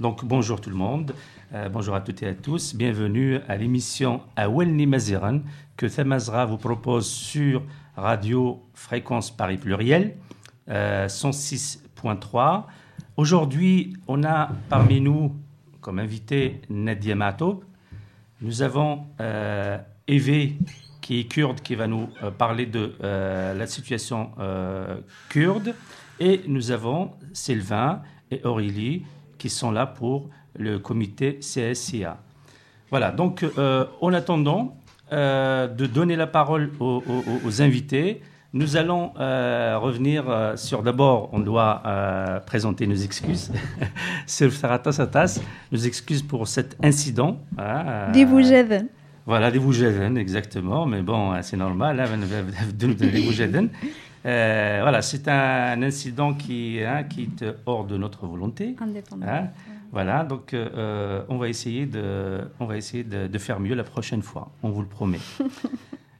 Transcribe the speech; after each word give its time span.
Donc 0.00 0.24
bonjour 0.24 0.60
tout 0.60 0.70
le 0.70 0.76
monde, 0.76 1.14
euh, 1.52 1.68
bonjour 1.68 1.94
à 1.94 2.00
toutes 2.00 2.22
et 2.22 2.28
à 2.28 2.34
tous, 2.34 2.74
bienvenue 2.74 3.36
à 3.48 3.56
l'émission 3.56 4.22
Awel 4.36 4.74
Nimaziran 4.74 5.40
que 5.76 5.84
Tamazra 5.86 6.46
vous 6.46 6.56
propose 6.58 7.10
sur 7.10 7.62
Radio 7.96 8.62
Fréquence 8.72 9.30
Paris 9.30 9.58
Pluriel 9.58 10.16
euh, 10.70 11.06
106.3. 11.06 12.64
Aujourd'hui, 13.18 13.94
on 14.08 14.24
a 14.24 14.48
parmi 14.70 15.02
nous 15.02 15.34
comme 15.82 15.98
invité 15.98 16.62
Nadia 16.70 17.14
Matoub, 17.14 17.64
nous 18.42 18.62
avons 18.62 19.06
euh, 19.20 19.78
Eve, 20.08 20.54
qui 21.00 21.20
est 21.20 21.24
kurde, 21.24 21.60
qui 21.60 21.76
va 21.76 21.86
nous 21.86 22.08
euh, 22.22 22.32
parler 22.32 22.66
de 22.66 22.94
euh, 23.02 23.54
la 23.54 23.66
situation 23.68 24.32
euh, 24.40 24.96
kurde. 25.28 25.74
Et 26.18 26.40
nous 26.48 26.72
avons 26.72 27.12
Sylvain 27.32 28.02
et 28.32 28.40
Aurélie, 28.44 29.04
qui 29.38 29.48
sont 29.48 29.70
là 29.70 29.86
pour 29.86 30.28
le 30.56 30.80
comité 30.80 31.38
CSIA. 31.38 32.18
Voilà, 32.90 33.10
donc 33.10 33.44
en 33.56 34.12
attendant 34.12 34.76
de 35.10 35.86
donner 35.86 36.14
la 36.14 36.26
parole 36.26 36.70
aux 36.78 37.62
invités, 37.62 38.20
nous 38.54 38.76
allons 38.76 39.12
euh, 39.18 39.78
revenir 39.78 40.28
euh, 40.28 40.56
sur 40.56 40.82
d'abord, 40.82 41.30
on 41.32 41.40
doit 41.40 41.82
euh, 41.86 42.38
présenter 42.40 42.86
nos 42.86 42.96
excuses 42.96 43.50
sur 44.26 44.52
Saratasatas, 44.52 45.40
nos 45.70 45.78
excuses 45.78 46.20
pour 46.20 46.46
cet 46.46 46.76
incident. 46.84 47.38
Ah, 47.56 48.10
des 48.12 48.26
Boujeven. 48.26 48.88
Voilà, 49.24 49.50
des 49.50 49.58
Boujeven, 49.58 50.18
exactement, 50.18 50.84
mais 50.84 51.00
bon, 51.00 51.32
hein, 51.32 51.40
c'est 51.40 51.56
normal, 51.56 51.98
hein, 51.98 52.08
voilà, 54.82 55.00
c'est 55.00 55.28
un 55.28 55.82
incident 55.82 56.32
hein, 56.32 56.34
qui, 56.38 56.76
est 56.76 57.44
hors 57.64 57.86
de 57.86 57.96
notre 57.96 58.26
volonté. 58.26 58.76
Indépendant. 58.78 59.48
Voilà, 59.92 60.24
donc 60.24 60.54
on 60.54 61.38
va 61.38 61.48
essayer, 61.48 61.86
de, 61.86 62.42
on 62.60 62.66
va 62.66 62.76
essayer 62.76 63.02
de 63.02 63.38
faire 63.38 63.60
mieux 63.60 63.74
la 63.74 63.84
prochaine 63.84 64.22
fois, 64.22 64.50
on 64.62 64.68
vous 64.68 64.82
le 64.82 64.88
promet. 64.88 65.20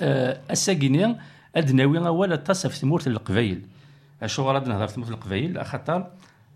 الساكيني 0.00 1.16
أدناوي 1.56 1.98
اول 1.98 2.32
اتص 2.32 2.66
في 2.66 2.76
ثمورة 2.76 3.02
القبايل 3.06 3.62
اشو 4.22 4.42
غرض 4.42 4.68
نهضر 4.68 4.86
في 4.86 4.94
ثمورة 4.94 5.08
القبايل 5.08 5.64
خاطر 5.64 6.06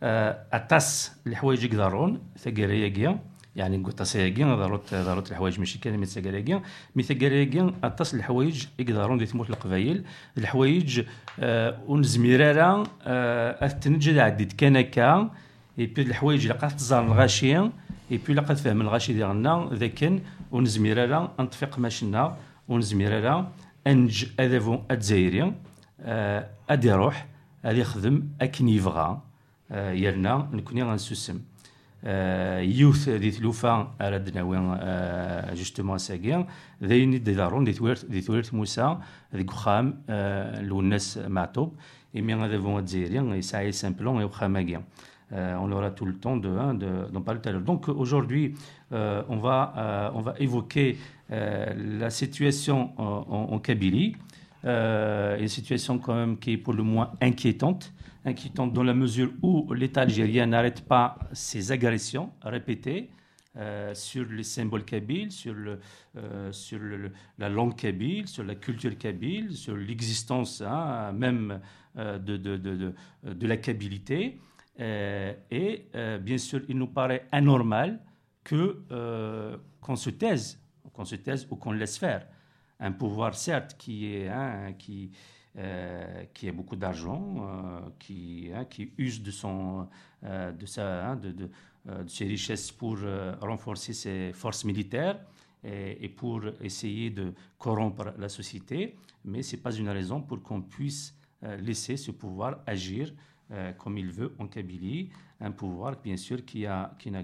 آه، 0.03 0.39
اتص 0.53 1.13
الحوايج 1.27 1.65
يقدرون 1.65 2.21
ثقارياكيا 2.39 3.19
يعني 3.57 3.77
نقول 3.77 3.93
تصياكيا 3.93 4.55
ضرورت 4.55 4.95
ضرورت 4.95 5.31
الحوايج 5.31 5.59
ماشي 5.59 5.79
كان 5.79 5.99
من 5.99 6.05
ثقارياكيا 6.05 6.63
مي 6.97 7.03
ثقارياكيا 7.03 7.75
اتص 7.85 8.15
الحوايج 8.15 8.67
يقدرون 8.79 9.19
دي 9.19 9.27
ثمورة 9.27 9.49
القبايل 9.49 10.05
الحوايج 10.39 11.03
آه، 11.41 11.79
ونزميرارا 11.87 12.83
آه، 13.03 13.67
اثنجد 13.67 14.19
عديد. 14.19 14.53
كان 14.53 14.77
اي 14.77 15.87
بي 15.87 16.03
الحوايج 16.03 16.43
اللي 16.43 16.55
قاعد 16.55 16.77
تزار 16.77 17.05
الغاشية 17.05 17.61
اي 18.11 18.17
بي 18.17 18.23
اللي 18.29 18.41
قاعد 18.41 18.57
فهم 18.57 18.81
الغاشي 18.81 19.13
ديالنا 19.13 19.71
ذاكن 19.73 20.21
ونزميرارا 20.53 21.35
نطفق 21.41 21.79
ماشنا 21.79 22.37
ur 22.71 22.79
nezmir 22.79 23.13
ara 23.13 23.53
justement 35.55 35.99
twirth 37.75 38.51
Euh, 45.33 45.55
on 45.61 45.71
aura 45.71 45.93
tout 45.93 46.07
le 46.07 46.15
temps 46.15 46.37
de, 46.37 46.49
de, 46.49 47.19
parler 47.21 47.41
tout 47.41 47.49
à 47.49 47.53
l'heure. 47.53 47.61
Donc 47.61 47.89
aujourd'hui, 47.89 48.57
on, 48.91 49.39
on 50.15 50.21
va 50.21 50.35
évoquer 50.41 50.99
la 51.31 52.11
situation 52.11 52.93
en, 52.99 53.59
Kabylie, 53.61 54.17
euh, 54.65 55.39
une 55.39 55.49
situation 55.49 55.99
quand 55.99 56.15
même 56.15 56.39
qui 56.39 56.53
est 56.53 56.57
pour 56.57 56.75
le 56.75 56.83
moins 56.83 57.13
inquiétante, 57.21 57.93
inquiétante 58.25 58.73
dans 58.73 58.83
la 58.83 58.95
mesure 58.95 59.31
où 59.43 59.73
l'État 59.73 60.03
algérien 60.03 60.47
n'arrête 60.47 60.83
pas 60.83 61.19
ses 61.33 61.73
agressions 61.73 62.31
répétées 62.43 63.11
euh, 63.57 63.95
sur 63.95 64.27
les 64.31 64.43
symboles 64.43 64.85
kabyles, 64.85 65.33
sur, 65.33 65.55
euh, 66.17 67.09
la 67.39 67.49
langue 67.49 67.77
kabyle, 67.77 68.29
sur 68.29 68.45
la 68.45 68.55
culture 68.55 68.97
kabyle, 68.99 69.57
sur 69.57 69.77
l'existence 69.77 70.61
hein, 70.61 71.13
même 71.13 71.61
euh, 71.97 72.19
de, 72.19 73.47
la 73.47 73.57
kabilité. 73.57 74.39
Euh, 74.79 75.35
et 75.51 75.89
euh, 75.97 76.19
bien 76.19 76.39
sûr, 76.39 76.61
il 76.69 76.79
nous 76.79 76.87
paraît 76.87 77.27
anormal 77.33 78.01
que 78.45 78.85
euh, 78.93 79.57
qu'on 79.81 79.97
se 79.97 80.11
taise, 80.11 80.61
qu'on 80.93 81.05
se 81.05 81.17
taise 81.17 81.47
ou 81.51 81.57
qu'on 81.57 81.73
laisse 81.73 81.99
faire. 81.99 82.27
Un 82.79 82.93
pouvoir 82.93 83.35
certes 83.35 83.77
qui 83.79 84.15
est 84.15 84.29
hein, 84.29 84.73
qui 84.79 85.11
euh, 85.59 86.27
qui 86.33 86.49
a 86.49 86.53
beaucoup 86.53 86.77
d'argent, 86.77 87.39
euh, 87.41 87.81
qui 87.99 88.53
hein, 88.55 88.65
qui 88.67 88.93
use 88.99 89.21
de 89.21 89.33
son 89.33 89.89
euh, 90.23 90.53
hein, 90.79 91.17
de, 91.17 91.33
de, 91.33 91.51
de 91.87 92.09
ses 92.09 92.27
richesses 92.27 92.71
pour 92.71 92.99
renforcer 93.41 93.93
ses 93.93 94.33
forces 94.33 94.65
militaires 94.65 95.19
et, 95.65 96.05
et 96.05 96.09
pour 96.09 96.43
essayer 96.61 97.11
de 97.11 97.35
corrompre 97.59 98.15
la 98.17 98.29
société, 98.29 98.95
mais 99.25 99.43
c'est 99.43 99.57
pas 99.57 99.73
une 99.73 99.89
raison 99.89 100.21
pour 100.21 100.41
qu'on 100.41 100.63
puisse 100.63 101.17
laisser 101.59 101.97
ce 101.97 102.13
pouvoir 102.13 102.61
agir 102.65 103.13
comme 103.77 103.99
il 103.99 104.13
veut 104.13 104.33
en 104.39 104.47
Kabylie, 104.47 105.11
un 105.41 105.51
pouvoir 105.53 105.97
bien 106.03 106.17
sûr 106.17 106.45
qui 106.45 106.67
a 106.67 106.95
qui 106.99 107.11
n'a 107.11 107.23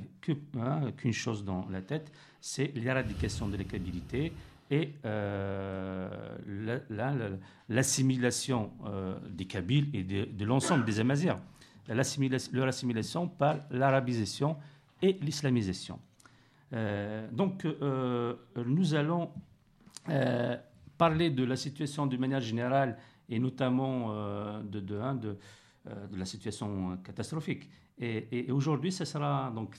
hein, 0.59 0.91
qu'une 0.97 1.13
chose 1.13 1.45
dans 1.45 1.67
la 1.71 1.83
tête, 1.83 2.11
c'est 2.41 2.73
l'éradication 2.75 3.49
de 3.49 3.57
la 3.57 3.65
kabilité 3.65 4.33
et 4.71 4.95
euh, 5.05 6.09
la- 6.47 6.81
la- 6.91 7.15
la- 7.15 7.37
l'assimilation 7.69 8.71
euh, 8.87 9.15
des 9.31 9.45
Kabyles 9.45 9.89
et 9.95 10.03
de, 10.03 10.45
l'ensemble 10.45 10.85
des 10.85 10.99
Amazirs, 10.99 11.39
leur 12.53 12.67
assimilation 12.69 13.29
par 13.29 13.59
l'arabisation 13.71 14.57
et 15.03 15.13
l'islamisation. 15.23 16.01
Euh, 16.73 17.29
donc, 17.31 17.65
euh, 17.65 18.35
nous 18.65 18.95
allons 18.95 19.31
parler 20.99 21.31
de 21.31 21.45
la 21.45 21.57
situation 21.57 22.07
de 22.07 22.17
manière 22.17 22.41
générale 22.41 22.97
et 23.29 23.39
notamment 23.39 24.63
de, 24.63 24.81
de, 24.81 24.97
hein, 24.99 25.15
de 25.17 25.37
la 26.17 26.25
situation 26.25 26.97
catastrophique. 27.05 27.69
Et, 27.99 28.51
aujourd'hui, 28.53 28.93
ce 28.93 29.07
sera 29.07 29.51
donc 29.55 29.79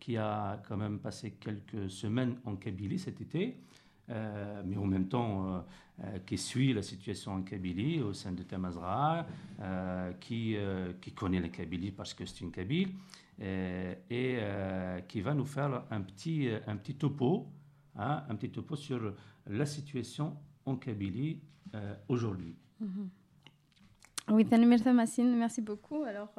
qui 0.00 0.16
a 0.16 0.62
quand 0.66 0.76
même 0.78 0.98
passé 0.98 1.32
quelques 1.32 1.90
semaines 1.90 2.36
en 2.44 2.56
Kabylie 2.56 2.98
cet 2.98 3.20
été, 3.20 3.58
euh, 4.08 4.62
mais 4.64 4.76
en 4.76 4.86
même 4.86 5.08
temps 5.08 5.46
euh, 5.46 5.60
euh, 6.04 6.18
qui 6.26 6.38
suit 6.38 6.72
la 6.72 6.82
situation 6.82 7.32
en 7.32 7.42
Kabylie 7.42 8.00
au 8.00 8.14
sein 8.14 8.32
de 8.32 8.42
Tamazra, 8.42 9.26
euh, 9.60 10.12
qui, 10.20 10.56
connaît 11.14 11.40
la 11.40 11.48
Kabylie 11.48 11.90
parce 11.90 12.14
que 12.14 12.24
c'est 12.24 12.40
une 12.40 12.50
Kabyle, 12.50 12.92
et 13.40 14.38
qui 15.08 15.20
va 15.20 15.34
nous 15.34 15.44
faire 15.44 15.84
un 15.90 16.00
petit, 16.00 16.48
un 16.66 16.76
petit 16.76 16.94
topo, 16.94 17.46
hein, 17.96 18.24
un 18.28 18.36
petit 18.36 18.50
topo 18.50 18.74
sur 18.74 19.14
la 19.46 19.66
situation 19.66 20.36
en 20.64 20.76
Kabylie 20.76 21.40
aujourd'hui. 22.08 22.54
Oui, 24.30 24.46
Tanimir 24.46 24.82
Tamassine, 24.82 25.36
merci 25.36 25.60
beaucoup. 25.60 26.04
Alors, 26.04 26.32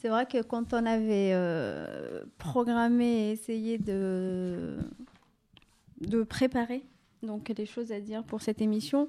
c'est 0.00 0.08
vrai 0.08 0.24
que 0.26 0.42
quand 0.42 0.72
on 0.72 0.86
avait 0.86 1.32
euh, 1.34 2.24
programmé 2.38 3.28
et 3.28 3.30
essayé 3.32 3.76
de, 3.76 4.78
de 6.00 6.22
préparer 6.22 6.82
donc, 7.22 7.52
les 7.54 7.66
choses 7.66 7.92
à 7.92 8.00
dire 8.00 8.24
pour 8.24 8.40
cette 8.40 8.62
émission, 8.62 9.08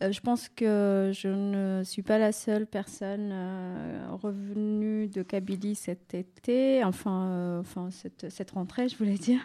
Euh, 0.00 0.12
je 0.12 0.20
pense 0.20 0.48
que 0.48 1.10
je 1.12 1.28
ne 1.28 1.82
suis 1.82 2.02
pas 2.02 2.18
la 2.18 2.30
seule 2.30 2.66
personne 2.66 3.30
euh, 3.32 4.06
revenue 4.22 5.08
de 5.08 5.22
Kabylie 5.24 5.74
cet 5.74 6.14
été, 6.14 6.84
enfin, 6.84 7.58
enfin 7.58 7.90
cette, 7.90 8.30
cette, 8.30 8.52
rentrée, 8.52 8.88
je 8.88 8.96
voulais 8.96 9.18
dire. 9.18 9.40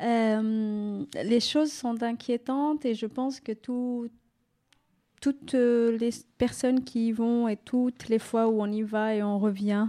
les 0.00 1.40
choses 1.40 1.72
sont 1.72 2.02
inquiétantes 2.04 2.84
et 2.84 2.94
je 2.94 3.06
pense 3.06 3.40
que 3.40 3.52
tout, 3.52 4.08
toutes 5.24 5.54
euh, 5.54 5.96
les 5.96 6.10
personnes 6.36 6.84
qui 6.84 7.08
y 7.08 7.12
vont 7.12 7.48
et 7.48 7.56
toutes 7.56 8.10
les 8.10 8.18
fois 8.18 8.46
où 8.46 8.60
on 8.60 8.70
y 8.70 8.82
va 8.82 9.14
et 9.14 9.22
on 9.22 9.38
revient, 9.38 9.86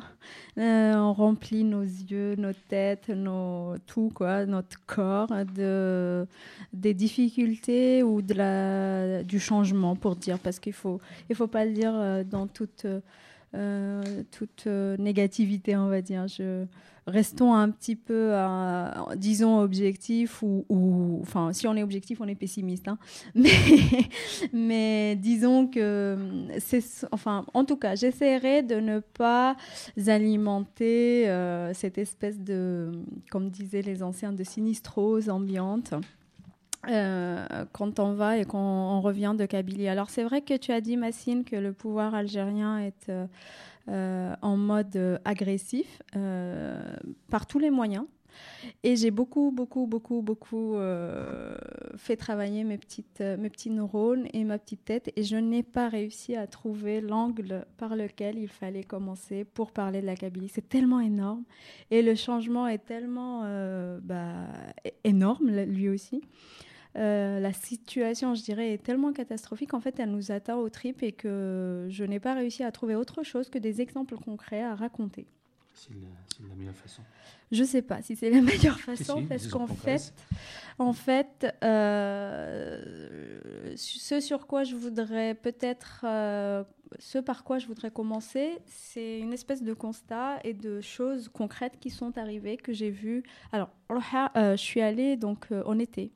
euh, 0.58 0.94
on 0.96 1.12
remplit 1.12 1.66
nos 1.66 1.82
yeux, 1.82 2.36
nos 2.38 2.54
têtes, 2.54 3.10
nos, 3.10 3.76
tout, 3.86 4.14
quoi, 4.16 4.46
notre 4.46 4.78
corps 4.86 5.28
de, 5.54 6.26
des 6.72 6.94
difficultés 6.94 8.02
ou 8.02 8.22
de 8.22 8.34
la, 8.34 9.24
du 9.24 9.42
changement, 9.42 9.98
pour 9.98 10.16
dire, 10.16 10.40
parce 10.40 10.58
qu'il 10.58 10.72
ne 10.72 10.76
faut, 10.76 11.02
il 11.30 11.36
faut 11.36 11.48
pas 11.48 11.66
le 11.66 11.74
dire 11.74 11.94
euh, 11.94 12.24
dans 12.24 12.48
toute, 12.48 12.86
toute 14.32 14.68
négativité, 14.68 15.76
on 15.76 15.88
va 15.88 16.02
dire. 16.02 16.28
Je, 16.28 16.66
restons 17.08 17.54
un 17.54 17.70
petit 17.70 17.96
peu, 17.96 18.34
disons, 19.16 19.60
objectifs, 19.60 20.42
ou, 20.42 21.20
enfin, 21.22 21.54
si 21.54 21.68
on 21.68 21.76
est 21.76 21.84
objectif, 21.84 22.20
on 22.22 22.28
est 22.28 22.36
pessimiste. 22.36 22.88
Hein. 22.88 22.98
Mais, 23.36 23.52
mais 24.52 25.16
disons 25.16 25.68
que 25.68 26.18
c'est, 26.60 26.84
enfin, 27.12 27.46
en 27.54 27.66
tout 27.66 27.78
cas, 27.78 27.96
j'essaierai 27.96 28.64
de 28.64 28.76
ne 28.76 29.00
pas 29.00 29.56
alimenter 30.08 31.28
euh, 31.28 31.74
cette 31.74 31.98
espèce 31.98 32.40
de, 32.40 32.92
comme 33.30 33.50
disaient 33.50 33.82
les 33.82 34.02
anciens, 34.02 34.34
de 34.34 34.44
sinistrose 34.44 35.30
ambiante. 35.30 35.94
Euh, 36.90 37.66
quand 37.72 38.00
on 38.00 38.14
va 38.14 38.38
et 38.38 38.46
qu'on 38.46 39.02
revient 39.02 39.36
de 39.38 39.46
Kabylie. 39.46 39.88
Alors 39.88 40.10
c'est 40.10 40.24
vrai 40.24 40.42
que 40.42 40.56
tu 40.56 40.72
as 40.72 40.82
dit, 40.82 40.98
Massine, 40.98 41.44
que 41.44 41.56
le 41.56 41.74
pouvoir 41.74 42.14
algérien 42.14 42.80
est 42.80 43.10
euh, 43.10 43.26
euh, 43.90 44.36
en 44.42 44.58
mode 44.58 45.20
agressif 45.26 46.02
par 47.30 47.46
tous 47.48 47.60
les 47.60 47.70
moyens. 47.70 48.06
Et 48.84 48.98
j'ai 48.98 49.12
beaucoup, 49.12 49.52
beaucoup, 49.52 49.88
beaucoup, 49.88 50.22
beaucoup 50.22 50.76
fait 51.96 52.18
travailler 52.18 52.66
mes, 52.66 52.78
petites, 52.78 53.22
mes 53.22 53.50
petits 53.50 53.70
neurones 53.70 54.28
et 54.34 54.44
ma 54.44 54.60
petite 54.60 54.84
tête 54.84 55.14
et 55.16 55.24
je 55.24 55.38
n'ai 55.38 55.64
pas 55.64 55.88
réussi 55.88 56.36
à 56.36 56.46
trouver 56.46 57.00
l'angle 57.00 57.66
par 57.78 57.96
lequel 57.96 58.38
il 58.38 58.50
fallait 58.50 58.84
commencer 58.84 59.46
pour 59.46 59.72
parler 59.72 60.02
de 60.02 60.06
la 60.06 60.18
Kabylie. 60.18 60.50
C'est 60.50 60.68
tellement 60.68 61.00
énorme 61.00 61.46
et 61.92 62.02
le 62.02 62.14
changement 62.16 62.68
est 62.68 62.86
tellement 62.86 63.44
bah, 64.02 64.48
énorme 65.06 65.50
lui 65.50 65.88
aussi. 65.88 66.22
Euh, 66.98 67.40
la 67.40 67.52
situation, 67.52 68.36
je 68.36 68.44
dirais, 68.44 68.74
est 68.74 68.82
tellement 68.82 69.12
catastrophique, 69.12 69.74
en 69.74 69.82
fait, 69.82 70.00
elle 70.00 70.12
nous 70.12 70.32
atteint 70.32 70.56
aux 70.56 70.70
tripes 70.70 71.04
et 71.04 71.12
que 71.12 71.88
je 71.90 72.04
n'ai 72.06 72.20
pas 72.20 72.34
réussi 72.34 72.64
à 72.64 72.72
trouver 72.72 72.96
autre 72.96 73.24
chose 73.24 73.50
que 73.50 73.58
des 73.58 73.82
exemples 73.82 74.16
concrets 74.16 74.64
à 74.64 74.76
raconter. 74.76 75.28
C'est 75.74 75.92
la, 76.48 76.56
meilleure 76.56 76.76
façon. 76.76 77.02
Je 77.52 77.62
ne 77.62 77.68
sais 77.68 77.82
pas 77.82 78.02
si 78.02 78.16
c'est 78.16 78.30
la 78.30 78.42
meilleure 78.42 78.80
façon, 78.80 79.26
parce 79.28 79.48
qu'en 79.48 79.68
fait, 79.68 80.14
en 80.80 80.94
fait 80.94 81.54
euh, 81.64 83.40
ce 83.76 84.22
sur 84.22 84.48
quoi 84.48 84.64
je 84.64 84.76
voudrais 84.76 85.36
peut-être, 85.36 86.06
euh, 86.06 86.64
ce 86.98 87.18
par 87.18 87.44
quoi 87.44 87.60
je 87.60 87.68
voudrais 87.68 87.92
commencer, 87.92 88.58
c'est 88.66 89.20
une 89.20 89.34
espèce 89.34 89.64
de 89.64 89.74
constat 89.74 90.40
et 90.46 90.54
de 90.54 90.80
choses 90.80 91.28
concrètes 91.28 91.78
qui 91.82 91.90
sont 91.90 92.18
arrivées, 92.18 92.56
que 92.56 92.72
j'ai 92.72 92.90
vues. 92.90 93.24
Alors, 93.52 93.70
je 93.90 94.56
suis 94.56 94.82
allée 94.82 95.18
donc 95.18 95.48
en 95.66 95.78
été. 95.78 96.14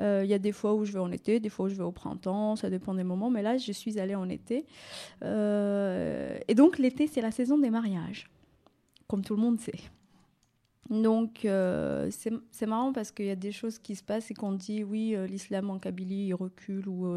Euh, 0.00 0.22
il 0.24 0.30
y 0.30 0.34
a 0.34 0.38
des 0.38 0.52
fois 0.52 0.74
où 0.74 0.84
je 0.84 0.92
vais 0.92 0.98
en 0.98 1.12
été, 1.12 1.40
des 1.40 1.48
fois 1.48 1.66
où 1.66 1.68
je 1.68 1.74
vais 1.74 1.84
au 1.84 1.92
printemps, 1.92 2.56
ça 2.56 2.70
dépend 2.70 2.94
des 2.94 3.04
moments. 3.04 3.30
Mais 3.30 3.42
là, 3.42 3.56
je 3.58 3.72
suis 3.72 3.98
allée 3.98 4.14
en 4.14 4.28
été. 4.28 4.66
Euh, 5.22 6.38
et 6.48 6.54
donc, 6.54 6.78
l'été, 6.78 7.06
c'est 7.06 7.20
la 7.20 7.30
saison 7.30 7.58
des 7.58 7.70
mariages, 7.70 8.30
comme 9.06 9.22
tout 9.22 9.36
le 9.36 9.42
monde 9.42 9.60
sait. 9.60 9.80
Donc, 10.88 11.44
euh, 11.44 12.10
c'est 12.10 12.66
marrant 12.66 12.92
parce 12.92 13.12
qu'il 13.12 13.26
y 13.26 13.30
a 13.30 13.36
des 13.36 13.52
choses 13.52 13.78
qui 13.78 13.94
se 13.94 14.02
passent 14.02 14.32
et 14.32 14.34
qu'on 14.34 14.52
dit, 14.52 14.82
oui, 14.82 15.14
l'islam 15.28 15.70
en 15.70 15.78
Kabylie, 15.78 16.26
il 16.26 16.34
recule, 16.34 16.88
ou 16.88 17.14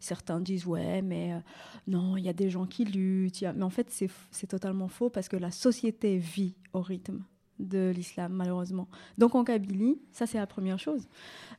certains 0.00 0.40
disent, 0.40 0.66
ouais, 0.66 1.02
mais 1.02 1.40
non, 1.86 2.16
il 2.16 2.24
y 2.24 2.28
a 2.28 2.32
des 2.32 2.50
gens 2.50 2.66
qui 2.66 2.84
luttent. 2.84 3.44
Mais 3.54 3.62
en 3.62 3.70
fait, 3.70 3.88
c'est 3.90 4.46
totalement 4.48 4.88
faux 4.88 5.08
parce 5.08 5.28
que 5.28 5.36
la 5.36 5.52
société 5.52 6.16
vit 6.16 6.56
au 6.72 6.80
rythme 6.80 7.22
de 7.58 7.92
l'islam, 7.94 8.32
malheureusement. 8.32 8.88
Donc 9.18 9.34
en 9.34 9.44
Kabylie, 9.44 10.00
ça 10.10 10.26
c'est 10.26 10.38
la 10.38 10.46
première 10.46 10.78
chose. 10.78 11.08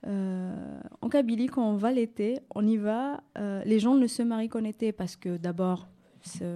Euh, 0.06 0.80
en 1.02 1.10
Kabylie, 1.10 1.48
quand 1.48 1.68
on 1.68 1.78
va 1.78 1.92
l'été, 1.92 2.40
on 2.54 2.66
y 2.66 2.78
va, 2.78 3.22
euh, 3.38 3.64
les 3.66 3.80
gens 3.80 3.96
ne 3.96 4.08
se 4.08 4.22
marient 4.22 4.50
qu'en 4.50 4.64
été 4.64 4.92
parce 4.92 5.16
que 5.16 5.38
d'abord, 5.38 5.88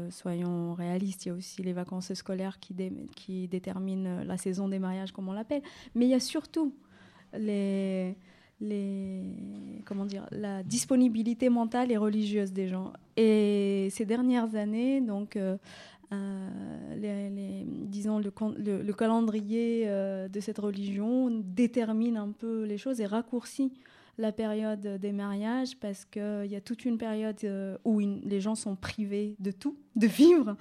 soyons 0.10 0.74
réalistes, 0.74 1.25
il 1.25 1.30
y 1.30 1.31
a 1.31 1.36
aussi 1.36 1.62
les 1.62 1.74
vacances 1.74 2.13
scolaires 2.13 2.57
qui, 2.60 3.48
déterminent 3.48 4.24
la 4.24 4.38
saison 4.38 4.68
des 4.69 4.80
mariages, 4.80 5.12
comme 5.12 5.28
on 5.28 5.34
l'appelle. 5.34 5.62
Mais 5.94 6.06
il 6.06 6.10
y 6.10 6.13
a 6.13 6.19
surtout 6.19 6.74
la 7.34 8.13
disponibilité 10.63 11.50
mentale 11.50 11.92
et 11.92 11.98
religieuse 11.98 12.54
des 12.54 12.68
gens. 12.68 12.94
Et 13.18 13.89
ces 13.92 14.06
dernières 14.06 14.56
années, 14.56 15.01
donc, 15.01 15.36
euh, 15.36 15.57
euh, 16.13 17.63
disons, 17.88 18.19
le, 18.19 18.31
le, 18.81 18.94
calendrier 18.94 19.83
euh, 19.88 20.30
de 20.30 20.39
cette 20.39 20.57
religion 20.57 21.30
détermine 21.44 22.15
un 22.15 22.31
peu 22.31 22.63
les 22.63 22.77
choses 22.77 23.01
et 23.01 23.06
raccourcit 23.06 23.74
la 24.18 24.31
période 24.31 24.81
des 24.81 25.12
mariages 25.12 25.77
parce 25.77 26.06
qu'il 26.06 26.48
y 26.48 26.56
a 26.56 26.62
toute 26.62 26.86
une 26.86 26.98
période 26.98 27.36
euh, 27.44 27.77
où 27.83 28.00
les 28.00 28.39
gens 28.39 28.56
sont 28.56 28.75
privés 28.75 29.36
de 29.39 29.51
tout, 29.51 29.77
de 29.96 30.08
vivre 30.08 30.55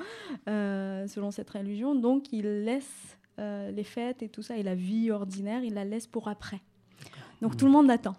selon 0.47 1.30
cette 1.30 1.50
religion. 1.50 1.94
Donc, 1.94 2.32
ils 2.32 2.64
laissent 2.64 3.16
les 3.38 3.85
fêtes 3.85 4.23
et 4.23 4.28
tout 4.28 4.42
ça 4.42 4.56
et 4.56 4.62
la 4.62 4.75
vie 4.75 5.11
ordinaire, 5.11 5.62
ils 5.62 5.75
la 5.75 5.85
laissent 5.85 6.06
pour 6.06 6.28
après. 6.28 6.61
Donc, 7.40 7.56
tout 7.56 7.66
le 7.66 7.73
monde 7.73 7.90
attend. 7.90 8.16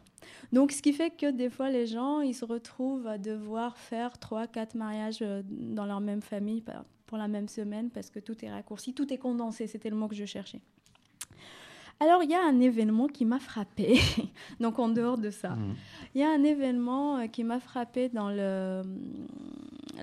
Donc, 0.54 0.72
ce 0.72 0.82
qui 0.82 0.94
fait 0.94 1.10
que 1.10 1.32
des 1.32 1.50
fois, 1.50 1.70
les 1.70 1.88
gens, 1.88 2.22
ils 2.22 2.36
se 2.36 2.46
retrouvent 2.46 3.08
à 3.08 3.18
devoir 3.18 3.78
faire 3.78 4.18
trois, 4.20 4.48
quatre 4.48 4.76
mariages 4.76 5.24
dans 5.50 5.86
leur 5.86 6.00
même 6.00 6.22
famille 6.22 6.62
pour 7.08 7.18
la 7.18 7.28
même 7.28 7.48
semaine 7.48 7.90
parce 7.90 8.10
que 8.10 8.20
tout 8.20 8.46
est 8.46 8.52
raccourci, 8.52 8.94
tout 8.94 9.12
est 9.12 9.18
condensé, 9.18 9.66
c'était 9.66 9.90
le 9.90 9.96
mot 9.96 10.08
que 10.08 10.16
je 10.16 10.26
cherchais. 10.26 10.62
Alors, 12.00 12.22
il 12.22 12.30
y 12.30 12.36
a 12.36 12.44
un 12.44 12.60
événement 12.60 13.08
qui 13.08 13.26
m'a 13.26 13.40
frappé, 13.40 14.00
donc 14.60 14.78
en 14.78 14.88
dehors 14.88 15.18
de 15.18 15.32
ça. 15.32 15.50
Mmh. 15.50 15.76
Il 16.14 16.22
y 16.22 16.24
a 16.24 16.30
un 16.30 16.44
événement 16.44 17.18
euh, 17.18 17.28
qui 17.28 17.44
m'a 17.44 17.60
frappé 17.60 18.10
dans 18.10 18.30
le, 18.30 18.84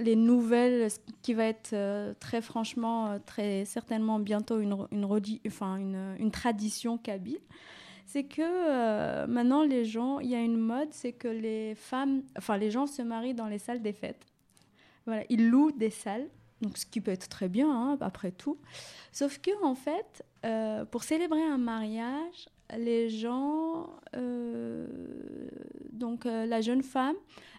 les 0.01 0.17
nouvelles, 0.17 0.89
qui 1.23 1.35
va 1.35 1.45
être 1.45 1.73
euh, 1.73 2.13
très 2.19 2.41
franchement, 2.41 3.13
euh, 3.13 3.19
très 3.25 3.65
certainement 3.65 4.19
bientôt 4.19 4.59
une, 4.59 4.77
une, 4.91 5.07
enfin, 5.47 5.77
une, 5.77 6.17
une 6.19 6.33
tradition 6.33 6.99
kabyle. 6.99 7.39
C'est 8.07 8.25
que 8.25 9.27
maintenant, 9.27 9.65
les 9.65 9.85
gens, 9.85 10.21
il 10.21 10.31
y 10.31 10.35
a 10.35 10.41
une 10.41 10.59
mode, 10.59 10.89
c'est 10.93 11.13
que 11.13 11.27
les 11.27 11.75
femmes, 11.75 12.23
enfin, 12.37 12.59
les 12.59 12.71
gens 12.71 12.87
se 12.87 13.03
marient 13.03 13.35
dans 13.35 13.49
les 13.49 13.59
salles 13.59 13.83
des 13.83 13.93
fêtes. 13.93 14.25
Voilà, 15.07 15.25
ils 15.31 15.49
louent 15.49 15.73
des 15.73 15.91
salles 15.91 16.29
donc 16.65 16.79
ce 16.79 16.87
qui 16.87 17.01
peut 17.01 17.11
être 17.11 17.29
très 17.29 17.49
bien 17.49 17.71
hein, 17.71 17.99
après 18.01 18.33
tout. 18.33 18.59
Sauf 19.13 19.39
que 19.39 19.51
en 19.63 19.75
fait, 19.75 20.25
euh, 20.45 20.85
pour 20.85 21.05
célébrer 21.05 21.43
un 21.43 21.59
mariage, 21.59 22.49
les 22.77 23.11
gens, 23.11 23.91
euh, 24.17 24.87
donc 25.93 26.27
euh, 26.27 26.47
la 26.47 26.61
jeune 26.63 26.83
femme 26.83 27.17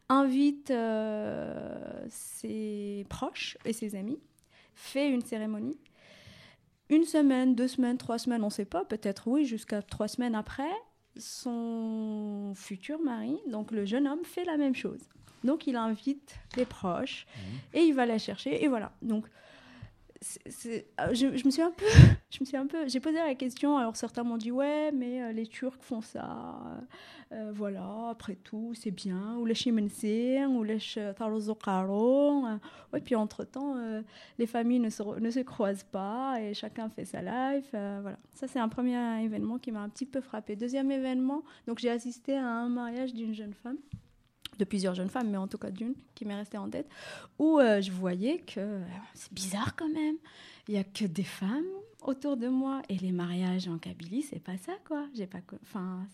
invite 0.09 0.73
ses 2.09 3.05
proches 3.09 3.57
et 3.65 3.73
ses 3.73 3.95
amis, 3.95 4.19
fait 4.75 5.09
une 5.09 5.21
cérémonie. 5.21 5.77
Une 6.89 7.05
semaine, 7.05 7.55
deux 7.55 7.67
semaines, 7.67 7.97
trois 7.97 8.19
semaines, 8.19 8.43
on 8.43 8.47
ne 8.47 8.51
sait 8.51 8.65
pas, 8.65 8.85
peut-être 8.85 9.27
oui, 9.27 9.45
jusqu'à 9.45 9.81
trois 9.81 10.07
semaines 10.07 10.35
après, 10.35 10.69
son 11.17 12.53
futur 12.55 12.99
mari, 12.99 13.39
donc 13.47 13.71
le 13.71 13.85
jeune 13.85 14.07
homme, 14.07 14.23
fait 14.23 14.45
la 14.45 14.57
même 14.57 14.75
chose. 14.75 15.01
Donc 15.45 15.67
il 15.67 15.75
invite 15.75 16.37
les 16.57 16.65
proches 16.65 17.25
mhm. 17.35 17.59
et 17.73 17.83
il 17.83 17.93
va 17.93 18.05
la 18.05 18.17
chercher 18.17 18.63
et 18.63 18.67
voilà. 18.67 18.91
Donc 19.01 19.25
euh, 20.65 21.13
je, 21.13 21.45
me 21.45 21.51
suis 21.51 21.61
un 21.61 21.71
peu, 21.71 21.85
je 22.31 22.39
me 22.39 22.45
suis 22.45 22.57
un 22.57 22.65
peu, 22.65 22.87
j'ai 22.87 22.99
posé 22.99 23.17
la 23.17 23.35
question. 23.35 23.77
Alors 23.77 23.95
certains 23.95 24.23
m'ont 24.23 24.37
dit 24.37 24.51
ouais, 24.51 24.91
mais 24.91 25.21
euh, 25.21 25.31
les 25.31 25.47
Turcs 25.47 25.77
font 25.81 26.01
ça, 26.01 26.55
euh, 27.31 27.51
voilà. 27.53 28.09
Après 28.09 28.35
tout, 28.35 28.73
c'est 28.73 28.91
bien. 28.91 29.35
Ou 29.37 29.45
les 29.45 29.55
Chimensin, 29.55 30.47
ou 30.49 30.63
les 30.63 30.79
Tarozokaro. 31.17 32.45
Et 32.95 33.01
puis 33.01 33.15
entre 33.15 33.43
temps, 33.43 33.75
les 34.37 34.47
familles 34.47 34.79
ne 34.79 34.89
se, 34.89 35.03
ne 35.19 35.29
se 35.29 35.39
croisent 35.41 35.83
pas 35.83 36.37
et 36.41 36.53
chacun 36.53 36.89
fait 36.89 37.05
sa 37.05 37.21
life. 37.21 37.69
voilà. 37.71 38.17
Ça 38.33 38.47
c'est 38.47 38.59
un 38.59 38.69
premier 38.69 39.23
événement 39.23 39.57
qui 39.57 39.71
m'a 39.71 39.81
un 39.81 39.89
petit 39.89 40.05
peu 40.05 40.21
frappé. 40.21 40.55
Deuxième 40.55 40.91
événement, 40.91 41.43
donc 41.67 41.79
j'ai 41.79 41.89
assisté 41.89 42.37
à 42.37 42.47
un 42.47 42.69
mariage 42.69 43.13
d'une 43.13 43.33
jeune 43.33 43.53
femme 43.53 43.77
de 44.57 44.65
plusieurs 44.65 44.95
jeunes 44.95 45.09
femmes, 45.09 45.29
mais 45.29 45.37
en 45.37 45.47
tout 45.47 45.57
cas 45.57 45.71
d'une 45.71 45.93
qui 46.13 46.25
m'est 46.25 46.35
restée 46.35 46.57
en 46.57 46.69
tête, 46.69 46.87
où 47.39 47.59
euh, 47.59 47.81
je 47.81 47.91
voyais 47.91 48.39
que 48.39 48.59
euh, 48.59 48.83
c'est 49.13 49.33
bizarre 49.33 49.75
quand 49.75 49.89
même, 49.89 50.15
il 50.67 50.73
n'y 50.73 50.79
a 50.79 50.83
que 50.83 51.05
des 51.05 51.23
femmes 51.23 51.65
autour 52.01 52.37
de 52.37 52.47
moi, 52.47 52.81
et 52.89 52.97
les 52.97 53.11
mariages 53.11 53.67
en 53.67 53.77
Kabylie, 53.77 54.21
c'est 54.21 54.39
pas 54.39 54.57
ça, 54.57 54.73
quoi. 54.87 55.05
J'ai 55.15 55.25
pas, 55.25 55.39
enfin, 55.63 56.07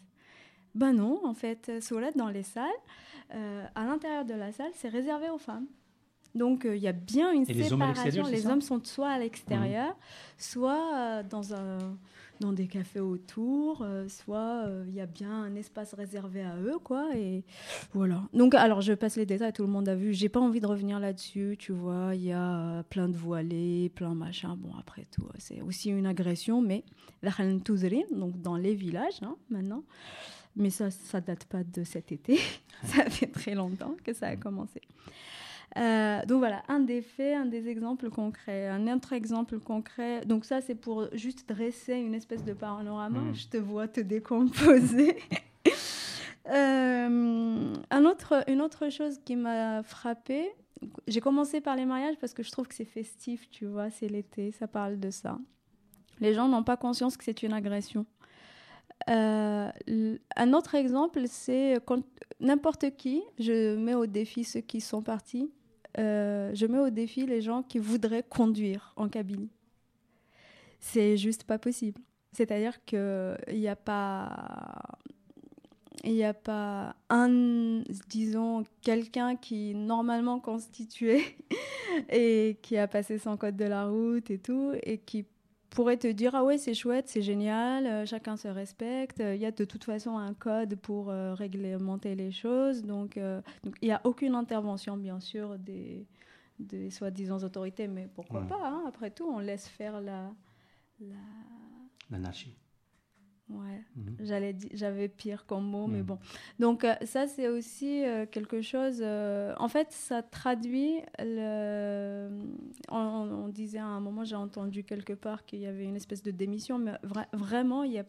Ben 0.74 0.94
non, 0.94 1.20
en 1.26 1.34
fait, 1.34 1.82
Soulette, 1.82 2.16
dans 2.16 2.30
les 2.30 2.44
salles, 2.44 2.70
à 3.30 3.86
l'intérieur 3.86 4.26
de 4.26 4.34
la 4.34 4.52
salle, 4.52 4.72
c'est 4.74 4.90
réservé 4.90 5.30
aux 5.30 5.38
femmes. 5.38 5.68
Donc 6.34 6.66
il 6.66 6.78
y 6.78 6.88
a 6.88 6.94
bien 6.94 7.34
une 7.34 7.46
séparation. 7.46 8.26
Les 8.28 8.48
hommes, 8.48 8.62
sont 8.62 8.82
soit 8.84 9.10
à 9.10 9.20
l'extérieur, 9.20 9.92
mmh. 9.92 9.96
soit 10.38 11.24
dans 11.24 11.54
un 11.54 11.98
dans 12.42 12.52
des 12.52 12.68
cafés 12.68 13.00
autour, 13.00 13.84
euh, 13.84 14.10
soit 14.10 14.66
euh, 14.66 14.84
il 14.90 14.96
y 14.96 15.00
a 15.00 15.06
bien 15.06 15.32
un 15.32 15.56
espace 15.56 15.94
réservé 15.94 16.42
à 16.42 16.58
eux, 16.58 16.78
quoi. 16.84 17.16
Et 17.16 17.46
voilà. 17.94 18.24
Donc, 18.34 18.56
alors, 18.56 18.82
je 18.82 18.94
passe 18.94 19.16
les 19.16 19.26
détails, 19.26 19.54
tout 19.54 19.62
le 19.62 19.70
monde 19.70 19.88
a 19.88 19.96
vu. 19.96 20.14
J'ai 20.14 20.28
pas 20.28 20.42
envie 20.42 20.60
de 20.60 20.68
revenir 20.68 21.00
là-dessus, 21.00 21.56
tu 21.58 21.72
vois. 21.72 22.12
Il 22.16 22.24
y 22.24 22.34
a 22.34 22.80
euh, 22.80 22.84
plein 22.84 23.08
de 23.08 23.16
voilés, 23.16 23.90
plein 23.96 24.14
machin. 24.14 24.58
Bon, 24.58 24.72
après 24.78 25.06
tout, 25.12 25.24
c'est 25.38 25.62
aussi 25.62 25.90
une 25.90 26.06
agression, 26.06 26.62
mais 26.62 26.84
donc 28.12 28.42
dans 28.42 28.58
les 28.58 28.76
villages, 28.76 29.22
hein, 29.22 29.36
maintenant. 29.50 29.84
Mais 30.56 30.70
ça, 30.70 30.92
ça 30.92 31.22
date 31.22 31.46
pas 31.46 31.64
de 31.64 31.84
cet 31.84 32.12
été. 32.12 32.40
ça 32.84 33.06
fait 33.10 33.28
très 33.28 33.56
longtemps 33.56 33.96
que 34.04 34.14
ça 34.14 34.28
a 34.28 34.36
commencé. 34.36 34.82
Euh, 35.78 36.26
donc 36.26 36.40
voilà, 36.40 36.64
un 36.68 36.80
des 36.80 37.02
faits, 37.02 37.36
un 37.38 37.46
des 37.46 37.70
exemples 37.70 38.10
concrets. 38.10 38.68
Un 38.68 38.94
autre 38.94 39.14
exemple 39.14 39.60
concret, 39.60 40.22
donc 40.26 40.46
ça 40.46 40.62
c'est 40.62 40.76
pour 40.76 41.08
juste 41.14 41.48
dresser 41.48 41.96
une 41.96 42.14
espèce 42.14 42.44
de 42.44 42.54
panorama, 42.54 43.20
hmm. 43.20 43.34
je 43.34 43.48
te 43.48 43.58
vois 43.58 43.88
te 43.88 44.02
décomposer. 44.02 45.18
euh, 46.50 47.74
un 47.90 48.06
autre, 48.06 48.44
une 48.48 48.62
autre 48.62 48.90
chose 48.90 49.20
qui 49.24 49.36
m'a 49.38 49.82
frappée, 49.84 50.50
j'ai 51.08 51.22
commencé 51.22 51.62
par 51.62 51.76
les 51.76 51.86
mariages 51.86 52.18
parce 52.20 52.34
que 52.34 52.44
je 52.44 52.52
trouve 52.52 52.68
que 52.68 52.76
c'est 52.76 52.86
festif, 52.86 53.50
tu 53.50 53.66
vois, 53.66 53.90
c'est 53.90 54.08
l'été, 54.08 54.52
ça 54.52 54.68
parle 54.68 55.00
de 55.00 55.10
ça. 55.10 55.38
Les 56.20 56.34
gens 56.34 56.48
n'ont 56.48 56.64
pas 56.64 56.78
conscience 56.78 57.16
que 57.18 57.24
c'est 57.24 57.44
une 57.44 57.54
agression. 57.54 58.06
Euh, 59.10 59.72
un 60.36 60.54
autre 60.54 60.76
exemple, 60.76 61.22
c'est 61.28 61.80
n'importe 62.40 62.96
qui, 62.98 63.24
je 63.40 63.76
mets 63.76 63.96
au 63.96 64.06
défi 64.06 64.44
ceux 64.44 64.62
qui 64.62 64.82
sont 64.82 65.02
partis, 65.02 65.50
euh, 65.98 66.52
je 66.54 66.66
mets 66.66 66.80
au 66.80 66.90
défi 66.90 67.26
les 67.26 67.42
gens 67.42 67.64
qui 67.64 67.80
voudraient 67.80 68.24
conduire 68.24 68.94
en 68.96 69.10
cabine. 69.10 69.48
C'est 70.80 71.18
juste 71.18 71.44
pas 71.44 71.60
possible. 71.60 72.02
C'est-à-dire 72.34 72.84
qu'il 72.86 73.38
n'y 73.52 73.68
a 73.68 73.76
pas. 73.76 74.82
Il 76.04 76.14
n'y 76.14 76.24
a 76.24 76.34
pas 76.34 76.96
un, 77.12 77.84
disons, 78.10 78.64
quelqu'un 78.82 79.36
qui 79.36 79.76
normalement 79.76 80.40
constitué 80.40 81.22
et 82.10 82.58
qui 82.64 82.76
a 82.78 82.88
passé 82.88 83.20
son 83.20 83.38
code 83.38 83.56
de 83.56 83.66
la 83.66 83.86
route 83.86 84.32
et 84.32 84.40
tout, 84.40 84.74
et 84.82 84.98
qui 84.98 85.26
pourrait 85.72 85.98
te 85.98 86.08
dire 86.08 86.36
ah 86.36 86.44
ouais 86.44 86.58
c'est 86.58 86.74
chouette 86.74 87.08
c'est 87.08 87.22
génial 87.22 87.88
euh, 87.88 88.06
chacun 88.06 88.38
se 88.38 88.48
respecte 88.48 89.20
il 89.20 89.38
y 89.38 89.46
a 89.46 89.52
de 89.52 89.66
toute 89.66 89.84
façon 89.84 90.18
un 90.18 90.34
code 90.34 90.76
pour 90.76 91.10
euh, 91.10 91.34
réglementer 91.34 92.14
les 92.14 92.32
choses 92.32 92.84
donc 92.84 93.18
euh, 93.18 93.42
il 93.82 93.88
n'y 93.88 93.94
a 93.94 94.02
aucune 94.04 94.36
intervention 94.36 94.98
bien 94.98 95.20
sûr 95.20 95.58
des 95.58 96.06
des 96.60 96.92
soi-disant 96.92 97.40
autorités 97.40 97.88
mais 97.88 98.08
pourquoi 98.14 98.42
pas 98.42 98.60
hein, 98.62 98.84
après 98.88 99.10
tout 99.10 99.26
on 99.26 99.40
laisse 99.40 99.68
faire 99.68 100.00
la 100.02 100.32
l'anarchie 102.10 102.56
Ouais, 103.52 103.84
mhm. 103.96 104.16
j'allais 104.22 104.56
j'avais 104.74 105.10
pire 105.10 105.46
comme 105.46 105.66
mot, 105.66 105.88
mais 105.88 106.00
mhm. 106.00 106.06
bon. 106.06 106.20
Donc 106.60 106.84
euh, 106.84 106.94
ça, 107.04 107.28
c'est 107.28 107.50
aussi 107.50 108.06
euh, 108.06 108.26
quelque 108.26 108.62
chose. 108.62 109.00
Euh, 109.02 109.54
en 109.58 109.68
fait, 109.68 109.92
ça 109.92 110.22
traduit 110.22 111.02
le. 111.20 112.30
On, 112.90 113.50
disait 113.50 113.80
à 113.80 113.86
un 113.86 114.00
moment, 114.00 114.24
j'ai 114.24 114.36
entendu 114.36 114.84
quelque 114.84 115.14
part 115.14 115.46
qu'il 115.46 115.60
y 115.60 115.66
avait 115.66 115.84
une 115.84 115.98
espèce 115.98 116.24
de 116.24 116.32
démission, 116.32 116.78
mais 116.78 116.94
vraiment, 117.34 117.84
il 117.84 117.94
y 117.94 118.00
a 118.00 118.06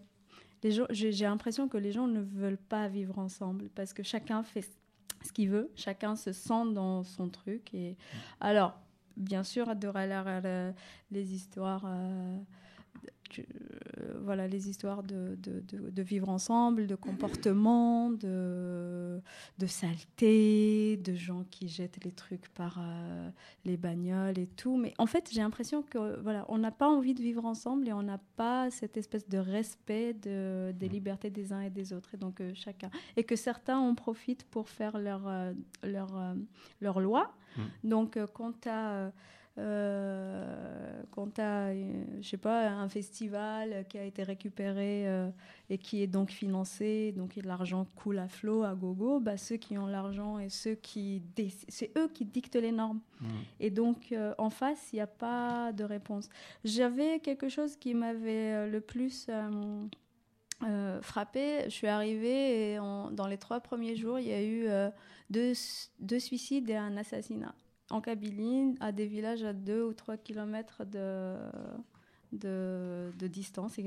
les 0.63 0.71
gens. 0.71 0.87
J'ai 0.91 1.25
l'impression 1.25 1.69
que 1.69 1.79
les 1.79 1.91
gens 1.91 2.07
ne 2.07 2.21
veulent 2.21 2.57
pas 2.57 2.87
vivre 2.87 3.19
ensemble 3.19 3.69
parce 3.75 3.93
que 3.93 4.05
chacun 4.05 4.45
fait 4.45 4.65
ce 5.25 5.33
qu'il 5.33 5.51
veut, 5.51 5.71
chacun 5.75 6.15
se 6.15 6.33
sent 6.33 6.73
dans 6.73 7.03
son 7.03 7.29
truc. 7.29 7.75
Et 7.75 7.97
alors, 8.41 8.79
bien 9.17 9.43
sûr, 9.43 9.69
adorer 9.69 10.09
les 11.11 11.35
histoires 11.35 11.85
euh, 13.41 14.19
voilà, 14.23 14.49
les 14.49 14.69
histoires 14.69 15.03
de, 15.03 15.37
de, 15.37 16.03
vivre 16.03 16.29
ensemble, 16.29 16.87
de 16.87 16.95
comportement, 16.95 18.11
de, 18.11 19.21
de 19.59 19.67
saleté, 19.67 20.97
de 20.97 21.15
gens 21.15 21.45
qui 21.51 21.69
jettent 21.69 22.03
les 22.05 22.13
trucs 22.13 22.49
par 22.51 22.79
euh, 22.79 23.31
les 23.65 23.77
bagnoles 23.77 24.39
et 24.39 24.47
tout. 24.47 24.77
Mais 24.77 24.95
en 24.99 25.07
fait, 25.07 25.29
j'ai 25.33 25.41
l'impression 25.41 25.83
que 25.83 26.21
voilà, 26.21 26.45
on 26.49 26.59
n'a 26.59 26.71
pas 26.71 26.89
envie 26.89 27.15
de 27.15 27.23
vivre 27.23 27.45
ensemble 27.45 27.89
et 27.89 27.93
on 27.93 28.03
n'a 28.03 28.21
pas 28.37 28.71
cette 28.71 28.97
espèce 28.97 29.29
de 29.29 29.39
respect 29.39 30.15
de, 30.15 30.73
des 30.73 30.89
libertés 30.89 31.31
des 31.31 31.53
uns 31.53 31.63
et 31.63 31.71
des 31.71 31.93
autres. 31.93 32.15
Et 32.15 32.19
donc 32.19 32.41
euh, 32.41 32.53
chacun 32.55 32.91
et 33.17 33.25
que 33.25 33.37
certains 33.37 33.79
en 33.79 33.95
profitent 33.95 34.45
pour 34.45 34.69
faire 34.69 34.99
leur 34.99 35.23
leur 35.83 36.35
leur 36.81 37.01
loi. 37.01 37.35
Mmh. 37.57 37.63
Donc 37.85 38.19
quand 38.35 38.61
tu 38.61 38.69
as 38.69 39.13
euh, 39.59 41.03
quand 41.11 41.35
tu 41.35 41.41
as, 41.43 41.75
je 41.75 42.27
sais 42.27 42.39
pas, 42.39 42.71
un 42.71 42.89
festival 42.89 43.85
qui 43.89 43.99
a 43.99 44.05
été 44.05 44.23
récupéré 44.23 45.07
euh, 45.07 45.29
et 45.69 45.77
qui 45.77 46.03
est 46.03 46.07
donc 46.07 46.31
financé, 46.31 47.13
donc 47.13 47.37
l'argent 47.37 47.87
coule 47.95 48.19
à 48.19 48.29
flot, 48.29 48.63
à 48.63 48.75
gogo, 48.75 49.21
bah, 49.21 49.37
ceux 49.37 49.57
qui 49.57 49.77
ont 49.77 49.87
l'argent 49.87 50.39
et 50.39 50.49
ceux 50.49 50.75
qui... 50.75 51.23
C'est 51.69 51.97
eux 51.99 52.09
qui 52.09 52.25
dictent 52.25 52.57
les 52.57 52.73
normes. 52.73 53.01
Mmh. 53.21 53.27
Et 53.61 53.71
donc, 53.71 54.13
euh, 54.13 54.35
en 54.39 54.49
face, 54.49 54.89
il 54.93 54.97
n'y 54.97 55.03
a 55.03 55.07
pas 55.07 55.73
de 55.73 55.85
réponse. 55.85 56.31
J'avais 56.65 57.21
quelque 57.21 57.49
chose 57.49 57.77
qui 57.77 57.95
m'avait 57.95 58.69
le 58.69 58.81
plus... 58.81 59.29
frappé. 61.03 61.65
Je 61.65 61.71
suis 61.71 61.89
arrivée 61.89 62.73
et 62.73 62.77
dans 62.77 63.27
les 63.29 63.37
trois 63.37 63.61
premiers 63.61 63.97
jours, 63.97 64.19
il 64.19 64.29
y 64.29 64.33
a 64.33 64.43
eu 64.43 64.69
deux, 65.29 65.53
deux, 65.99 66.21
suicides 66.21 66.71
et 66.71 66.77
un 66.77 66.97
assassinat 66.97 67.55
en 67.93 68.01
Kabylie, 68.01 68.75
à 68.81 68.91
des 68.91 69.07
villages 69.07 69.45
à 69.45 69.53
2 69.53 69.85
ou 69.85 69.93
3 69.93 70.17
kilomètres 70.17 70.85
de, 70.85 71.37
de, 72.33 73.13
distance, 73.29 73.79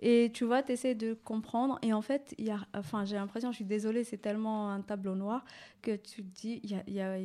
Et 0.00 0.30
tu 0.32 0.44
vois, 0.44 0.62
tu 0.62 0.72
essaies 0.72 0.94
de 0.94 1.14
comprendre. 1.14 1.78
Et 1.82 1.92
en 1.92 2.02
fait, 2.02 2.34
y 2.38 2.50
a, 2.50 2.60
enfin, 2.74 3.04
j'ai 3.04 3.16
l'impression, 3.16 3.50
je 3.50 3.56
suis 3.56 3.64
désolée, 3.64 4.04
c'est 4.04 4.18
tellement 4.18 4.70
un 4.70 4.80
tableau 4.80 5.14
noir 5.14 5.44
que 5.82 5.96
tu 5.96 6.22
te 6.22 6.40
dis, 6.40 6.60
il 6.62 6.70
y 6.70 6.74
a, 6.74 6.82
y, 6.88 7.00
a, 7.00 7.18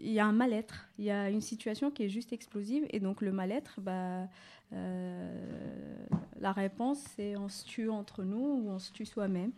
y 0.00 0.18
a, 0.18 0.26
un 0.26 0.32
mal-être. 0.32 0.88
Il 0.98 1.04
y 1.04 1.10
a 1.10 1.30
une 1.30 1.40
situation 1.40 1.90
qui 1.90 2.04
est 2.04 2.08
juste 2.08 2.32
explosive. 2.32 2.86
Et 2.90 3.00
donc, 3.00 3.20
le 3.20 3.32
mal-être, 3.32 3.80
bah, 3.80 4.28
euh, 4.72 5.96
la 6.40 6.52
réponse, 6.52 7.02
c'est 7.16 7.36
on 7.36 7.48
se 7.48 7.64
tue 7.64 7.90
entre 7.90 8.22
nous 8.22 8.62
ou 8.64 8.70
on 8.70 8.78
se 8.78 8.92
tue 8.92 9.04
soi-même. 9.04 9.52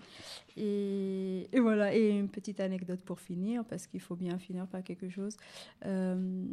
Et, 0.57 1.49
voilà, 1.61 1.95
et 1.95 2.09
une 2.09 2.29
petite 2.29 2.61
anecdote 2.61 3.01
pour 3.01 3.21
finir, 3.21 3.65
parce 3.65 3.87
qu'il 3.87 4.01
faut 4.01 4.17
bien 4.17 4.39
finir 4.39 4.67
par 4.67 4.83
quelque 4.83 5.09
chose. 5.09 5.37
Euh, 5.85 6.45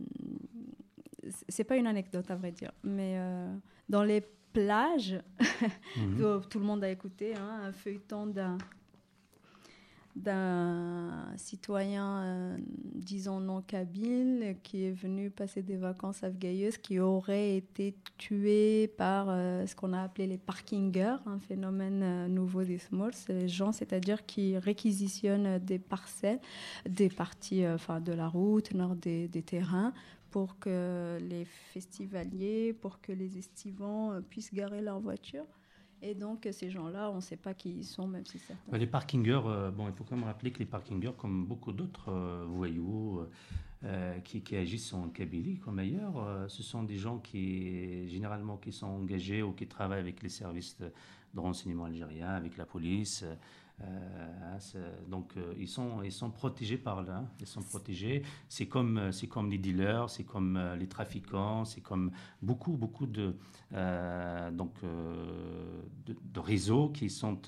c'est 1.47 1.63
pas 1.63 1.75
une 1.75 1.87
anecdote 1.87 2.29
à 2.29 2.35
vrai 2.35 2.51
dire, 2.51 2.71
mais 2.83 3.15
euh, 3.17 3.53
dans 3.87 4.03
les 4.03 4.21
plages, 4.53 5.19
mhm. 5.97 6.41
tout, 6.49 6.59
le 6.59 6.65
monde 6.65 6.83
a 6.83 6.89
écouté 6.89 7.35
hein, 7.35 7.61
un 7.63 7.71
feuilleton 7.71 8.27
d'un 8.27 8.57
d'un 10.15 11.31
citoyen, 11.37 12.23
euh, 12.23 12.57
disons 12.95 13.39
non 13.39 13.61
kabyle, 13.61 14.57
qui 14.63 14.85
est 14.85 14.91
venu 14.91 15.29
passer 15.29 15.61
des 15.61 15.77
vacances 15.77 16.23
à 16.23 16.29
qui 16.81 16.99
aurait 16.99 17.55
été 17.57 17.95
tué 18.17 18.87
par 18.87 19.27
euh, 19.29 19.65
ce 19.65 19.75
qu'on 19.75 19.93
a 19.93 20.01
appelé 20.01 20.27
les 20.27 20.37
parkingers, 20.37 21.17
un 21.25 21.39
phénomène 21.39 22.01
euh, 22.03 22.27
nouveau 22.27 22.63
des 22.63 22.77
Smalls. 22.77 23.13
Les 23.29 23.47
gens, 23.47 23.71
c'est-à-dire 23.71 24.25
qui 24.25 24.57
réquisitionnent 24.57 25.59
des 25.59 25.79
parcelles, 25.79 26.39
des 26.87 27.09
parties 27.09 27.65
enfin, 27.67 27.99
de 27.99 28.11
la 28.11 28.27
route, 28.27 28.73
nord 28.73 28.95
des, 28.95 29.27
des 29.27 29.41
terrains, 29.41 29.93
pour 30.31 30.59
que 30.59 31.17
les 31.21 31.45
festivaliers, 31.45 32.73
pour 32.73 33.01
que 33.01 33.11
les 33.11 33.37
estivants 33.37 34.21
puissent 34.29 34.53
garer 34.53 34.81
leur 34.81 34.99
voiture. 34.99 35.45
Et 36.01 36.15
donc, 36.15 36.47
ces 36.51 36.69
gens-là, 36.69 37.11
on 37.11 37.17
ne 37.17 37.21
sait 37.21 37.37
pas 37.37 37.53
qui 37.53 37.71
ils 37.71 37.83
sont, 37.83 38.07
même 38.07 38.25
si 38.25 38.39
certains. 38.39 38.77
Les 38.77 38.87
parkingers, 38.87 39.41
euh, 39.45 39.69
bon, 39.69 39.87
il 39.87 39.93
faut 39.93 40.05
quand 40.05 40.15
même 40.15 40.25
rappeler 40.25 40.51
que 40.51 40.59
les 40.59 40.65
parkingers, 40.65 41.11
comme 41.17 41.45
beaucoup 41.45 41.73
d'autres 41.73 42.09
euh, 42.09 42.45
voyous 42.47 43.25
euh, 43.83 44.17
qui, 44.19 44.41
qui, 44.41 44.55
agissent 44.55 44.93
en 44.93 45.09
Kabylie 45.09 45.57
comme 45.57 45.79
ailleurs, 45.79 46.45
ce 46.47 46.63
sont 46.63 46.83
des 46.83 46.97
gens 46.97 47.19
qui, 47.19 48.07
généralement, 48.07 48.57
qui 48.57 48.71
sont 48.71 48.87
engagés 48.87 49.43
ou 49.43 49.51
qui 49.51 49.67
travaillent 49.67 49.99
avec 49.99 50.23
les 50.23 50.29
services 50.29 50.77
de, 50.77 50.91
de 51.33 51.39
renseignement 51.39 51.85
algériens, 51.85 52.29
avec 52.29 52.55
la 52.55 52.65
police, 52.65 53.25
euh, 53.81 54.91
donc 55.07 55.31
euh, 55.37 55.53
ils 55.57 55.67
sont 55.67 56.03
ils 56.03 56.11
sont 56.11 56.29
protégés 56.29 56.77
par 56.77 57.01
là, 57.01 57.23
ils 57.39 57.47
sont 57.47 57.61
protégés. 57.61 58.23
C'est 58.47 58.67
comme 58.67 58.97
euh, 58.97 59.11
c'est 59.11 59.27
comme 59.27 59.49
les 59.49 59.57
dealers, 59.57 60.09
c'est 60.09 60.23
comme 60.23 60.59
les 60.77 60.87
trafiquants, 60.87 61.65
c'est 61.65 61.81
comme 61.81 62.11
beaucoup 62.41 62.73
beaucoup 62.73 63.05
de 63.05 63.35
donc 64.51 64.73
de, 64.81 66.39
réseaux 66.39 66.89
qui 66.89 67.09
sont 67.09 67.39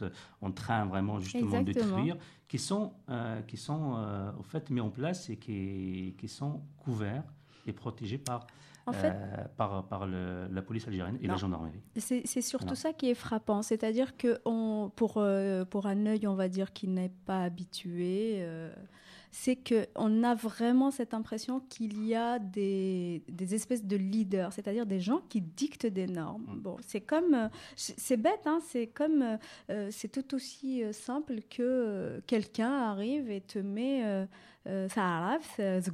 en 0.41 0.51
train 0.51 0.85
vraiment 0.85 1.19
justement 1.19 1.61
de 1.61 1.71
détruire, 1.71 2.17
qui 2.47 2.59
sont 2.59 2.93
qui 3.47 3.57
sont 3.57 3.97
au 4.39 4.43
fait 4.43 4.69
mis 4.69 4.81
en 4.81 4.89
place 4.89 5.29
et 5.29 5.37
qui 5.37 6.15
qui 6.17 6.27
sont 6.27 6.61
couverts 6.77 7.23
et 7.65 7.73
protégés 7.73 8.17
par 8.17 8.47
En 8.87 8.93
fait- 8.93 9.13
euh, 9.13 9.45
par, 9.57 9.87
par 9.87 10.07
le- 10.07 10.47
la 10.51 10.61
police 10.61 10.87
algérienne 10.87 11.17
et 11.21 11.27
Non. 11.27 11.33
la 11.33 11.39
gendarmerie. 11.39 11.79
C'est 11.97 12.41
surtout 12.41 12.75
ça 12.75 12.93
qui 12.93 13.09
est 13.09 13.13
frappant, 13.15 13.61
c'est-à-dire 13.61 14.17
que 14.17 14.39
on, 14.45 14.91
pour, 14.95 15.15
euh, 15.17 15.65
pour 15.65 15.85
un 15.85 16.05
œil, 16.07 16.25
on 16.27 16.35
va 16.35 16.47
dire, 16.49 16.73
qui 16.73 16.87
n'est 16.87 17.11
pas 17.25 17.43
habitué, 17.43 18.37
euh, 18.39 18.73
c'est 19.33 19.55
qu'on 19.55 20.23
a 20.23 20.35
vraiment 20.35 20.91
cette 20.91 21.13
impression 21.13 21.61
qu'il 21.69 22.05
y 22.05 22.15
a 22.15 22.37
des, 22.39 23.23
des 23.29 23.55
espèces 23.55 23.85
de 23.85 23.95
leaders, 23.95 24.51
c'est-à-dire 24.51 24.85
des 24.85 24.99
gens 24.99 25.21
qui 25.29 25.39
dictent 25.41 25.85
des 25.85 26.07
normes. 26.07 26.43
Mm. 26.57 26.59
Bon, 26.59 26.77
c'est 26.85 27.01
comme, 27.01 27.49
c'est 27.75 28.17
bête, 28.17 28.41
hein, 28.45 28.59
c'est 28.67 28.87
comme, 28.87 29.37
c'est 29.89 30.11
tout 30.11 30.35
aussi 30.35 30.83
simple 30.91 31.41
que 31.49 32.21
quelqu'un 32.27 32.71
arrive 32.71 33.29
et 33.31 33.39
te 33.41 33.59
met, 33.59 34.27
ça 34.65 35.01
arrive, 35.05 35.41
c'est 35.55 35.89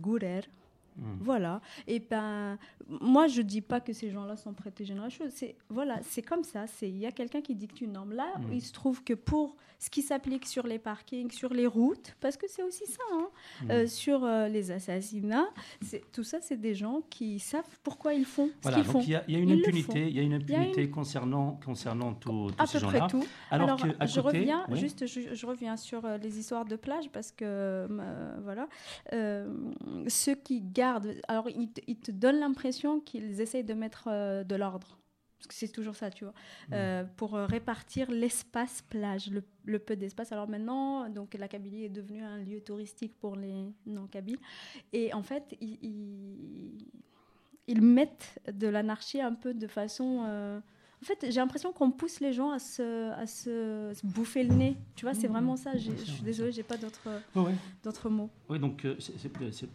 Mm. 0.97 1.17
Voilà. 1.21 1.61
Et 1.87 1.99
ben, 1.99 2.57
moi, 2.87 3.27
je 3.27 3.41
dis 3.41 3.61
pas 3.61 3.79
que 3.79 3.93
ces 3.93 4.09
gens-là 4.09 4.35
sont 4.35 4.53
prêtés 4.53 4.83
généreux. 4.85 5.09
C'est 5.29 5.55
voilà, 5.69 5.99
c'est 6.01 6.21
comme 6.21 6.43
ça. 6.43 6.67
C'est 6.67 6.89
il 6.89 6.97
y 6.97 7.05
a 7.05 7.11
quelqu'un 7.11 7.41
qui 7.41 7.55
dicte 7.55 7.81
une 7.81 7.93
norme. 7.93 8.13
Là, 8.13 8.27
Mm. 8.39 8.53
il 8.53 8.61
se 8.61 8.73
trouve 8.73 9.03
que 9.03 9.13
pour 9.13 9.55
ce 9.79 9.89
qui 9.91 10.01
s'applique 10.01 10.45
sur 10.47 10.65
les 10.65 10.79
parkings, 10.79 11.29
sur 11.31 11.53
les 11.53 11.67
routes, 11.67 12.15
parce 12.19 12.35
que 12.35 12.47
c'est 12.49 12.63
aussi 12.63 12.85
ça, 12.87 13.03
hein, 13.13 13.27
Mm. 13.63 13.71
euh, 13.71 13.87
sur 13.87 14.23
euh, 14.23 14.47
les 14.47 14.71
assassinats, 14.71 15.47
tout 16.11 16.23
ça, 16.23 16.39
c'est 16.41 16.57
des 16.59 16.73
gens 16.73 17.01
qui 17.09 17.37
savent 17.39 17.63
pourquoi 17.83 18.13
ils 18.15 18.25
font 18.25 18.47
ce 18.47 18.53
Voilà, 18.63 18.77
qu'ils 18.77 18.85
donc 18.87 18.93
font. 18.93 19.01
il 19.01 19.09
y 19.11 19.15
a, 19.15 19.23
il 19.27 19.33
y 19.35 19.37
a 19.37 19.39
une 19.39 19.51
impunité, 19.51 20.07
il 20.07 20.15
y 20.15 20.19
a 20.19 20.23
une 20.23 20.33
impunité 20.33 20.89
concernant, 20.89 21.59
concernant 21.63 22.13
tous 22.15 22.49
ces 22.49 22.55
peu 22.79 22.87
près 22.87 22.97
gens-là. 22.97 23.07
tout. 23.07 23.23
Alors, 23.51 23.67
Alors, 23.69 23.81
que 23.83 23.89
à 23.99 24.05
je 24.07 24.19
côté, 24.21 24.39
reviens 24.39 24.65
oui. 24.69 24.79
juste, 24.79 25.05
je, 25.05 25.33
je 25.35 25.45
reviens 25.45 25.77
sur 25.77 26.03
euh, 26.05 26.17
les 26.17 26.39
histoires 26.39 26.65
de 26.65 26.75
plage 26.75 27.09
parce 27.11 27.31
que 27.31 27.87
voilà, 28.43 28.67
ceux 30.07 30.35
qui 30.35 30.61
gardent, 30.61 30.86
alors 31.27 31.49
ils 31.49 31.71
te, 31.71 32.11
donnent 32.11 32.39
l'impression 32.39 32.99
qu'ils 32.99 33.41
essayent 33.41 33.63
de 33.63 33.73
mettre 33.73 34.07
euh, 34.07 34.43
de 34.43 34.55
l'ordre. 34.55 34.97
Parce 35.37 35.47
que 35.47 35.53
c'est 35.53 35.67
toujours 35.71 35.95
ça, 35.95 36.09
tu 36.09 36.23
vois, 36.23 36.33
Mm. 36.69 36.73
euh, 36.73 37.03
pour 37.15 37.35
euh, 37.35 37.45
répartir 37.45 38.09
l'espace 38.09 38.81
plage, 38.81 39.29
le, 39.29 39.43
le 39.65 39.77
peu 39.79 39.95
d'espace. 39.95 40.31
Alors 40.31 40.49
maintenant, 40.49 41.09
donc 41.09 41.35
la 41.35 41.47
Kabylie 41.47 41.83
est 41.85 41.89
devenue 41.89 42.23
un 42.23 42.39
lieu 42.39 42.59
touristique 42.61 43.13
pour 43.19 43.35
les 43.35 43.53
non-kabyles. 43.85 44.39
Et 44.93 45.13
en 45.13 45.21
fait, 45.23 45.55
ils, 45.61 45.77
ils- 45.83 46.87
ils 47.67 47.81
mettent 47.81 48.39
de 48.51 48.67
l'anarchie 48.67 49.21
un 49.21 49.33
peu 49.35 49.53
de 49.53 49.67
façon. 49.67 50.61
En 51.01 51.05
fait, 51.05 51.27
j'ai 51.29 51.39
l'impression 51.39 51.71
qu'on 51.71 51.91
pousse 51.91 52.19
les 52.21 52.33
gens 52.33 52.49
à 52.49 52.57
se, 52.59 53.11
à 53.11 53.27
se, 53.27 53.91
se 53.93 54.05
bouffer 54.05 54.43
le 54.43 54.55
nez. 54.55 54.75
Tu 54.95 55.05
vois, 55.05 55.13
c'est 55.13 55.27
Mhm. 55.27 55.33
vraiment 55.33 55.55
ça. 55.55 55.77
Je 55.77 55.91
suis 55.91 56.23
désolée, 56.23 56.51
j'ai 56.51 56.63
pas 56.63 56.77
d'autres 56.77 58.09
mots. 58.09 58.29
Oui, 58.49 58.57
donc 58.59 58.83
euh, 58.83 58.97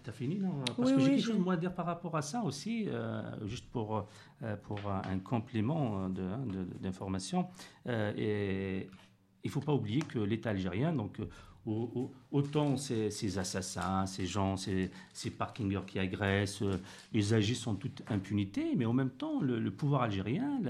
t'as 0.02 0.12
fini, 0.12 0.38
non? 0.41 0.50
Parce 0.76 0.79
Oui, 0.91 0.95
que 0.97 1.00
j'ai 1.00 1.07
oui, 1.11 1.17
quelque 1.17 1.25
chose 1.26 1.38
moi 1.38 1.55
à 1.55 1.57
dire 1.57 1.73
par 1.75 1.87
rapport 1.87 2.17
à 2.17 2.23
ça 2.23 2.43
aussi, 2.43 2.87
euh, 2.88 3.23
juste 3.47 3.67
pour, 3.71 4.05
euh, 4.43 4.57
pour 4.57 4.79
un 4.91 5.19
complément 5.21 6.05
euh, 6.05 6.09
de- 6.09 6.23
hein, 6.23 6.45
de- 6.47 6.79
d'information. 6.81 7.47
Euh, 7.87 8.12
et 8.17 8.91
il 9.45 9.50
faut 9.50 9.61
pas 9.61 9.75
oublier 9.75 10.02
que 10.02 10.19
l'État 10.19 10.50
algérien, 10.50 10.93
donc 10.93 11.21
euh, 11.21 11.29
autant 11.64 12.76
ces, 12.76 13.11
ces 13.11 13.38
assassins, 13.38 14.07
ces 14.07 14.26
gens, 14.26 14.57
ces, 14.57 14.90
ces 15.12 15.31
parkingers 15.31 15.83
qui 15.87 15.99
agressent, 15.99 16.62
euh, 16.62 16.81
ils 17.12 17.35
agissent 17.35 17.66
en 17.66 17.76
toute 17.76 18.02
impunité, 18.09 18.75
mais 18.76 18.85
en 18.85 18.92
même 18.92 19.10
temps, 19.10 19.41
le, 19.41 19.71
pouvoir 19.71 20.02
algérien, 20.02 20.60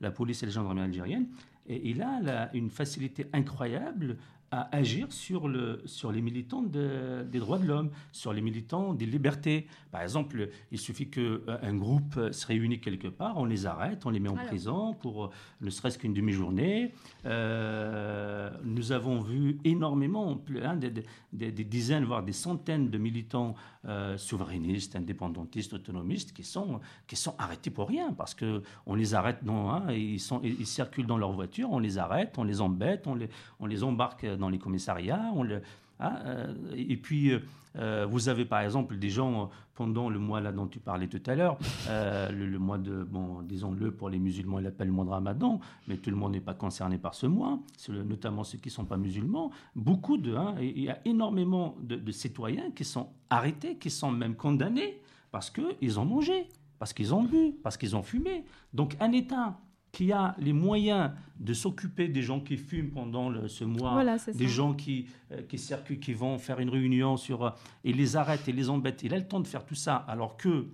la, 0.00 0.10
police 0.10 0.42
et 0.42 0.46
la 0.46 0.52
gendarmerie 0.52 0.86
algérienne, 0.86 1.28
et 1.68 1.90
il 1.90 2.02
a 2.02 2.50
une 2.52 2.70
facilité 2.70 3.26
incroyable 3.32 4.16
à 4.52 4.74
agir 4.76 5.12
sur, 5.12 5.46
le, 5.48 5.80
sur 5.84 6.10
les 6.10 6.20
militants 6.20 6.62
de- 6.62 7.22
des 7.22 7.38
droits 7.38 7.58
de 7.58 7.66
l'homme, 7.66 7.90
sur 8.10 8.32
les 8.32 8.40
militants 8.40 8.94
des 8.94 9.06
libertés. 9.06 9.66
Par 9.92 10.02
exemple, 10.02 10.48
il 10.72 10.78
suffit 10.78 11.08
qu'un 11.08 11.74
groupe 11.74 12.18
se 12.32 12.46
réunisse 12.46 12.80
quelque 12.80 13.08
part, 13.08 13.36
on 13.38 13.44
les 13.44 13.66
arrête, 13.66 14.06
on 14.06 14.10
les 14.10 14.18
met 14.20 14.28
en 14.28 14.34
Alors. 14.36 14.46
prison 14.46 14.94
pour 14.94 15.24
euh, 15.26 15.30
ne 15.60 15.70
serait-ce 15.70 15.98
qu'une 15.98 16.14
demi-journée. 16.14 16.92
Euh, 17.26 18.50
nous 18.64 18.92
avons 18.92 19.20
vu 19.20 19.58
énormément, 19.64 20.40
hein, 20.62 20.76
des, 20.76 20.90
des- 21.32 21.52
des 21.52 21.64
dizaines, 21.64 22.04
voire 22.04 22.22
des 22.22 22.32
centaines 22.32 22.90
de 22.90 22.98
militants 22.98 23.54
euh, 23.86 24.16
souverainistes, 24.18 24.96
indépendantistes, 24.96 25.72
autonomistes 25.72 26.32
qui 26.32 26.42
sont, 26.44 26.80
qui 27.06 27.16
sont 27.16 27.34
arrêtés 27.38 27.70
pour 27.70 27.88
rien, 27.88 28.12
parce 28.12 28.34
qu'on 28.34 28.94
les 28.94 29.14
arrête, 29.14 29.42
non, 29.44 29.70
hein, 29.70 29.92
ils, 29.92 30.20
sont, 30.20 30.40
ils 30.42 30.66
circulent 30.66 31.06
dans 31.06 31.18
leur 31.18 31.32
voiture, 31.32 31.68
on 31.70 31.78
les 31.78 31.98
arrête, 31.98 32.36
on 32.36 32.44
les 32.44 32.60
embête, 32.60 33.06
on 33.06 33.14
les, 33.14 33.28
on 33.60 33.66
les 33.66 33.82
embarque 33.84 34.24
dans 34.40 34.48
les 34.48 34.58
commissariats, 34.58 35.30
on 35.34 35.44
le, 35.44 35.62
hein, 36.00 36.18
euh, 36.24 36.54
et 36.76 36.96
puis, 36.96 37.30
euh, 37.30 37.40
euh, 37.76 38.06
vous 38.10 38.28
avez 38.28 38.44
par 38.44 38.60
exemple 38.60 38.98
des 38.98 39.10
gens, 39.10 39.50
pendant 39.76 40.10
le 40.10 40.18
mois 40.18 40.40
là 40.40 40.50
dont 40.50 40.66
tu 40.66 40.80
parlais 40.80 41.06
tout 41.06 41.22
à 41.26 41.34
l'heure, 41.36 41.56
le, 41.88 42.58
mois 42.58 42.78
de, 42.78 43.04
bon, 43.04 43.42
disons-le, 43.42 43.92
pour 43.92 44.10
les 44.10 44.18
musulmans, 44.18 44.58
ils 44.58 44.64
l'appellent 44.64 44.88
le 44.88 44.92
mois 44.92 45.04
de 45.04 45.10
Ramadan, 45.10 45.60
mais 45.86 45.96
tout 45.96 46.10
le 46.10 46.16
monde 46.16 46.32
n'est 46.32 46.40
pas 46.40 46.54
concerné 46.54 46.98
par 46.98 47.14
ce 47.14 47.26
mois, 47.26 47.60
notamment 47.88 48.42
ceux 48.42 48.58
qui 48.58 48.68
ne 48.68 48.72
sont 48.72 48.84
pas 48.84 48.96
musulmans. 48.96 49.52
Beaucoup 49.76 50.16
de, 50.18 50.34
hein, 50.34 50.56
il 50.60 50.80
y 50.80 50.90
a 50.90 50.98
énormément 51.04 51.76
de, 51.80 51.96
de 51.96 52.12
citoyens 52.12 52.72
qui 52.72 52.84
sont 52.84 53.08
arrêtés, 53.30 53.76
qui 53.76 53.90
sont 53.90 54.10
même 54.10 54.34
condamnés 54.34 55.00
parce 55.30 55.50
qu'ils 55.50 56.00
ont 56.00 56.04
mangé, 56.04 56.48
parce 56.78 56.92
qu'ils 56.92 57.14
ont 57.14 57.22
bu, 57.22 57.54
parce 57.62 57.76
qu'ils 57.76 57.94
ont 57.94 58.02
fumé. 58.02 58.44
Donc 58.74 58.96
un 59.00 59.12
État 59.12 59.56
qui 59.92 60.12
a 60.12 60.34
les 60.38 60.52
moyens 60.52 61.10
de 61.38 61.52
s'occuper 61.52 62.08
des 62.08 62.22
gens 62.22 62.40
qui 62.40 62.56
fument 62.56 62.90
pendant 62.90 63.28
le- 63.28 63.48
ce 63.48 63.64
mois, 63.64 63.92
Voilà, 63.92 64.16
des 64.18 64.32
ça. 64.32 64.46
gens 64.46 64.74
qui, 64.74 65.06
euh, 65.32 65.42
qui 65.42 65.58
circulent, 65.58 65.98
qui 65.98 66.12
vont 66.12 66.38
faire 66.38 66.60
une 66.60 66.68
réunion 66.70 67.16
sur, 67.16 67.44
euh, 67.44 67.50
et 67.84 67.92
les 67.92 68.16
arrêtent 68.16 68.46
et 68.48 68.52
les 68.52 68.68
embêtent. 68.70 69.02
Il 69.02 69.12
a 69.14 69.18
le 69.18 69.26
temps 69.26 69.40
de 69.40 69.46
faire 69.48 69.64
tout 69.64 69.74
ça, 69.74 69.96
alors 69.96 70.36
que 70.36 70.68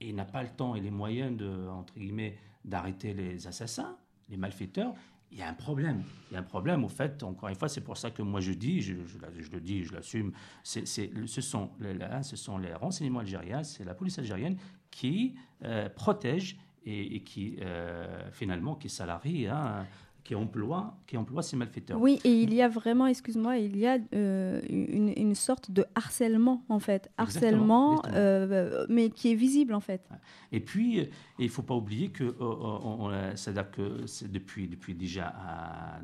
il 0.00 0.14
n'a 0.14 0.24
pas 0.24 0.42
le 0.42 0.48
temps 0.48 0.74
et 0.74 0.80
les 0.80 0.90
moyens 0.90 1.36
de, 1.36 1.68
entre 1.68 1.94
guillemets, 1.98 2.36
d'arrêter 2.64 3.14
les 3.14 3.46
assassins, 3.46 3.96
les 4.28 4.36
malfaiteurs. 4.36 4.94
Il 5.30 5.38
y 5.38 5.42
a 5.42 5.48
un 5.48 5.54
problème. 5.54 6.02
Il 6.30 6.34
y 6.34 6.36
a 6.36 6.40
un 6.40 6.44
problème, 6.44 6.84
au 6.84 6.88
fait, 6.88 7.22
encore 7.22 7.48
une 7.50 7.54
fois, 7.54 7.68
c'est 7.68 7.82
pour 7.82 7.96
ça 7.98 8.10
que 8.10 8.22
moi 8.22 8.40
je 8.40 8.52
dis, 8.52 8.80
je, 8.80 8.94
je 9.06 9.18
la- 9.18 9.28
je 9.38 9.50
le 9.50 9.60
dis, 9.60 9.84
je 9.84 9.92
l'assume, 9.92 10.32
sont 10.64 11.70
là, 11.80 12.22
ce 12.22 12.36
sont 12.36 12.58
les 12.58 12.72
renseignements 12.74 13.20
algériens, 13.20 13.62
c'est 13.62 13.84
la 13.84 13.94
police 13.94 14.18
algérienne 14.18 14.56
qui 14.90 15.34
euh, 15.64 15.88
protège 15.90 16.56
et, 16.84 17.16
et 17.16 17.20
qui, 17.20 17.56
euh, 17.60 18.30
finalement, 18.32 18.74
qui 18.74 18.88
salarie, 18.88 19.46
hein, 19.46 19.86
qui 20.24 20.34
emploie, 20.34 20.94
qui 21.06 21.16
emploie 21.16 21.42
ces 21.42 21.56
malfaiteurs. 21.56 21.98
Oui, 21.98 22.20
et 22.22 22.42
il 22.42 22.52
y 22.52 22.60
a 22.60 22.68
vraiment, 22.68 23.06
excuse-moi, 23.06 23.56
il 23.58 23.78
y 23.78 23.86
a 23.86 23.96
euh, 24.14 24.60
une, 24.68 25.12
une 25.16 25.34
sorte 25.34 25.70
de 25.70 25.86
harcèlement 25.94 26.64
en 26.68 26.80
fait, 26.80 27.10
harcèlement, 27.16 27.92
exactement. 27.96 28.16
euh, 28.18 28.86
mais 28.90 29.08
qui 29.08 29.32
est 29.32 29.34
visible 29.34 29.72
en 29.72 29.80
fait. 29.80 30.06
Et 30.52 30.60
puis, 30.60 31.08
il 31.38 31.46
ne 31.46 31.50
faut 31.50 31.62
pas 31.62 31.74
oublier 31.74 32.10
que, 32.10 32.24
euh, 32.24 32.34
on- 32.40 33.06
on- 33.08 33.36
c'est-à-dire 33.36 33.70
que 33.70 34.04
depuis, 34.26 34.68
depuis, 34.68 34.94
déjà 34.94 35.34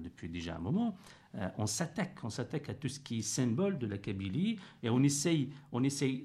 depuis 0.02 0.28
déjà 0.30 0.56
un 0.56 0.60
moment, 0.60 0.96
euh, 1.36 1.48
on 1.58 1.66
s'attaque, 1.66 2.18
on 2.22 2.30
s'attaque 2.30 2.68
à 2.68 2.74
tout 2.74 2.88
ce 2.88 3.00
qui 3.00 3.18
est 3.18 3.22
symbole 3.22 3.78
de 3.78 3.86
la 3.86 3.98
Kabylie 3.98 4.58
et 4.82 4.90
on 4.90 5.02
essaye, 5.02 5.50
on 5.72 5.82
essaye 5.82 6.24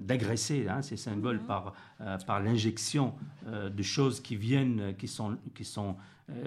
d'agresser 0.00 0.68
hein, 0.68 0.82
ces 0.82 0.96
symboles 0.96 1.40
par, 1.46 1.72
euh, 2.00 2.18
par 2.26 2.40
l'injection 2.40 3.14
euh, 3.46 3.70
de 3.70 3.82
choses 3.82 4.20
qui 4.20 4.36
viennent, 4.36 4.94
qui 4.96 5.08
sont, 5.08 5.38
qui 5.54 5.64
sont 5.64 5.96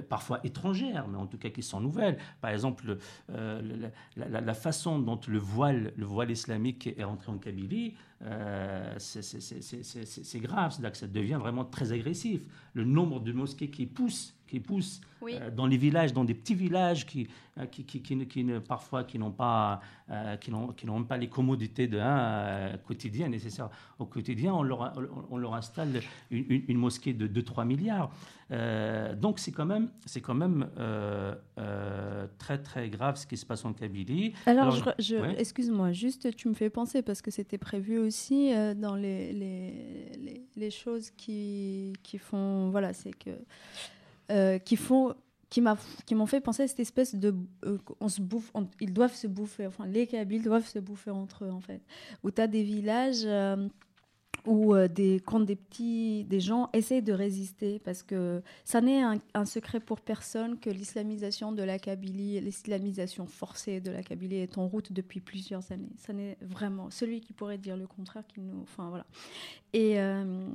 parfois 0.10 0.40
étrangères, 0.44 1.08
mais 1.08 1.20
en 1.20 1.28
tout 1.28 1.38
cas 1.38 1.50
qui 1.52 1.62
sont 1.62 1.80
nouvelles. 1.80 2.18
Par 2.42 2.50
exemple, 2.50 2.98
la, 3.30 3.92
la- 4.16 4.42
la 4.42 4.54
façon 4.56 4.98
dont 4.98 5.20
le 5.28 5.38
voile, 5.38 5.94
le 5.96 6.04
voile 6.06 6.32
islamique 6.32 6.88
est 6.98 7.04
rentré 7.04 7.32
en 7.32 7.38
Kabylie, 7.38 7.94
euh, 8.24 8.96
c'est- 8.98 10.40
grave, 10.40 10.72
c'est-à-dire 10.72 10.92
que 10.92 10.98
ça 10.98 11.06
devient 11.08 11.38
vraiment 11.40 11.64
très 11.64 11.92
agressif. 11.92 12.42
Le 12.74 12.86
nombre 12.86 13.20
de 13.20 13.32
mosquées 13.32 13.70
qui 13.70 13.86
poussent, 13.86 14.36
qui 14.48 14.60
poussent 14.60 15.02
Oui. 15.22 15.34
euh, 15.36 15.52
dans 15.52 15.68
les 15.68 15.78
villages, 15.78 16.14
dans 16.14 16.24
des 16.24 16.34
petits 16.34 16.56
villages 16.56 17.06
qui, 17.06 17.28
euh, 17.58 17.66
qui, 17.66 17.84
qui, 17.84 18.02
qui 18.02 18.28
qui 18.28 18.44
ne- 18.44 18.60
parfois 18.60 19.04
qui 19.04 19.20
n'ont 19.20 19.32
pas, 19.32 19.82
euh, 20.10 20.38
qui 20.38 20.52
n'ont, 20.52 21.04
pas 21.04 21.18
les 21.18 21.28
commodités 21.30 21.88
de, 21.88 22.00
hein, 22.00 22.18
euh, 22.20 22.78
quotidiennes 22.78 23.32
nécessaires 23.32 23.70
au 24.00 24.06
quotidien, 24.06 24.54
on 24.54 24.64
leur, 24.64 24.94
on, 25.30 25.38
leur 25.38 25.54
installe 25.56 26.02
une, 26.32 26.46
une- 26.50 26.64
une 26.70 26.78
mosquée 26.78 27.14
de 27.14 27.28
2-3 27.28 27.66
milliards. 27.66 28.10
Euh, 28.52 29.14
donc 29.16 29.40
c'est 29.40 29.52
quand 29.52 29.66
même, 29.66 29.90
c'est 30.06 30.22
quand 30.22 30.34
même 30.34 30.68
très 32.38 32.58
très 32.62 32.90
grave 32.90 33.18
ce 33.18 33.28
qui 33.28 33.38
se 33.38 33.46
passe 33.46 33.66
en 33.66 33.74
Kabylie. 33.74 34.34
Alors, 34.46 34.74
Alors, 34.74 34.94
je, 35.00 35.04
je- 35.04 35.16
ouais. 35.18 35.36
excuse-moi, 35.40 35.92
juste 35.92 36.36
tu 36.36 36.48
me 36.48 36.54
fais 36.54 36.70
penser 36.70 37.02
parce 37.02 37.22
que 37.22 37.32
c'était 37.32 37.58
prévu 37.58 37.98
aussi 37.98 38.52
dans 38.78 38.96
les, 38.96 39.34
les, 39.34 40.12
les, 40.20 40.46
les 40.56 40.72
choses 40.72 41.12
qui, 41.12 41.94
qui 42.04 42.18
font, 42.18 42.70
voilà, 42.70 42.94
c'est 42.94 43.12
que 43.12 43.32
euh, 44.32 44.60
qui 44.60 44.76
font 44.76 45.16
qui 45.50 45.62
m'a 45.62 45.78
qui 46.06 46.16
m'ont 46.16 46.26
fait 46.26 46.42
penser 46.42 46.64
à 46.64 46.68
cette 46.68 46.82
espèce 46.82 47.16
de 47.16 47.34
euh, 47.66 47.78
on 48.02 48.10
se 48.10 48.22
bouffe 48.22 48.52
ils 48.82 48.94
doivent 48.94 49.16
se 49.16 49.28
bouffer 49.28 49.66
enfin 49.66 49.86
les 49.86 50.06
Kabyles 50.06 50.44
doivent 50.44 50.68
se 50.68 50.80
bouffer 50.80 51.12
entre 51.12 51.46
eux 51.46 51.52
en 51.52 51.62
fait. 51.62 51.82
Où 52.24 52.32
tu 52.32 52.42
as 52.42 52.48
des 52.48 52.64
villages 52.64 53.24
euh, 53.26 53.68
ou 54.46 54.74
euh, 54.74 54.88
des, 54.88 55.22
quand 55.26 55.40
des 55.40 55.56
petits, 55.56 56.24
des 56.26 56.40
gens 56.40 56.70
essayent 56.74 57.02
de 57.02 57.14
résister, 57.14 57.80
parce 57.80 58.04
que 58.04 58.42
ça 58.64 58.82
n'est 58.82 59.02
un, 59.02 59.46
secret 59.46 59.80
pour 59.80 60.02
personne 60.02 60.60
que 60.60 60.70
l'islamisation 60.70 61.52
de 61.52 61.64
la 61.64 61.80
Kabylie, 61.80 62.40
l'islamisation 62.40 63.26
forcée 63.26 63.82
de 63.82 63.92
la 63.92 64.04
Kabylie 64.04 64.38
est 64.38 64.58
en 64.58 64.68
route 64.68 64.92
depuis 64.92 65.20
plusieurs 65.20 65.72
années. 65.72 65.92
Ça 65.98 66.14
n'est 66.14 66.38
vraiment 66.42 66.90
celui 66.90 67.22
qui 67.22 67.34
pourrait 67.34 67.58
dire 67.58 67.78
le 67.78 67.88
contraire, 67.88 68.24
qui 68.28 68.42
nous, 68.42 68.62
enfin 68.62 68.90
voilà. 68.90 69.06
Et 69.74 70.00
euh, 70.00 70.48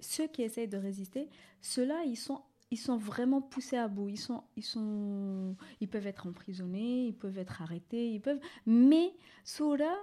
ceux 0.00 0.26
qui 0.28 0.42
essayent 0.42 0.68
de 0.68 0.78
résister, 0.78 1.28
ceux-là, 1.60 2.02
ils 2.06 2.16
sont 2.16 2.40
ils 2.72 2.78
sont 2.78 2.96
vraiment 2.96 3.42
poussés 3.42 3.76
à 3.76 3.86
bout. 3.86 4.08
Ils, 4.08 4.18
sont, 4.18 4.42
ils, 4.56 4.64
sont, 4.64 5.54
ils 5.82 5.88
peuvent 5.88 6.06
être 6.06 6.26
emprisonnés, 6.26 7.08
ils 7.08 7.14
peuvent 7.14 7.36
être 7.36 7.60
arrêtés, 7.60 8.14
ils 8.14 8.20
peuvent. 8.20 8.40
Mais 8.64 9.12
Soura, 9.44 9.94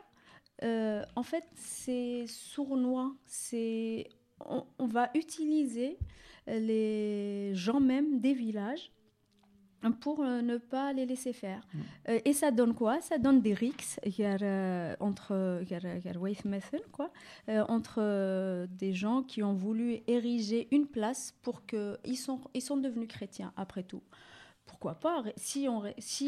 euh, 0.63 1.03
en 1.15 1.23
fait, 1.23 1.45
c'est 1.55 2.25
sournois. 2.27 3.13
C'est, 3.25 4.09
on, 4.45 4.87
va 4.87 5.09
utiliser 5.15 5.97
les 6.47 7.51
gens 7.53 7.79
même 7.79 8.19
des 8.19 8.33
villages 8.33 8.91
pour 10.01 10.21
euh, 10.21 10.41
ne 10.41 10.57
pas 10.57 10.91
les 10.91 11.05
laisser 11.05 11.31
faire. 11.31 11.65
Mm. 11.73 11.79
Euh, 12.09 12.19
et 12.25 12.33
ça 12.33 12.51
donne 12.51 12.73
quoi? 12.73 12.99
Ça 13.01 13.17
donne 13.17 13.41
des 13.41 13.53
rixes 13.53 13.99
entre, 14.99 15.63
quoi, 16.91 17.11
entre 17.47 18.67
des 18.67 18.93
gens 18.93 19.23
qui 19.23 19.41
ont 19.43 19.53
voulu 19.53 20.01
ériger 20.07 20.67
une 20.71 20.87
place 20.87 21.33
pour 21.41 21.65
que 21.65 21.97
ils 22.03 22.17
sont, 22.17 22.41
ils 22.53 22.61
sont 22.61 22.77
devenus 22.77 23.07
chrétiens 23.07 23.53
après 23.55 23.83
tout 23.83 24.03
pourquoi 24.69 24.93
pas 24.93 25.23
si, 25.35 25.67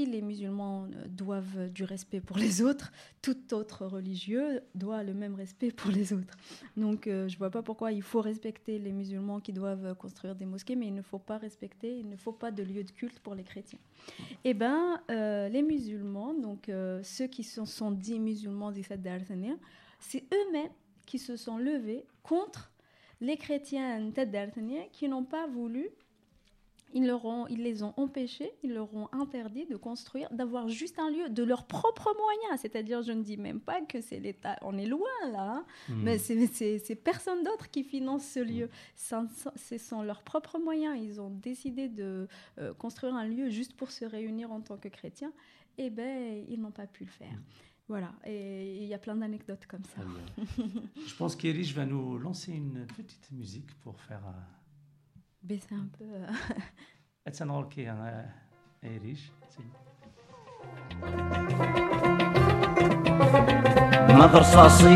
les 0.08 0.22
musulmans 0.24 0.86
euh, 0.86 1.08
doivent 1.08 1.70
du 1.70 1.84
respect 1.84 2.22
pour 2.22 2.38
les 2.38 2.64
autres, 2.64 2.92
tout 3.22 3.54
autre 3.54 3.86
religieux 3.86 4.62
doit 4.74 5.04
le 5.04 5.14
même 5.14 5.36
respect 5.36 5.72
pour 5.72 5.92
les 5.92 6.12
autres. 6.12 6.36
Donc 6.76 7.06
euh, 7.06 7.28
je 7.28 7.36
ne 7.36 7.38
vois 7.38 7.52
pas 7.52 7.62
pourquoi 7.62 7.92
il 7.92 8.02
faut 8.02 8.20
respecter 8.20 8.80
les 8.80 8.92
musulmans 8.92 9.40
qui 9.40 9.54
doivent 9.54 9.96
construire 9.96 10.34
des 10.34 10.48
mosquées, 10.48 10.76
mais 10.76 10.88
il 10.88 10.96
ne 10.96 11.04
faut 11.04 11.20
pas 11.20 11.38
respecter, 11.38 11.96
il 12.00 12.10
ne 12.10 12.16
faut 12.16 12.32
pas 12.32 12.50
de 12.50 12.64
lieu 12.64 12.84
de 12.84 12.90
culte 12.90 13.20
pour 13.20 13.36
les 13.36 13.44
chrétiens. 13.44 13.80
Eh 14.44 14.56
bien, 14.56 15.00
euh, 15.12 15.48
les 15.48 15.62
musulmans, 15.62 16.34
donc 16.34 16.72
ceux 17.04 17.28
qui 17.28 17.44
se 17.44 17.64
sont, 17.66 17.92
dits 17.92 18.20
musulmans 18.20 18.72
des 18.72 18.82
c'est 20.00 20.24
eux-mêmes 20.34 20.72
qui 21.06 21.20
se 21.20 21.38
sont 21.38 21.58
levés 21.58 22.06
contre 22.24 22.72
les 23.20 23.38
chrétiens 23.38 24.12
qui 24.92 25.08
n'ont 25.08 25.26
pas 25.26 25.46
voulu 25.46 25.92
ils, 26.94 27.06
leur 27.06 27.26
ont, 27.26 27.48
ils 27.48 27.64
les 27.64 27.84
ont 27.84 27.94
empêchés, 27.98 28.52
ils 28.64 28.74
leur 28.74 28.94
ont 28.96 29.08
interdit 29.12 29.66
de 29.66 29.76
construire, 29.76 30.30
d'avoir 30.32 30.68
juste 30.68 31.00
un 31.00 31.10
lieu 31.10 31.30
de 31.30 31.44
leurs 31.44 31.66
propres 31.66 32.14
moyens. 32.16 32.62
C'est-à-dire, 32.62 33.02
je 33.02 33.12
ne 33.12 33.24
dis 33.24 33.38
même 33.38 33.60
pas 33.60 33.82
que 33.82 34.02
c'est 34.02 34.20
l'État, 34.20 34.58
on 34.62 34.78
est 34.78 34.86
loin 34.86 35.10
là, 35.32 35.56
hein. 35.56 35.66
hmm. 35.90 36.04
mais 36.04 36.18
c'est 36.18 36.96
personne 36.96 37.44
d'autre 37.44 37.70
qui 37.70 37.84
finance 37.84 38.26
ce 38.26 38.40
lieu. 38.40 38.70
Ce 38.96 39.78
sont 39.78 40.02
leurs 40.04 40.24
propres 40.24 40.60
moyens. 40.60 40.98
Ils 41.02 41.22
ont 41.22 41.30
décidé 41.30 41.88
de 41.88 42.28
euh, 42.60 42.74
construire 42.74 43.16
un 43.16 43.26
lieu 43.26 43.50
juste 43.50 43.74
pour 43.74 43.92
se 43.92 44.06
réunir 44.06 44.52
en 44.52 44.62
tant 44.62 44.78
que 44.78 44.88
chrétiens. 44.88 45.34
Eh 45.78 45.90
bien, 45.90 46.44
ils 46.50 46.60
n'ont 46.60 46.72
pas 46.72 46.88
pu 46.88 47.06
le 47.06 47.10
faire. 47.10 47.32
Hmm. 47.32 47.44
Voilà, 47.88 48.14
et 48.26 48.78
il 48.84 48.88
y 48.88 48.94
a 48.94 48.98
plein 48.98 49.18
d'anecdotes 49.18 49.66
comme 49.68 49.84
ça. 49.84 50.02
je 51.06 51.16
pense 51.16 51.36
qu'Erich 51.36 51.74
va 51.74 51.86
nous 51.86 52.18
lancer 52.18 52.54
une 52.54 52.86
petite 52.86 53.32
musique 53.32 53.74
pour 53.82 54.00
faire... 54.00 54.26
Euh, 54.26 54.61
Baisser 55.44 55.74
un 55.74 55.88
peu. 55.98 56.06
C'est 57.32 57.44
un 57.44 57.52
rôle 57.52 57.68
qui 57.70 57.82
est 57.82 58.98
riche. 59.02 59.32
ما 64.22 64.28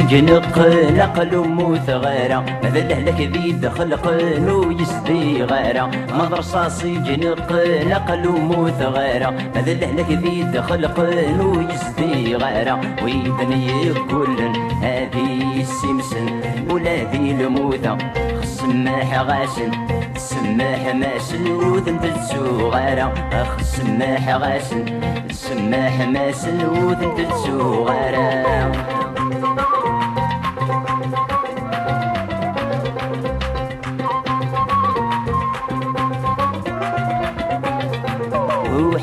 جنق 0.09 0.59
نقل 0.91 1.35
وموت 1.35 1.89
غيره 1.89 2.45
هذا 2.63 2.79
دهلك 2.79 3.27
بيد 3.27 3.67
خلق 3.67 4.07
ويسدي 4.53 5.43
غيره 5.43 5.85
ما 6.17 6.29
برصاصي 6.29 6.97
جنق 6.97 7.51
نقل 7.87 8.27
وموت 8.27 8.81
غيره 8.81 9.29
هذا 9.55 9.73
دهلك 9.73 10.17
بيد 10.17 10.59
خلق 10.59 10.99
ويسدي 11.39 12.35
غيره 12.35 12.81
ويبني 13.03 13.93
كل 13.93 14.39
هذه 14.81 15.61
السمسن 15.61 16.41
ولا 16.71 17.03
ذي 17.11 17.31
الموثة 17.31 17.97
خصم 18.41 18.87
حغاسن 18.89 19.71
سماحة 20.17 20.93
ماسل 20.93 21.51
وذنب 21.51 22.05
الزغارة 22.05 23.13
أخ 23.33 23.59
السماح 23.59 24.29
غاسل 24.29 24.85
سماحة 25.31 26.05
ماسل 26.05 26.65
وذنب 26.65 27.19
الزغارة 27.19 28.45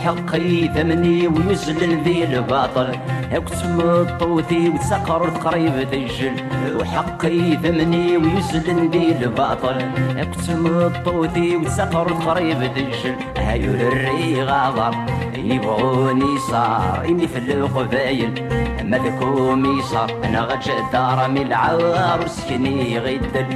حقي 0.04 0.68
ثمني 0.68 1.26
ويزل 1.28 2.02
ذي 2.04 2.24
الباطل 2.24 3.11
اكتم 3.32 3.80
الطوثي 3.80 4.68
وتسقر 4.68 5.30
قريب 5.30 5.90
تجل. 5.90 6.34
وحقي 6.80 7.56
ثمني 7.56 8.16
ويزلل 8.16 8.90
ذي 8.90 9.16
الباطل. 9.20 9.78
اكتم 10.18 10.66
الطوثي 10.66 11.56
وتسقر 11.56 12.12
قريب 12.12 12.74
تجل. 12.74 13.14
هايو 13.38 13.70
الري 13.70 14.42
غاضر 14.42 14.94
يبغوني 15.36 16.38
صار 16.38 17.04
إني 17.08 17.28
في 17.28 17.38
القبايل 17.38 18.48
مذكوم 18.82 19.78
يصار 19.78 20.10
أنا 20.24 20.40
غجا 20.40 20.74
دار 20.92 21.30
من 21.30 21.46
العار 21.46 22.24
وسكني 22.24 22.98
غدل 22.98 23.46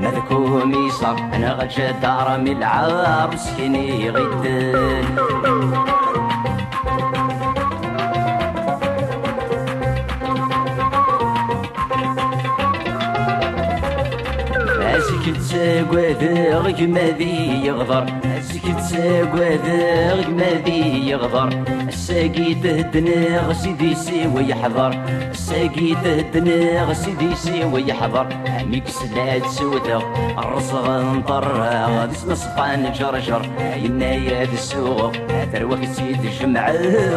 مذكوم 0.00 0.86
يصار 0.86 1.18
أنا 1.34 1.52
غجا 1.52 1.90
دار 1.90 2.40
من 2.40 2.56
العار 2.56 3.30
وسكني 3.34 4.10
أزكت 15.26 15.52
تقوذ 15.90 16.86
ما 16.86 16.86
ماذي 16.86 17.66
يغضر 17.66 18.06
سكت 18.40 18.94
تقوذ 18.94 19.68
ما 19.68 20.28
ماذي 20.28 21.08
يغضر 21.08 21.48
الساقي 21.88 22.54
تهدنا 22.54 23.38
غسيدي 23.38 23.94
سي 23.94 24.26
ويحضر 24.26 24.94
الساقي 25.30 25.94
تهدنا 26.04 26.82
غسيدي 26.82 27.34
سي 27.34 27.64
ويحضر 27.64 28.26
عميك 28.46 28.88
سلاد 28.88 29.46
سوثغ 29.46 30.02
الرصغ 30.38 31.02
نطرغ 31.02 32.04
ذس 32.04 32.24
نصفان 32.28 32.92
جرجر 32.92 33.42
ينايا 33.76 34.44
ذي 34.44 34.54
السوق 34.54 35.12
تروك 35.52 35.84
سيد 35.84 36.24
الجمعة 36.24 36.72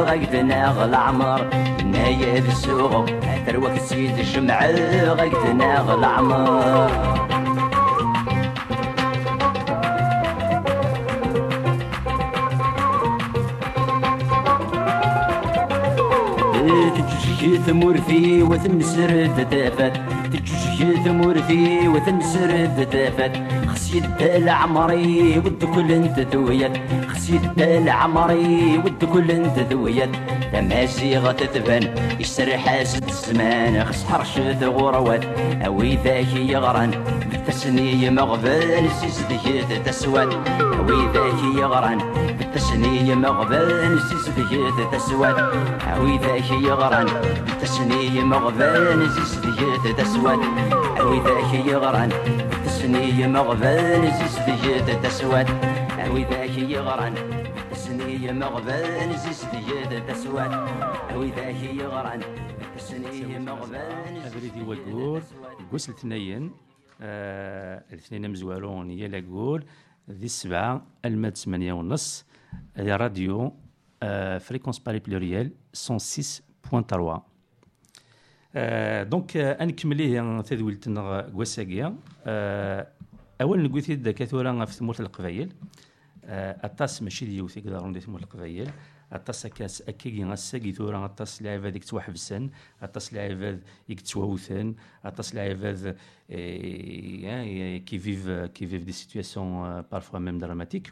غيدنا 0.10 0.68
غلعمر 0.68 1.50
ينايا 1.80 2.40
ذي 2.40 2.48
السوق 2.48 3.06
تروك 3.48 3.78
سيد 3.78 4.18
الجمعة 4.20 4.72
غيدنا 5.14 5.80
غلعمر 5.80 7.19
غالعمر 17.40 17.58
ثمورثي 17.58 18.44
وتمسرد 18.44 19.48
تافت 19.52 19.94
تجوجي 20.34 21.04
ثمورثي 21.06 21.88
وتمسرد 21.88 22.88
تافت 22.92 23.32
خسيت 23.68 24.04
العمري 24.22 25.38
ود 25.46 25.64
كل 25.76 25.92
انت 25.92 26.20
دويت 26.20 26.72
خسيت 27.08 27.42
العمري 27.58 28.78
ود 28.78 29.06
كل 29.14 29.32
انت 29.32 29.60
دويت 29.60 30.10
تماشي 30.54 31.18
غتتبان 31.18 31.84
يسر 32.20 32.58
حاسد 32.58 33.10
الزمان 33.10 33.86
خس 33.86 34.04
حرشد 34.04 34.64
غروات 34.64 35.24
اوي 35.66 35.96
ذاك 35.96 36.36
يغران 36.36 36.92
بالتسني 37.32 38.10
مغبان 38.10 38.90
سيزدكيت 39.02 39.88
تسوات 39.88 40.34
اوي 40.80 41.06
ذاك 41.14 41.44
يغران 41.58 41.98
بالتسني 42.40 43.16
مغبان 43.16 44.00
سيزدكيت 44.00 44.94
تسوات 44.94 45.38
اوي 45.96 46.18
ذاك 46.18 46.52
يغران 46.52 47.08
بالتسني 47.48 48.24
مغبان 48.24 49.10
سيزدكيت 49.10 50.00
تسوات 50.00 50.40
اوي 51.00 51.20
ذاك 51.20 51.66
يغران 51.66 52.10
بالتسني 52.50 53.28
مغبان 53.28 54.12
سيزدكيت 54.12 55.06
تسوات 55.06 55.48
اوي 56.06 56.26
ذاك 56.32 56.58
يغران 56.58 57.14
سنية 58.30 58.50
مغبان 58.50 59.18
زيستياد 59.18 60.06
تسوات 60.08 60.52
وإذا 61.16 61.46
هي 61.48 61.78
يغران 61.78 62.22
سنية 62.78 63.40
مغبان 63.40 64.18
أبريدي 64.18 64.62
وقور 64.62 65.22
قوس 65.72 65.90
الاثنين 65.90 66.52
الاثنين 67.92 68.32
مزوالون 68.32 68.90
هي 68.90 69.08
لاقول 69.08 69.66
ذي 70.10 70.26
السبعة 70.26 70.86
الماد 71.06 71.38
ثمانية 71.38 71.74
ونص 71.74 72.26
هذه 72.76 72.96
راديو 72.96 73.54
فريكونس 74.40 74.80
باري 74.80 75.00
بلوريال 75.00 75.52
106.3 75.76 77.22
آه، 78.56 79.04
دونك 79.04 79.38
آه، 79.38 79.64
انكمليه 79.64 80.42
تدويلتنا 80.42 81.22
كواساكيا 81.22 81.96
آه، 82.26 82.88
أول 83.42 83.64
نقول 83.64 83.82
دا 83.82 84.12
كثورة 84.12 84.66
في 84.66 84.74
ثمورة 84.74 85.02
القبايل 85.02 85.54
qui 98.50 98.66
vivent 98.66 98.86
des 98.86 98.92
situations 98.92 99.84
parfois 99.90 100.20
même 100.20 100.38
dramatiques. 100.38 100.92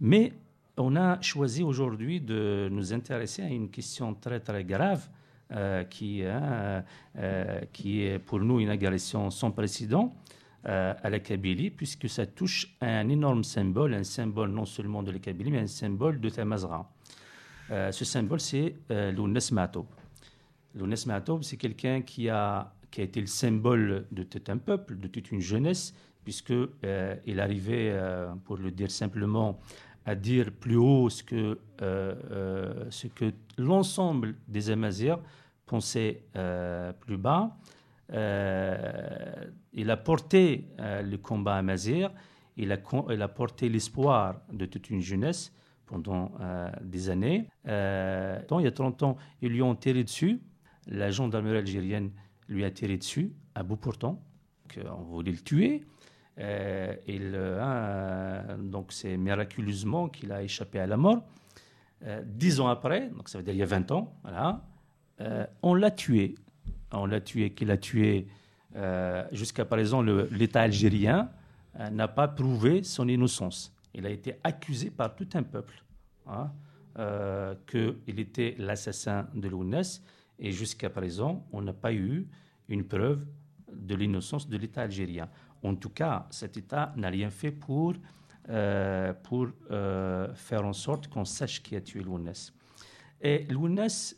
Mais 0.00 0.32
on 0.76 0.96
a 0.96 1.20
choisi 1.22 1.62
aujourd'hui 1.62 2.20
de 2.20 2.68
nous 2.70 2.92
intéresser 2.92 3.42
à 3.42 3.48
une 3.48 3.70
question 3.70 4.14
très 4.14 4.40
très 4.40 4.64
grave 4.64 5.08
euh, 5.52 5.84
qui, 5.84 6.22
hein, 6.24 6.42
euh, 6.42 6.80
euh, 7.18 7.60
qui 7.72 8.02
est 8.02 8.18
pour 8.18 8.40
nous 8.40 8.60
une 8.60 8.70
agression 8.70 9.30
sans 9.30 9.50
précédent 9.50 10.14
euh, 10.68 10.94
à 11.02 11.10
la 11.10 11.20
Kabylie, 11.20 11.70
puisque 11.70 12.08
ça 12.08 12.26
touche 12.26 12.76
à 12.80 12.86
un 12.86 13.08
énorme 13.08 13.44
symbole, 13.44 13.94
un 13.94 14.04
symbole 14.04 14.50
non 14.50 14.64
seulement 14.64 15.02
de 15.02 15.12
la 15.12 15.18
Kabylie, 15.18 15.50
mais 15.50 15.60
un 15.60 15.66
symbole 15.66 16.20
de 16.20 16.28
Tamazra. 16.28 16.90
Euh, 17.70 17.90
ce 17.92 18.04
symbole, 18.04 18.40
c'est 18.40 18.76
euh, 18.90 19.12
l'Ounes 19.12 19.38
c'est 21.42 21.56
quelqu'un 21.56 22.02
qui 22.02 22.28
a, 22.28 22.72
qui 22.90 23.00
a 23.00 23.04
été 23.04 23.20
le 23.20 23.26
symbole 23.26 24.06
de 24.12 24.22
tout 24.22 24.42
un 24.48 24.58
peuple, 24.58 24.98
de 24.98 25.08
toute 25.08 25.32
une 25.32 25.40
jeunesse, 25.40 25.94
puisque 26.22 26.52
euh, 26.52 27.16
il 27.24 27.40
arrivait, 27.40 27.98
pour 28.44 28.56
le 28.56 28.70
dire 28.70 28.90
simplement, 28.90 29.58
à 30.04 30.14
dire 30.14 30.52
plus 30.52 30.76
haut 30.76 31.08
ce 31.08 31.22
que, 31.22 31.58
ce 31.80 33.06
que 33.06 33.32
l'ensemble 33.56 34.34
des 34.48 34.70
Amazirs 34.70 35.18
pensaient 35.64 36.22
plus 37.00 37.16
bas. 37.16 37.56
Il 39.76 39.90
a 39.90 39.96
porté 39.98 40.66
euh, 40.80 41.02
le 41.02 41.18
combat 41.18 41.56
a, 42.72 42.76
con- 42.78 43.06
il 43.10 43.20
a 43.20 43.28
porté 43.28 43.68
l'espoir 43.68 44.40
de 44.50 44.64
toute 44.64 44.88
une 44.88 45.00
jeunesse 45.00 45.52
pendant 45.84 46.32
euh, 46.40 46.70
des 46.82 47.10
années. 47.10 47.46
Euh, 47.68 48.40
donc, 48.48 48.62
il 48.62 48.64
y 48.64 48.68
a 48.68 48.72
30 48.72 49.02
ans, 49.02 49.16
ils 49.42 49.52
lui 49.52 49.60
ont 49.62 49.74
tiré 49.74 50.02
dessus. 50.02 50.40
La 50.86 51.10
gendarmerie 51.10 51.58
algérienne 51.58 52.10
lui 52.48 52.64
a 52.64 52.70
tiré 52.70 52.96
dessus, 52.96 53.32
à 53.54 53.62
bout 53.62 53.76
portant. 53.76 54.22
On 54.76 55.02
voulait 55.02 55.32
le 55.32 55.38
tuer. 55.38 55.84
Donc 58.58 58.92
c'est 58.92 59.16
miraculeusement 59.16 60.08
qu'il 60.08 60.32
a 60.32 60.42
échappé 60.42 60.78
à 60.78 60.86
la 60.86 60.96
mort. 60.96 61.22
Dix 62.24 62.60
ans 62.60 62.68
après, 62.68 63.08
donc 63.08 63.28
ça 63.28 63.38
veut 63.38 63.44
dire 63.44 63.54
il 63.54 63.58
y 63.58 63.62
a 63.62 63.66
20 63.66 63.90
ans, 63.92 64.12
on 65.62 65.74
l'a 65.74 65.90
tué. 65.90 66.34
On 66.92 67.06
l'a 67.06 67.20
tué, 67.20 67.50
qu'il 67.54 67.70
a 67.70 67.78
tué 67.78 68.26
euh, 68.76 69.24
jusqu'à 69.32 69.64
présent, 69.64 70.02
l'État 70.02 70.62
algérien 70.62 71.30
euh, 71.80 71.88
n'a 71.90 72.08
pas 72.08 72.28
prouvé 72.28 72.82
son 72.82 73.08
innocence. 73.08 73.74
Il 73.94 74.06
a 74.06 74.10
été 74.10 74.36
accusé 74.44 74.90
par 74.90 75.14
tout 75.14 75.28
un 75.34 75.42
peuple 75.42 75.82
hein, 76.26 76.52
euh, 76.98 77.54
qu'il 77.66 78.20
était 78.20 78.54
l'assassin 78.58 79.28
de 79.34 79.48
l'ONES 79.48 80.02
et 80.38 80.52
jusqu'à 80.52 80.90
présent, 80.90 81.46
on 81.52 81.62
n'a 81.62 81.72
pas 81.72 81.94
eu 81.94 82.26
une 82.68 82.84
preuve 82.84 83.24
de 83.72 83.94
l'innocence 83.94 84.48
de 84.48 84.58
l'État 84.58 84.82
algérien. 84.82 85.28
En 85.62 85.74
tout 85.74 85.90
cas, 85.90 86.26
cet 86.30 86.58
État 86.58 86.92
n'a 86.96 87.08
rien 87.08 87.30
fait 87.30 87.50
pour, 87.50 87.94
pour 89.22 89.48
faire 90.34 90.64
en 90.64 90.72
sorte 90.72 91.08
qu'on 91.08 91.24
sache 91.24 91.62
qui 91.62 91.74
a 91.74 91.80
tué 91.80 92.02
l'ONES. 92.02 92.52
Et 93.22 93.44
l'ONES, 93.46 94.14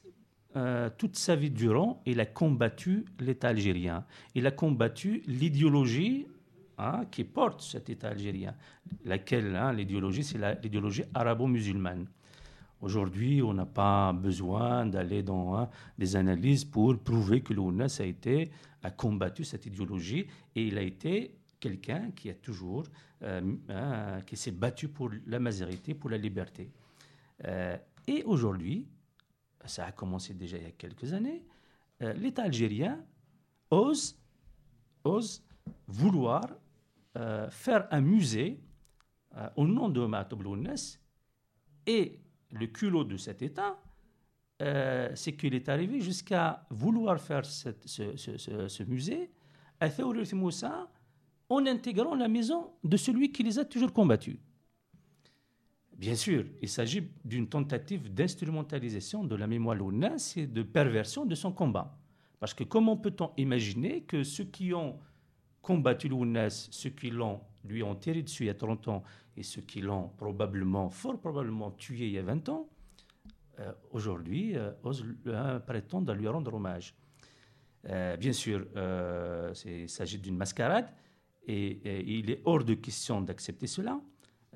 euh, 0.56 0.88
toute 0.96 1.16
sa 1.16 1.36
vie 1.36 1.50
durant, 1.50 2.02
il 2.06 2.20
a 2.20 2.26
combattu 2.26 3.04
l'État 3.20 3.48
algérien. 3.48 4.04
Il 4.34 4.46
a 4.46 4.50
combattu 4.50 5.22
l'idéologie 5.26 6.26
hein, 6.78 7.04
qui 7.10 7.24
porte 7.24 7.60
cet 7.60 7.90
État 7.90 8.08
algérien. 8.08 8.54
Laquelle, 9.04 9.54
hein, 9.54 9.72
l'idéologie, 9.72 10.24
c'est 10.24 10.38
l'idéologie 10.62 11.04
arabo-musulmane. 11.14 12.06
Aujourd'hui, 12.80 13.42
on 13.42 13.54
n'a 13.54 13.66
pas 13.66 14.12
besoin 14.12 14.86
d'aller 14.86 15.22
dans 15.22 15.56
hein, 15.56 15.68
des 15.98 16.14
analyses 16.14 16.64
pour 16.64 16.96
prouver 16.98 17.40
que 17.40 17.52
l'ONES 17.52 17.86
a, 18.00 18.86
a 18.86 18.90
combattu 18.90 19.44
cette 19.44 19.66
idéologie 19.66 20.26
et 20.54 20.62
il 20.62 20.78
a 20.78 20.82
été 20.82 21.34
quelqu'un 21.58 22.12
qui 22.12 22.30
a 22.30 22.34
toujours, 22.34 22.84
euh, 23.22 24.20
qui 24.26 24.36
s'est 24.36 24.52
battu 24.52 24.88
pour 24.88 25.10
la 25.26 25.40
majorité, 25.40 25.94
pour 25.94 26.10
la 26.10 26.18
liberté. 26.18 26.70
Euh, 27.44 27.76
et 28.06 28.22
aujourd'hui, 28.24 28.86
ça 29.64 29.86
a 29.86 29.92
commencé 29.92 30.34
déjà 30.34 30.56
il 30.56 30.62
y 30.64 30.66
a 30.66 30.70
quelques 30.72 31.12
années, 31.12 31.44
euh, 32.02 32.12
l'État 32.14 32.44
algérien 32.44 33.04
ose, 33.70 34.16
ose 35.04 35.42
vouloir 35.86 36.46
euh, 37.16 37.50
faire 37.50 37.86
un 37.90 38.00
musée 38.00 38.60
euh, 39.36 39.48
au 39.56 39.66
nom 39.66 39.88
de 39.88 40.04
Matoub 40.06 40.42
Lounes 40.42 40.74
et 41.86 42.20
le 42.50 42.66
culot 42.66 43.04
de 43.04 43.16
cet 43.16 43.42
État, 43.42 43.78
c'est 45.14 45.36
qu'il 45.36 45.54
est 45.54 45.68
arrivé 45.68 46.00
jusqu'à 46.00 46.66
vouloir 46.70 47.20
faire 47.20 47.44
ce, 47.44 47.68
ce- 47.84 48.16
ce- 48.16 48.66
ce 48.68 48.82
musée 48.82 49.30
à 49.80 49.88
Moussa 50.32 50.90
en 51.48 51.64
intégrant 51.66 52.14
la 52.16 52.26
maison 52.26 52.72
de 52.82 52.96
celui 52.96 53.30
qui 53.30 53.42
les 53.44 53.58
a 53.58 53.64
toujours 53.64 53.92
combattus. 53.92 54.36
Bien 55.98 56.14
sûr, 56.14 56.44
il 56.62 56.68
s'agit 56.68 57.10
d'une 57.24 57.48
tentative 57.48 58.14
d'instrumentalisation 58.14 59.24
de 59.24 59.34
la 59.34 59.48
mémoire 59.48 59.74
lounaise 59.74 60.34
et 60.36 60.46
de 60.46 60.62
perversion 60.62 61.26
de 61.26 61.34
son 61.34 61.50
combat. 61.52 61.98
Parce 62.38 62.54
que 62.54 62.62
comment 62.62 62.96
peut-on 62.96 63.32
imaginer 63.36 64.02
que 64.02 64.22
ceux 64.22 64.44
qui 64.44 64.72
ont 64.72 65.00
combattu 65.60 66.08
l'ONES, 66.08 66.50
ceux 66.50 66.90
qui 66.90 67.10
l'ont, 67.10 67.40
lui 67.64 67.82
ont 67.82 67.96
tiré 67.96 68.22
dessus 68.22 68.44
il 68.44 68.46
y 68.46 68.50
a 68.50 68.54
30 68.54 68.86
ans, 68.88 69.02
et 69.36 69.42
ceux 69.42 69.60
qui 69.60 69.80
l'ont 69.80 70.08
probablement, 70.16 70.88
fort 70.88 71.18
probablement 71.18 71.72
tué 71.72 72.06
il 72.06 72.12
y 72.12 72.18
a 72.18 72.22
20 72.22 72.48
ans, 72.48 72.68
euh, 73.58 73.72
aujourd'hui 73.90 74.56
euh, 74.56 74.70
osent 74.84 75.04
euh, 75.26 75.58
prétendre 75.58 76.14
lui 76.14 76.28
rendre 76.28 76.54
hommage. 76.54 76.94
Euh, 77.88 78.16
bien 78.16 78.32
sûr, 78.32 78.66
il 79.64 79.88
s'agit 79.88 80.18
d'une 80.18 80.36
mascarade, 80.36 80.92
et 81.44 82.18
il 82.18 82.30
est 82.30 82.42
hors 82.44 82.62
de 82.62 82.74
question 82.74 83.20
d'accepter 83.20 83.66
cela. 83.66 83.98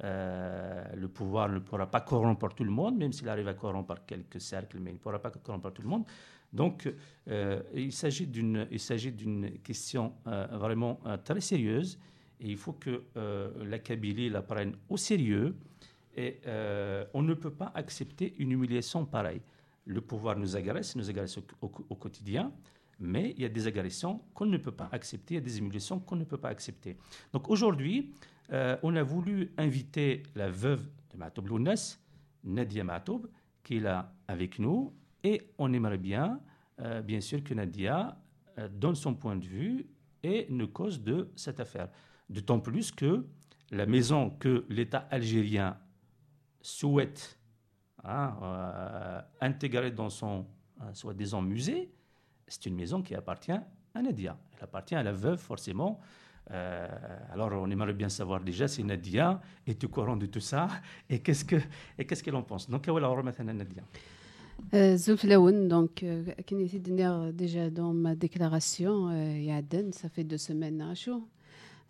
Euh, 0.02 0.85
le 0.96 1.09
pouvoir 1.09 1.50
ne 1.50 1.59
pourra 1.59 1.90
pas 1.90 2.00
corrompre 2.00 2.48
tout 2.55 2.64
le 2.64 2.70
monde, 2.70 2.96
même 2.96 3.12
s'il 3.12 3.28
arrive 3.28 3.48
à 3.48 3.55
corrompre 3.55 3.96
quelques 4.07 4.40
cercles, 4.40 4.78
mais 4.81 4.90
il 4.90 4.94
ne 4.94 4.98
pourra 4.98 5.18
pas 5.18 5.31
corrompre 5.31 5.70
tout 5.70 5.83
le 5.83 5.88
monde. 5.88 6.05
Donc, 6.52 6.92
euh, 7.28 7.62
il 7.74 7.92
s'agit 7.92 8.26
d'une 8.26 9.59
question 9.62 10.14
euh, 10.26 10.46
vraiment 10.52 11.00
euh, 11.07 11.16
très 11.16 11.40
sérieuse, 11.40 11.98
et 12.40 12.48
il 12.48 12.57
faut 12.57 12.72
que 12.72 13.05
la 13.14 13.78
Kabylie 13.78 14.28
la 14.28 14.42
prenne 14.42 14.74
au 14.88 14.96
sérieux, 14.96 15.55
et 16.16 16.40
on 17.14 17.22
ne 17.22 17.35
peut 17.35 17.52
pas 17.52 17.70
accepter 17.72 18.35
une 18.38 18.50
humiliation 18.50 19.07
pareille. 19.07 19.42
Le 19.85 20.00
pouvoir 20.00 20.37
nous 20.37 20.57
agresse, 20.57 20.96
nous 20.96 21.09
agresse 21.09 21.38
au 21.61 21.94
quotidien, 21.94 22.52
mais 23.02 23.34
il 23.36 23.42
y 23.42 23.44
a 23.44 23.48
des 23.48 23.66
agressions 23.66 24.20
qu'on 24.32 24.46
ne 24.46 24.56
peut 24.56 24.72
pas 24.72 24.88
accepter, 24.92 25.34
il 25.34 25.38
y 25.38 25.40
a 25.40 25.44
des 25.44 25.58
humiliations 25.58 25.98
qu'on 25.98 26.16
ne 26.16 26.24
peut 26.24 26.38
pas 26.38 26.48
accepter. 26.48 26.96
Donc 27.32 27.50
aujourd'hui, 27.50 28.12
euh, 28.52 28.76
on 28.82 28.94
a 28.96 29.02
voulu 29.02 29.52
inviter 29.58 30.22
la 30.34 30.50
veuve 30.50 30.88
de 31.12 31.18
Matoub 31.18 31.46
Lounes, 31.46 31.74
Nadia 32.44 32.84
Matoub, 32.84 33.26
qui 33.62 33.76
est 33.76 33.80
là 33.80 34.14
avec 34.28 34.58
nous, 34.58 34.92
et 35.24 35.50
on 35.58 35.72
aimerait 35.72 35.98
bien, 35.98 36.40
euh, 36.80 37.02
bien 37.02 37.20
sûr, 37.20 37.42
que 37.42 37.54
Nadia 37.54 38.16
euh, 38.58 38.68
donne 38.68 38.94
son 38.94 39.14
point 39.14 39.36
de 39.36 39.44
vue 39.44 39.86
et 40.22 40.46
nous 40.48 40.68
cause 40.68 41.02
de 41.02 41.30
cette 41.36 41.60
affaire. 41.60 41.88
D'autant 42.28 42.60
plus 42.60 42.92
que 42.92 43.26
la 43.70 43.86
maison 43.86 44.30
que 44.30 44.64
l'État 44.68 45.06
algérien 45.10 45.78
souhaite 46.60 47.38
hein, 48.04 49.24
intégrer 49.40 49.90
dans 49.90 50.10
son 50.10 50.46
soi-disant 50.92 51.42
musée, 51.42 51.90
c'est 52.52 52.66
une 52.66 52.74
maison 52.76 53.02
qui 53.02 53.14
appartient 53.14 53.52
à 53.52 54.02
Nadia. 54.02 54.36
Elle 54.56 54.64
appartient 54.64 54.94
à 54.94 55.02
la 55.02 55.12
veuve, 55.12 55.38
forcément. 55.38 56.00
Euh, 56.50 56.88
alors, 57.32 57.50
on 57.52 57.70
aimerait 57.70 57.92
bien 57.94 58.08
savoir 58.08 58.40
déjà 58.40 58.68
si 58.68 58.82
Nadia 58.84 59.40
est 59.66 59.82
au 59.84 59.88
courant 59.88 60.16
de 60.16 60.26
tout 60.26 60.40
ça 60.40 60.68
et 61.08 61.20
qu'est-ce 61.20 61.44
que- 61.44 61.56
et 61.98 62.04
qu'est-ce 62.06 62.22
qu'elle 62.22 62.36
en 62.36 62.42
pense. 62.42 62.68
Donc, 62.68 62.88
voilà, 62.88 63.10
on 63.10 63.14
remet 63.16 63.32
à 63.38 63.44
Nadia. 63.44 63.82
Euh, 64.74 64.96
Zouf 64.96 65.24
Laoun, 65.24 65.68
donc, 65.68 66.02
euh, 66.02 66.24
qui 66.46 66.54
était 66.62 66.78
dernière 66.78 67.32
déjà 67.32 67.70
dans 67.70 67.92
ma 67.92 68.14
déclaration, 68.14 69.08
euh, 69.08 69.38
il 69.38 69.44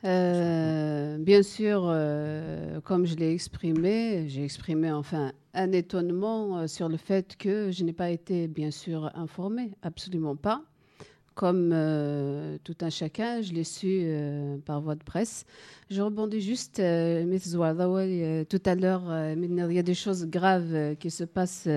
Euh, 0.04 1.16
bien 1.18 1.42
sûr, 1.42 1.84
euh, 1.86 2.80
comme 2.80 3.06
je 3.06 3.14
l'ai 3.14 3.32
exprimé, 3.32 4.28
j'ai 4.28 4.42
exprimé 4.44 4.90
enfin 4.90 5.32
un 5.54 5.70
étonnement 5.72 6.58
euh, 6.58 6.66
sur 6.66 6.88
le 6.88 6.96
fait 6.96 7.36
que 7.36 7.70
je 7.70 7.84
n'ai 7.84 7.92
pas 7.92 8.10
été 8.10 8.48
bien 8.48 8.72
sûr 8.72 9.10
informée, 9.14 9.72
absolument 9.82 10.34
pas. 10.34 10.64
Comme 11.34 11.70
euh, 11.72 12.58
tout 12.64 12.76
un 12.80 12.90
chacun, 12.90 13.42
je 13.42 13.52
l'ai 13.52 13.64
su 13.64 14.00
euh, 14.02 14.56
par 14.64 14.80
voie 14.80 14.94
de 14.94 15.02
presse. 15.02 15.44
Je 15.90 16.00
rebondis 16.00 16.40
juste, 16.40 16.78
euh, 16.78 17.24
euh, 17.24 18.44
tout 18.44 18.62
à 18.64 18.74
l'heure, 18.74 19.02
il 19.36 19.72
y 19.72 19.78
a 19.78 19.82
des 19.82 19.94
choses 19.94 20.26
graves 20.26 20.96
qui 20.98 21.10
se 21.10 21.24
passent 21.24 21.68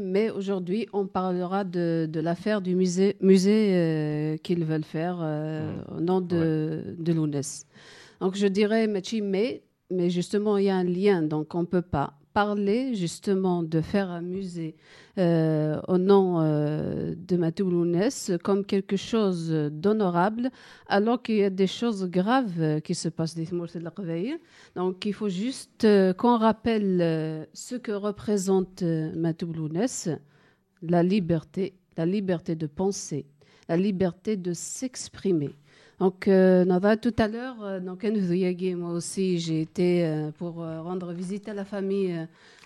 mais 0.00 0.30
aujourd'hui, 0.30 0.86
on 0.92 1.06
parlera 1.06 1.64
de, 1.64 2.08
de 2.10 2.20
l'affaire 2.20 2.60
du 2.60 2.74
musée, 2.74 3.16
musée 3.20 4.40
qu'ils 4.42 4.64
veulent 4.64 4.84
faire 4.84 5.18
euh, 5.20 5.76
au 5.96 6.00
nom 6.00 6.20
de, 6.20 6.96
de 6.98 7.12
l'UNES. 7.12 7.66
Donc 8.20 8.36
je 8.36 8.46
dirais, 8.46 8.86
mais, 9.20 9.62
mais 9.90 10.10
justement, 10.10 10.56
il 10.56 10.64
y 10.64 10.70
a 10.70 10.76
un 10.76 10.84
lien, 10.84 11.22
donc 11.22 11.54
on 11.54 11.60
ne 11.62 11.66
peut 11.66 11.82
pas 11.82 12.14
parler 12.34 12.94
justement 12.94 13.62
de 13.62 13.80
faire 13.80 14.10
un 14.10 14.20
musée 14.20 14.74
euh, 15.18 15.80
au 15.86 15.98
nom 15.98 16.40
euh, 16.40 17.14
de 17.16 17.36
Matou 17.36 17.70
Lounès 17.70 18.32
comme 18.42 18.64
quelque 18.64 18.96
chose 18.96 19.50
d'honorable, 19.72 20.50
alors 20.88 21.22
qu'il 21.22 21.36
y 21.36 21.44
a 21.44 21.50
des 21.50 21.68
choses 21.68 22.10
graves 22.10 22.60
euh, 22.60 22.80
qui 22.80 22.94
se 22.96 23.08
passent. 23.08 23.36
Donc 24.74 25.06
il 25.06 25.14
faut 25.14 25.28
juste 25.28 25.84
euh, 25.84 26.12
qu'on 26.12 26.36
rappelle 26.36 27.46
ce 27.52 27.76
que 27.76 27.92
représente 27.92 28.82
euh, 28.82 29.12
Matou 29.14 29.52
Lounès, 29.52 30.08
la 30.82 31.02
liberté, 31.04 31.74
la 31.96 32.04
liberté 32.04 32.56
de 32.56 32.66
penser, 32.66 33.26
la 33.68 33.76
liberté 33.76 34.36
de 34.36 34.52
s'exprimer. 34.52 35.50
Donc, 36.04 36.28
euh, 36.28 36.66
Nada, 36.66 36.98
tout 36.98 37.14
à 37.16 37.28
l'heure, 37.28 37.56
euh, 37.62 37.80
donc, 37.80 38.04
moi 38.76 38.90
aussi, 38.90 39.38
j'ai 39.38 39.62
été 39.62 40.04
euh, 40.04 40.30
pour 40.32 40.56
rendre 40.56 41.14
visite 41.14 41.48
à 41.48 41.54
la 41.54 41.64
famille 41.64 42.14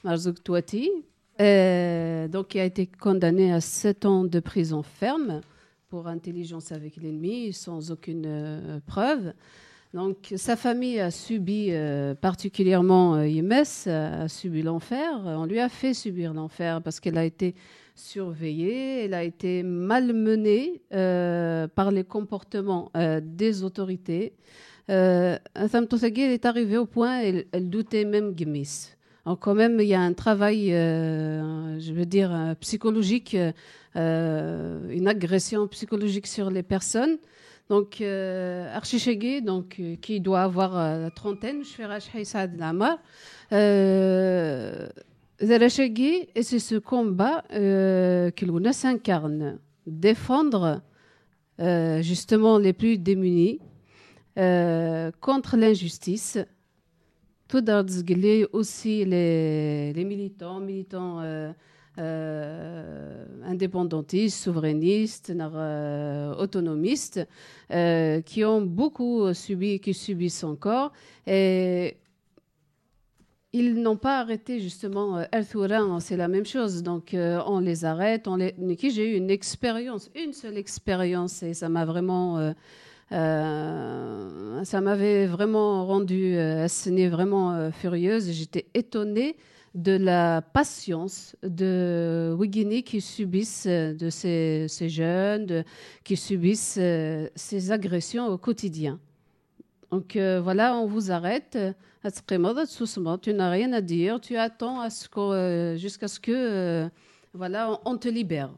Marzouk 0.02 0.42
Touati, 0.42 0.90
donc, 1.38 2.48
qui 2.48 2.58
a 2.58 2.64
été 2.64 2.88
condamné 2.88 3.52
à 3.52 3.60
7 3.60 4.06
ans 4.06 4.24
de 4.24 4.40
prison 4.40 4.82
ferme 4.82 5.40
pour 5.88 6.08
intelligence 6.08 6.72
avec 6.72 6.96
l'ennemi, 6.96 7.52
sans 7.52 7.92
aucune 7.92 8.80
preuve. 8.88 9.32
Donc, 9.94 10.34
sa 10.34 10.56
famille 10.56 10.98
a 10.98 11.12
subi, 11.12 11.70
particulièrement 12.20 13.22
Yemès, 13.22 13.86
a 13.86 14.26
subi 14.26 14.62
l'enfer. 14.62 15.12
On 15.24 15.44
lui 15.44 15.60
a 15.60 15.68
fait 15.68 15.94
subir 15.94 16.34
l'enfer 16.34 16.82
parce 16.82 16.98
qu'elle 16.98 17.16
a 17.16 17.24
été 17.24 17.54
surveillée, 17.98 19.04
elle 19.04 19.14
a 19.14 19.24
été 19.24 19.62
malmenée 19.62 20.80
euh, 20.94 21.66
par 21.68 21.90
les 21.90 22.04
comportements 22.04 22.90
euh, 22.96 23.20
des 23.22 23.64
autorités. 23.64 24.32
Euh, 24.90 25.36
elle 25.54 26.32
est 26.32 26.46
arrivée 26.46 26.78
au 26.78 26.86
point, 26.86 27.20
elle, 27.20 27.44
elle 27.52 27.68
doutait 27.68 28.04
même 28.04 28.38
Gemis. 28.38 28.94
Donc, 29.26 29.40
quand 29.40 29.54
même, 29.54 29.78
il 29.80 29.88
y 29.88 29.94
a 29.94 30.00
un 30.00 30.14
travail, 30.14 30.72
euh, 30.72 31.78
je 31.78 31.92
veux 31.92 32.06
dire, 32.06 32.54
psychologique, 32.60 33.36
une 33.94 35.08
agression 35.08 35.66
psychologique 35.68 36.26
sur 36.26 36.50
les 36.50 36.62
personnes. 36.62 37.18
Donc, 37.68 38.00
euh, 38.00 38.74
donc, 39.42 39.82
qui 40.00 40.20
doit 40.20 40.40
avoir 40.40 40.98
la 40.98 41.10
trentaine, 41.10 41.62
je 41.62 41.68
fais 41.68 41.84
Rachel 41.84 42.24
Saad 42.24 42.58
Lamar. 42.58 42.98
Zarachegui, 45.40 46.28
et 46.34 46.42
c'est 46.42 46.58
ce 46.58 46.74
combat 46.74 47.44
euh, 47.52 48.32
que 48.32 48.44
l'UNA 48.44 48.72
s'incarne. 48.72 49.60
Défendre 49.86 50.82
euh, 51.60 52.02
justement 52.02 52.58
les 52.58 52.72
plus 52.72 52.98
démunis 52.98 53.60
euh, 54.38 55.12
contre 55.20 55.56
l'injustice. 55.56 56.38
Tout 57.46 57.60
aussi 58.52 59.04
les, 59.04 59.92
les 59.92 60.04
militants, 60.04 60.58
militants 60.60 61.22
indépendantistes, 61.96 64.36
souverainistes, 64.36 65.32
autonomistes, 66.38 67.26
qui 67.70 68.44
ont 68.44 68.60
beaucoup 68.60 69.32
subi, 69.32 69.80
qui 69.80 69.94
subissent 69.94 70.44
encore. 70.44 70.92
Et 71.26 71.96
ils 73.52 73.74
n'ont 73.80 73.96
pas 73.96 74.20
arrêté 74.20 74.60
justement 74.60 75.18
euh, 75.18 75.24
El 75.32 75.44
c'est 76.00 76.16
la 76.16 76.28
même 76.28 76.46
chose. 76.46 76.82
Donc 76.82 77.14
euh, 77.14 77.40
on 77.46 77.60
les 77.60 77.84
arrête. 77.84 78.28
On 78.28 78.36
les... 78.36 78.54
j'ai 78.78 79.12
eu 79.12 79.16
une 79.16 79.30
expérience, 79.30 80.10
une 80.14 80.32
seule 80.32 80.58
expérience, 80.58 81.42
et 81.42 81.54
ça 81.54 81.68
m'a 81.68 81.84
vraiment, 81.84 82.52
euh, 83.12 84.64
ça 84.64 84.80
m'avait 84.80 85.26
vraiment 85.26 85.86
rendu 85.86 86.36
assénée, 86.36 87.08
vraiment 87.08 87.70
furieuse. 87.72 88.30
J'étais 88.32 88.66
étonnée 88.74 89.36
de 89.74 89.92
la 89.92 90.42
patience 90.42 91.36
de 91.42 92.34
Wigini 92.38 92.82
qui 92.82 93.00
subissent 93.00 93.66
de 93.66 94.10
ces, 94.10 94.68
jeunes, 94.88 95.64
qui 96.04 96.16
subissent 96.16 96.80
ces 97.34 97.72
agressions 97.72 98.26
au 98.26 98.38
quotidien. 98.38 98.98
Donc 99.90 100.16
euh, 100.16 100.40
voilà, 100.40 100.76
on 100.76 100.86
vous 100.86 101.10
arrête. 101.10 101.58
Tsusma, 102.66 103.18
Tu 103.20 103.32
n'as 103.34 103.50
rien 103.50 103.72
à 103.72 103.80
dire. 103.80 104.20
Tu 104.20 104.36
attends 104.36 104.80
à 104.80 104.90
ce 104.90 105.08
qu'on, 105.08 105.32
euh, 105.32 105.76
jusqu'à 105.76 106.08
ce 106.08 106.20
que 106.20 106.32
euh, 106.32 106.88
voilà, 107.34 107.78
on, 107.84 107.96
te 107.96 108.08
libère. 108.08 108.50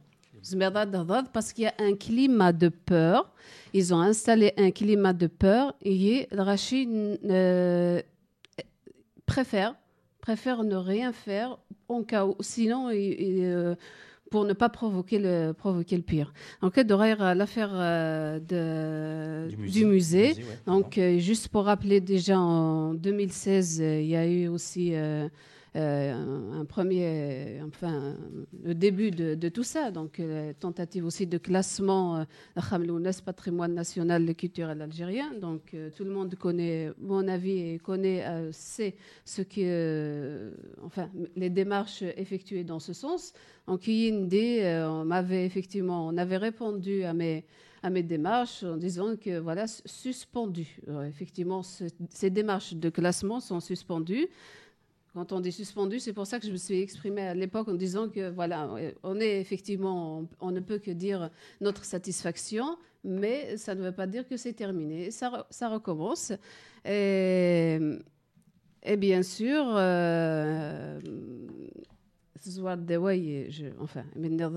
Parce 1.33 1.53
qu'il 1.53 1.65
y 1.65 1.67
a 1.67 1.75
un 1.79 1.95
climat 1.95 2.53
de 2.53 2.69
peur. 2.69 3.31
Ils 3.73 3.95
ont 3.95 4.01
installé 4.01 4.53
un 4.57 4.71
climat 4.71 5.13
de 5.13 5.27
peur 5.27 5.75
et 5.83 6.29
Rachid 6.33 7.19
euh, 7.25 8.01
préfère, 9.27 9.75
préfère 10.21 10.65
ne 10.65 10.77
rien 10.77 11.13
faire 11.13 11.59
en 11.89 12.03
cas 12.03 12.27
sinon, 12.41 12.91
il- 12.91 13.45
euh, 13.45 13.75
pour 14.31 14.45
ne 14.45 14.53
pas 14.53 14.69
provoquer 14.69 15.19
le, 15.19 15.53
provoquer 15.53 15.97
le 15.97 16.03
pire. 16.03 16.33
Cas 16.73 16.85
de 16.85 16.95
l'affaire 17.35 17.71
euh, 17.75 19.49
du 19.49 19.85
musée, 19.85 20.35
ouais. 20.35 20.45
donc, 20.67 20.97
euh, 20.99 21.19
juste 21.19 21.49
pour 21.49 21.65
rappeler, 21.65 22.01
déjà 22.01 22.39
en 22.39 22.95
2016, 22.95 23.81
euh, 23.81 24.01
il 24.01 24.07
y 24.07 24.17
a 24.17 24.27
eu 24.27 24.47
aussi 24.47 24.95
un, 25.75 26.61
un 26.61 26.65
premier, 26.65 27.61
euh, 27.61 27.67
enfin, 27.69 28.17
le 28.65 28.75
début 28.75 29.11
de, 29.11 29.35
de 29.35 29.49
tout 29.49 29.63
ça. 29.63 29.91
Donc, 29.91 30.19
euh, 30.19 30.53
tentative 30.59 31.05
aussi 31.05 31.27
de 31.27 31.39
classement 31.39 32.17
euh, 32.19 32.25
Khamlounes, 32.69 33.11
patrimoine 33.25 33.75
national 33.75 34.35
culturel 34.35 34.83
algérien. 34.83 35.33
Donc, 35.41 35.75
euh, 35.75 35.91
tout 35.95 36.05
le 36.05 36.11
monde 36.11 36.35
connaît 36.35 36.91
mon 37.01 37.27
avis 37.29 37.59
et 37.75 37.79
connaît, 37.79 38.25
euh, 38.27 38.51
sait 38.53 38.95
ce 39.25 39.43
que, 39.43 39.61
euh, 39.61 40.51
enfin, 40.85 41.09
les 41.37 41.51
démarches 41.51 42.03
effectuées 42.17 42.65
dans 42.65 42.81
ce 42.81 42.93
sens. 42.93 43.33
IND, 43.69 44.33
euh, 44.35 44.89
on 44.89 45.05
m'avait 45.05 45.47
effectivement, 45.47 46.07
on 46.09 46.17
avait 46.17 46.39
répondu 46.39 47.05
à 47.05 47.13
mes 47.15 47.45
à 47.83 47.89
mes 47.89 48.03
démarches 48.03 48.63
en 48.63 48.77
disant 48.77 49.17
que 49.17 49.39
voilà 49.39 49.67
suspendu. 49.67 50.77
Effectivement, 51.09 51.63
ce- 51.63 51.85
ces 52.11 52.29
démarches 52.29 52.75
de 52.75 52.91
classement 52.91 53.41
sont 53.41 53.59
suspendues. 53.61 54.29
Quand 55.15 55.33
on 55.33 55.41
dit 55.41 55.51
suspendu, 55.51 55.99
c'est 55.99 56.13
pour 56.13 56.27
ça 56.27 56.39
que 56.39 56.47
je 56.47 56.53
me 56.53 56.57
suis 56.57 56.81
exprimée 56.81 57.23
à 57.23 57.35
l'époque 57.35 57.69
en 57.69 57.75
disant 57.75 58.09
que 58.09 58.31
voilà, 58.31 58.71
on 59.03 59.19
est 59.19 59.41
effectivement, 59.41 60.29
on, 60.41 60.51
ne 60.53 60.61
peut 60.61 60.79
que 60.79 60.93
dire 60.93 61.31
notre 61.61 61.85
satisfaction, 61.85 62.79
mais 63.03 63.57
ça 63.57 63.75
ne 63.75 63.83
veut 63.83 63.93
pas 63.93 64.07
dire 64.07 64.29
que 64.29 64.37
c'est 64.37 64.53
terminé. 64.53 65.11
Ça, 65.11 65.47
ça 65.51 65.69
recommence. 65.69 66.33
Et, 66.85 67.79
bien 68.99 69.23
sûr, 69.23 69.65
euh, 69.67 71.01
je, 72.45 73.67
enfin, 73.81 74.05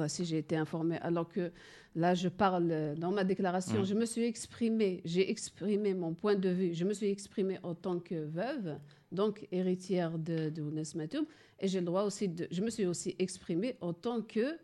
si 0.08 0.26
j'ai 0.26 0.38
été 0.38 0.56
informée, 0.56 0.98
alors 1.02 1.28
que 1.28 1.52
là, 1.96 2.14
je 2.14 2.28
parle 2.28 2.70
euh, 2.72 2.96
dans 2.96 3.12
ma 3.12 3.24
déclaration, 3.24 3.82
Mm. 3.82 3.86
je 3.86 3.94
me 3.94 4.06
suis 4.06 4.24
exprimée, 4.24 5.02
j'ai 5.06 5.30
exprimé 5.30 5.94
mon 5.94 6.14
point 6.14 6.36
de 6.36 6.50
vue, 6.50 6.74
je 6.74 6.86
me 6.86 6.94
suis 6.94 7.10
exprimée 7.10 7.60
en 7.64 7.76
tant 7.76 8.00
que 8.00 8.16
veuve, 8.16 8.78
donc 9.12 9.48
héritière 9.52 10.18
de, 10.18 10.50
de 10.50 10.62
Matoub, 10.98 11.26
et 11.60 11.68
j'ai 11.68 11.80
le 11.80 11.86
droit 11.86 12.04
aussi 12.04 12.28
de, 12.28 12.48
je 12.52 12.62
me 12.62 12.70
suis 12.70 12.86
aussi 12.86 13.16
exprimée 13.20 13.76
en 13.82 13.94
tant 13.94 14.22
que 14.22 14.58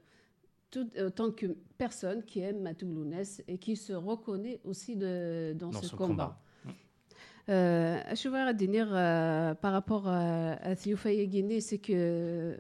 tout, 0.72 0.88
en 1.00 1.10
tant 1.10 1.32
que 1.32 1.56
personne 1.78 2.24
qui 2.24 2.40
aime 2.42 2.62
Matoub 2.62 2.94
Lounès 2.94 3.44
et 3.48 3.58
qui 3.58 3.76
se 3.76 3.94
reconnaît 3.94 4.60
aussi 4.64 4.96
de, 4.96 5.54
dans, 5.58 5.70
Dans 5.70 5.82
ce 5.82 5.88
ce 5.88 5.96
combat. 5.96 6.40
Euh, 7.50 8.00
je 8.14 8.30
vais 8.30 8.54
dire 8.54 8.88
euh, 8.92 9.56
par 9.56 9.74
rapport 9.74 10.08
à, 10.08 10.52
à 10.52 10.74
Yeguiné, 11.12 11.62
c'est 11.62 11.80
que 11.80 12.56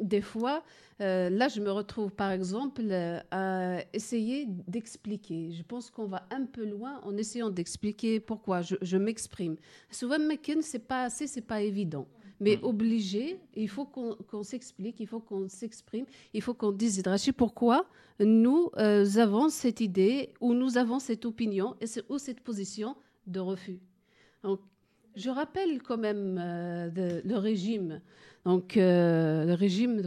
des 0.00 0.20
fois, 0.20 0.62
euh, 1.00 1.28
là, 1.30 1.48
je 1.48 1.60
me 1.60 1.70
retrouve 1.70 2.10
par 2.12 2.30
exemple 2.32 2.82
euh, 2.90 3.20
à 3.30 3.78
essayer 3.92 4.46
d'expliquer. 4.68 5.52
Je 5.52 5.62
pense 5.62 5.90
qu'on 5.90 6.06
va 6.06 6.26
un 6.30 6.44
peu 6.46 6.64
loin 6.64 7.00
en 7.04 7.16
essayant 7.16 7.50
d'expliquer 7.50 8.20
pourquoi 8.20 8.62
je, 8.62 8.76
je 8.82 8.96
m'exprime. 8.96 9.56
Souvent, 9.90 10.18
Mekin, 10.18 10.60
c'est 10.62 10.86
pas 10.86 11.04
assez, 11.04 11.26
c'est 11.26 11.42
pas 11.46 11.60
évident. 11.62 12.06
Mais 12.38 12.56
Mm. 12.58 12.64
obligé, 12.64 13.40
il 13.54 13.68
faut 13.68 13.86
qu'on 13.86 14.42
s'explique, 14.42 15.00
il 15.00 15.06
faut 15.06 15.20
qu'on 15.20 15.48
s'exprime, 15.48 16.04
il 16.34 16.42
faut 16.42 16.52
qu'on 16.52 16.70
dise, 16.72 16.98
Hidrachi, 16.98 17.32
pourquoi 17.32 17.86
nous 18.20 18.70
euh, 18.76 19.06
avons 19.16 19.48
cette 19.48 19.80
idée 19.80 20.34
ou 20.40 20.52
nous 20.52 20.76
avons 20.76 20.98
cette 20.98 21.24
opinion 21.24 21.76
et 21.80 21.86
c'est- 21.86 22.04
ou 22.10 22.18
cette 22.18 22.40
position 22.40 22.94
de 23.26 23.40
refus. 23.40 23.80
Donc, 24.42 24.60
je 25.16 25.30
rappelle 25.30 25.82
quand 25.82 25.96
même 25.98 26.38
euh, 26.40 26.88
de- 26.90 27.22
le 27.28 27.36
régime. 27.36 28.00
Donc, 28.44 28.76
euh, 28.76 29.44
le 29.44 29.54
régime 29.54 30.00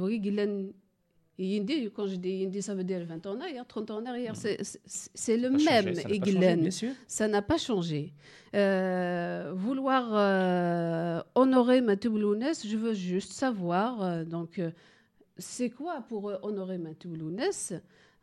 quand 1.93 2.05
je 2.07 2.15
dis 2.15 2.29
Yindi, 2.41 2.61
ça 2.61 2.75
veut 2.75 2.83
dire 2.83 3.05
20 3.05 3.25
ans 3.25 3.31
en 3.35 3.41
arrière, 3.41 3.65
30 3.65 3.91
ans 3.91 3.97
en 3.97 4.05
arrière. 4.05 4.35
C'est- 4.35 4.57
C'est 4.85 5.37
le 5.37 5.49
Ça 5.57 5.71
même, 5.71 6.71
sûr. 6.71 6.91
Ça 7.07 7.27
n'a 7.27 7.41
pas 7.41 7.57
changé. 7.57 8.13
Euh, 8.55 9.51
vouloir 9.55 10.09
euh, 10.13 11.21
honorer 11.35 11.81
Matoulounès, 11.81 12.65
je 12.67 12.75
veux 12.77 12.93
juste 12.93 13.31
savoir, 13.31 14.01
euh, 14.03 14.23
donc, 14.25 14.61
c'est 15.37 15.69
quoi 15.69 16.03
pour 16.07 16.31
honorer 16.43 16.77
Matoulounès 16.77 17.73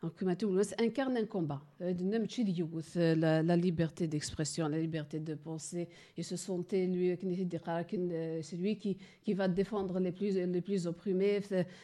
donc, 0.03 0.21
Matoulounès 0.21 0.75
incarne 0.79 1.17
un 1.17 1.25
combat. 1.25 1.59
Euh, 1.81 1.93
euh, 2.97 3.15
La, 3.43 3.55
liberté 3.55 4.07
d'expression, 4.07 4.67
la 4.67 4.79
liberté 4.79 5.19
de 5.19 5.35
penser. 5.35 5.87
Et 6.17 6.23
se 6.23 6.35
sentait, 6.35 6.85
lui, 6.87 7.11
euh, 7.11 7.15
lui 8.59 8.77
qui, 8.77 8.97
qui 9.23 9.33
va 9.33 9.47
défendre 9.47 9.99
les 9.99 10.11
plus, 10.11 10.33
les 10.35 10.61
plus 10.61 10.87
opprimés. 10.87 11.41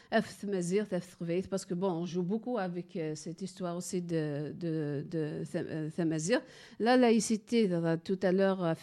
Parce 0.09 1.65
que, 1.65 1.73
bon, 1.73 1.91
on 1.91 2.05
joue 2.05 2.23
beaucoup 2.23 2.57
avec 2.57 2.97
cette 3.15 3.41
histoire 3.41 3.77
aussi 3.77 4.01
de, 4.01 4.53
de, 4.59 5.05
de 5.09 5.43
Tham- 5.51 5.91
Thamazir. 5.91 6.41
La 6.79 6.97
laïcité, 6.97 7.69
tout 8.03 8.19
à 8.21 8.31
l'heure, 8.31 8.75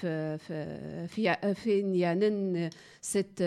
cette, 3.00 3.42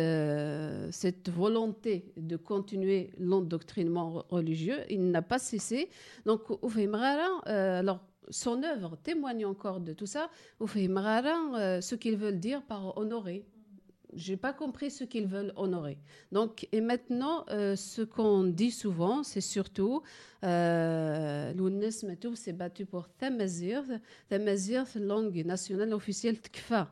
cette 0.91 1.29
volonté 1.29 2.11
de 2.17 2.35
continuer 2.35 3.09
l'endoctrinement 3.19 4.13
re- 4.19 4.25
religieux, 4.29 4.79
il 4.89 5.11
n'a 5.11 5.21
pas 5.21 5.39
cessé. 5.39 5.89
Donc, 6.25 6.41
Oufimrara, 6.61 7.41
alors, 7.79 7.99
son 8.29 8.63
œuvre 8.63 8.97
témoigne 9.03 9.45
encore 9.45 9.79
de 9.79 9.93
tout 9.93 10.05
ça. 10.05 10.29
Oufimrara, 10.59 11.35
euh, 11.55 11.81
ce 11.81 11.95
qu'ils 11.95 12.17
veulent 12.17 12.39
dire 12.39 12.61
par 12.63 12.97
honorer. 12.97 13.45
J'ai 14.15 14.37
pas 14.37 14.53
compris 14.53 14.91
ce 14.91 15.03
qu'ils 15.03 15.25
veulent 15.25 15.53
honorer. 15.55 15.97
Donc, 16.31 16.67
et 16.71 16.81
maintenant, 16.81 17.45
euh, 17.49 17.75
ce 17.75 18.03
qu'on 18.03 18.43
dit 18.43 18.69
souvent, 18.69 19.23
c'est 19.23 19.41
surtout 19.41 20.03
euh, 20.43 21.51
l'UNES 21.53 21.89
Matoub 22.07 22.35
s'est 22.35 22.53
battu 22.53 22.85
pour 22.85 23.09
Thamazir. 23.09 23.81
Thamazir, 24.29 24.85
langue 24.95 25.43
nationale 25.45 25.93
officielle 25.93 26.39
Tkfa. 26.39 26.91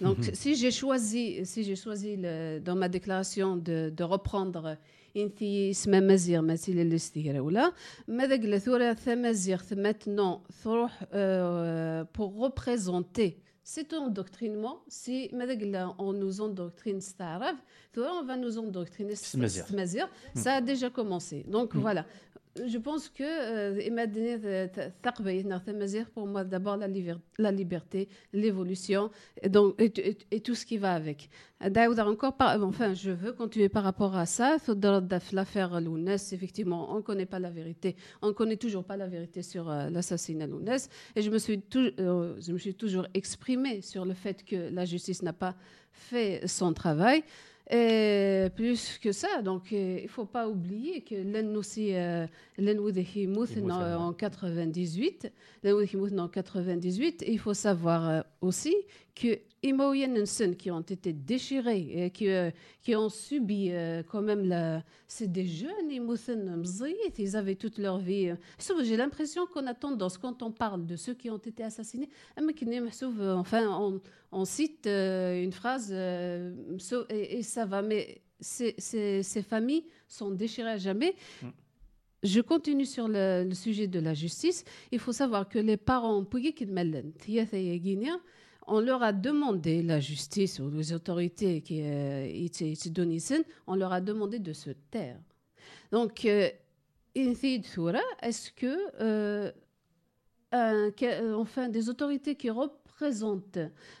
Donc, 0.00 0.18
si 0.32 0.56
j'ai 0.56 0.72
choisi, 0.72 1.46
si 1.46 1.62
j'ai 1.62 1.76
choisi 1.76 2.16
le- 2.16 2.58
dans 2.58 2.74
ma 2.74 2.88
déclaration 2.88 3.56
de, 3.56 3.92
de 3.96 4.04
reprendre 4.04 4.76
Inti 5.15 5.69
اسمها 5.69 5.99
مزيغ 5.99 6.41
مثل 6.41 6.71
الاستهراء 6.71 7.41
ولا 7.41 7.73
ماذا 8.07 8.35
قال 8.35 8.61
ثورة 8.61 8.93
ثمازيغ 8.93 9.61
maintenant 9.73 10.41
تروح 10.63 11.03
euh, 11.13 12.03
pour 12.13 12.35
représenter 12.39 13.37
c'est 13.63 13.93
un 13.93 14.07
endoctrinement 14.07 14.83
si 14.87 15.29
ماذا 15.33 15.53
قال 15.53 15.93
on 15.99 16.13
nous 16.13 16.41
endoctrine 16.41 16.99
ستعرف 16.99 17.55
ثورة 17.95 18.21
on 18.21 18.25
va 18.25 18.37
nous 18.37 18.57
endoctriner 18.57 19.13
Tmazigh. 19.13 19.65
Tmazigh. 19.65 20.07
ça 20.35 20.53
a 20.53 20.61
déjà 20.61 20.89
commencé 20.89 21.45
donc 21.47 21.75
voilà 21.75 22.05
je 22.66 22.78
pense 22.78 23.08
que 23.08 23.22
euh, 23.22 23.78
euh, 24.44 26.04
pour 26.14 26.26
moi 26.26 26.44
d'abord 26.44 26.76
la, 26.76 26.88
liber- 26.88 27.20
la 27.38 27.52
liberté, 27.52 28.08
l'évolution 28.32 29.10
et, 29.42 30.16
et, 30.30 30.40
tout 30.40 30.54
ce 30.54 30.66
qui 30.66 30.78
va 30.78 30.94
avec. 30.94 31.28
Encore 31.60 32.36
par, 32.36 32.62
enfin, 32.62 32.94
je 32.94 33.10
veux 33.10 33.32
continuer 33.32 33.68
par 33.68 33.82
rapport 33.84 34.16
à 34.16 34.26
ça. 34.26 34.56
L'affaire 35.32 35.80
Lounès, 35.80 36.32
effectivement, 36.32 36.92
on 36.92 36.96
ne 36.96 37.00
connaît 37.00 37.26
pas 37.26 37.38
la 37.38 37.50
vérité. 37.50 37.96
On 38.22 38.28
ne 38.28 38.32
connaît 38.32 38.56
toujours 38.56 38.84
pas 38.84 38.96
la 38.96 39.08
vérité 39.08 39.42
sur 39.42 39.68
euh, 39.68 39.90
l'assassinat 39.90 40.46
Lounès. 40.46 40.88
Et 41.16 41.22
je 41.22 41.30
me, 41.30 41.38
suis 41.38 41.62
euh, 41.76 42.34
je 42.40 42.52
me 42.52 42.58
suis 42.58 42.74
toujours 42.74 43.06
exprimée 43.14 43.80
sur 43.82 44.04
le 44.04 44.14
fait 44.14 44.44
que 44.44 44.70
la 44.72 44.84
justice 44.84 45.22
n'a 45.22 45.32
pas 45.32 45.56
fait 45.92 46.46
son 46.46 46.72
travail. 46.72 47.24
Et 47.70 48.48
plus 48.56 48.98
que 48.98 49.12
ça, 49.12 49.42
donc 49.42 49.72
euh, 49.72 49.96
il 49.98 50.04
ne 50.04 50.08
faut 50.08 50.24
pas 50.24 50.48
oublier 50.48 51.02
que 51.02 51.14
l'un 51.14 51.54
aussi, 51.54 51.92
en 53.96 54.12
98. 54.12 55.32
en 56.18 56.28
98. 56.28 57.24
Il 57.26 57.38
faut 57.38 57.54
savoir 57.54 58.08
euh, 58.08 58.20
aussi 58.40 58.74
que 59.14 59.38
Imoyenensen 59.62 60.54
qui 60.56 60.70
ont 60.70 60.80
été 60.80 61.12
déchirés, 61.12 62.04
et 62.04 62.10
qui, 62.10 62.28
euh, 62.28 62.50
qui 62.82 62.94
ont 62.94 63.08
subi 63.08 63.70
euh, 63.70 64.02
quand 64.02 64.22
même 64.22 64.44
la. 64.44 64.84
C'est 65.06 65.30
des 65.30 65.46
jeunes 65.46 65.90
Imoussen 65.90 66.62
ils 67.18 67.36
avaient 67.36 67.54
toute 67.56 67.78
leur 67.78 67.98
vie. 67.98 68.32
J'ai 68.82 68.96
l'impression 68.96 69.46
qu'on 69.46 69.66
a 69.66 69.74
tendance, 69.74 70.18
quand 70.18 70.42
on 70.42 70.52
parle 70.52 70.86
de 70.86 70.96
ceux 70.96 71.14
qui 71.14 71.30
ont 71.30 71.38
été 71.38 71.64
assassinés, 71.64 72.08
enfin, 72.36 74.00
on, 74.30 74.44
cite 74.44 74.86
une 74.86 75.52
phrase 75.52 75.92
et, 75.92 77.42
ça 77.42 77.64
va, 77.64 77.82
mais 77.82 78.20
ces, 78.40 79.42
familles 79.48 79.84
sont 80.06 80.30
déchirées 80.30 80.72
à 80.72 80.78
jamais. 80.78 81.14
Je 82.22 82.40
continue 82.40 82.86
sur 82.86 83.06
le, 83.08 83.48
sujet 83.52 83.86
de 83.86 84.00
la 84.00 84.14
justice. 84.14 84.64
Il 84.90 84.98
faut 84.98 85.12
savoir 85.12 85.48
que 85.48 85.58
les 85.58 85.76
parents, 85.76 86.24
on 88.66 88.80
leur 88.80 89.02
a 89.02 89.12
demandé, 89.12 89.82
la 89.82 90.00
justice 90.00 90.58
ou 90.58 90.68
les 90.70 90.92
autorités 90.92 91.62
qui 91.62 91.82
euh, 91.82 92.26
étaient 92.26 92.74
Donisen, 92.90 93.42
on 93.66 93.76
leur 93.76 93.92
a 93.92 94.00
demandé 94.00 94.38
de 94.38 94.52
se 94.52 94.70
taire. 94.90 95.18
Donc, 95.92 96.24
euh, 96.24 96.50
est-ce 97.14 98.50
euh, 99.00 99.50
que- 100.92 101.04
euh, 101.04 101.36
enfin, 101.36 101.68
des 101.68 101.88
autorités 101.88 102.34
qui 102.34 102.50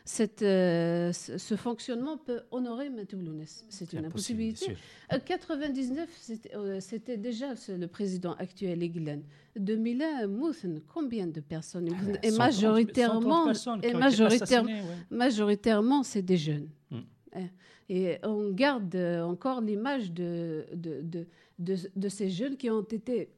cette, 0.04 0.42
euh, 0.42 1.12
ce 1.12 1.56
fonctionnement 1.56 2.18
peut 2.18 2.40
honorer 2.50 2.90
Matoulounès 2.90 3.64
C'est 3.68 3.92
une 3.92 4.06
impossibilité. 4.06 4.66
sûr. 4.66 4.76
Euh, 5.12 5.18
99, 5.24 6.08
c'était 6.20 6.54
euh, 6.54 6.80
c'était 6.80 7.16
déjà 7.16 7.54
le 7.68 7.86
président 7.86 8.34
actuel, 8.34 8.82
Eglen. 8.82 9.22
2001, 9.56 10.26
Mouthen, 10.26 10.80
combien 10.92 11.26
de 11.26 11.40
personnes 11.40 11.88
Et 12.22 12.30
130 12.30 12.38
majoritairement, 12.38 13.44
personnes 13.46 13.80
qui 13.80 13.88
et 13.88 13.94
majoritairement, 13.94 14.70
ouais. 14.70 15.06
majoritairement 15.10 16.02
c'est 16.02 16.22
des 16.22 16.36
jeunes. 16.36 16.68
Mm. 16.90 16.98
Eh, 17.36 17.40
Et 17.88 18.18
on 18.22 18.50
garde 18.50 18.94
encore 18.96 19.60
l'image 19.60 20.12
de, 20.12 20.66
de, 20.74 21.00
de, 21.02 21.26
de, 21.58 21.76
de 21.94 22.08
ces 22.08 22.30
jeunes 22.30 22.56
qui 22.56 22.70
ont 22.70 22.82
été 22.82 23.30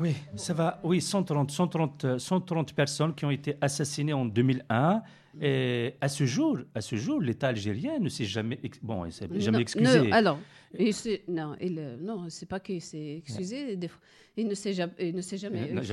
Oui, 0.00 0.14
ça 0.36 0.54
va. 0.54 0.80
Oui, 0.82 1.00
130, 1.00 1.50
130, 1.50 2.04
euh, 2.04 2.18
130 2.18 2.72
personnes 2.74 3.14
qui 3.14 3.24
ont 3.24 3.30
été 3.30 3.54
assassinées 3.60 4.12
en 4.14 4.24
2001. 4.24 5.02
Et 5.40 5.94
à 6.00 6.08
ce 6.08 6.24
jour, 6.24 6.58
à 6.74 6.80
ce 6.80 6.96
jour, 6.96 7.20
l'État 7.20 7.48
algérien 7.48 7.98
ne 8.00 8.08
s'est 8.08 8.24
jamais, 8.24 8.58
ex- 8.64 8.80
bon, 8.82 9.04
il 9.04 9.12
s'est 9.12 9.28
jamais 9.36 9.58
Non, 9.58 9.62
excusé. 9.62 10.00
non, 10.00 10.12
alors, 10.12 10.38
il 10.78 10.92
non, 11.28 11.54
il, 11.60 11.78
euh, 11.78 11.96
non, 12.00 12.26
c'est 12.28 12.46
pas 12.48 12.58
qu'il 12.58 12.80
s'est 12.82 13.18
excusé. 13.18 13.76
des 13.76 13.86
fois, 13.88 14.00
il 14.40 14.48
ne 14.48 14.54
s'est 14.54 14.72
jamais, 14.72 14.96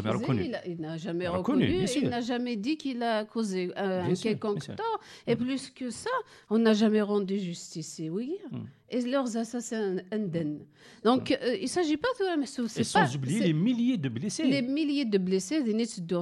reconnu. 0.10 0.52
Il 0.66 0.80
n'a 0.80 0.98
jamais 0.98 1.28
reconnu. 1.28 1.86
il 1.96 2.10
n'a 2.10 2.22
jamais 2.22 2.56
dit 2.56 2.78
qu'il 2.78 3.04
a 3.04 3.26
causé 3.26 3.72
euh, 3.78 4.04
un 4.04 4.14
quelconque 4.14 4.64
sûr, 4.64 4.76
tort. 4.76 5.00
Et 5.26 5.36
mm. 5.36 5.38
plus 5.38 5.70
que 5.70 5.90
ça, 5.90 6.10
on 6.50 6.58
n'a 6.60 6.74
jamais 6.74 7.02
rendu 7.02 7.38
justice 7.40 8.00
mm. 8.00 8.66
et 8.90 9.02
leurs 9.02 9.36
assassins 9.36 9.98
indemnes. 10.12 10.66
Donc, 11.04 11.32
mm. 11.32 11.34
euh, 11.44 11.56
il 11.58 11.64
ne 11.64 11.68
s'agit 11.68 11.98
pas 11.98 12.08
de 12.20 12.26
la 12.26 12.38
Et 12.80 12.84
sans 12.84 13.16
oublier 13.16 13.40
les 13.40 13.54
milliers 13.54 13.98
de 13.98 14.10
blessés. 14.10 14.44
Les 14.44 14.62
milliers 14.62 15.06
de 15.06 15.18
blessés, 15.18 15.62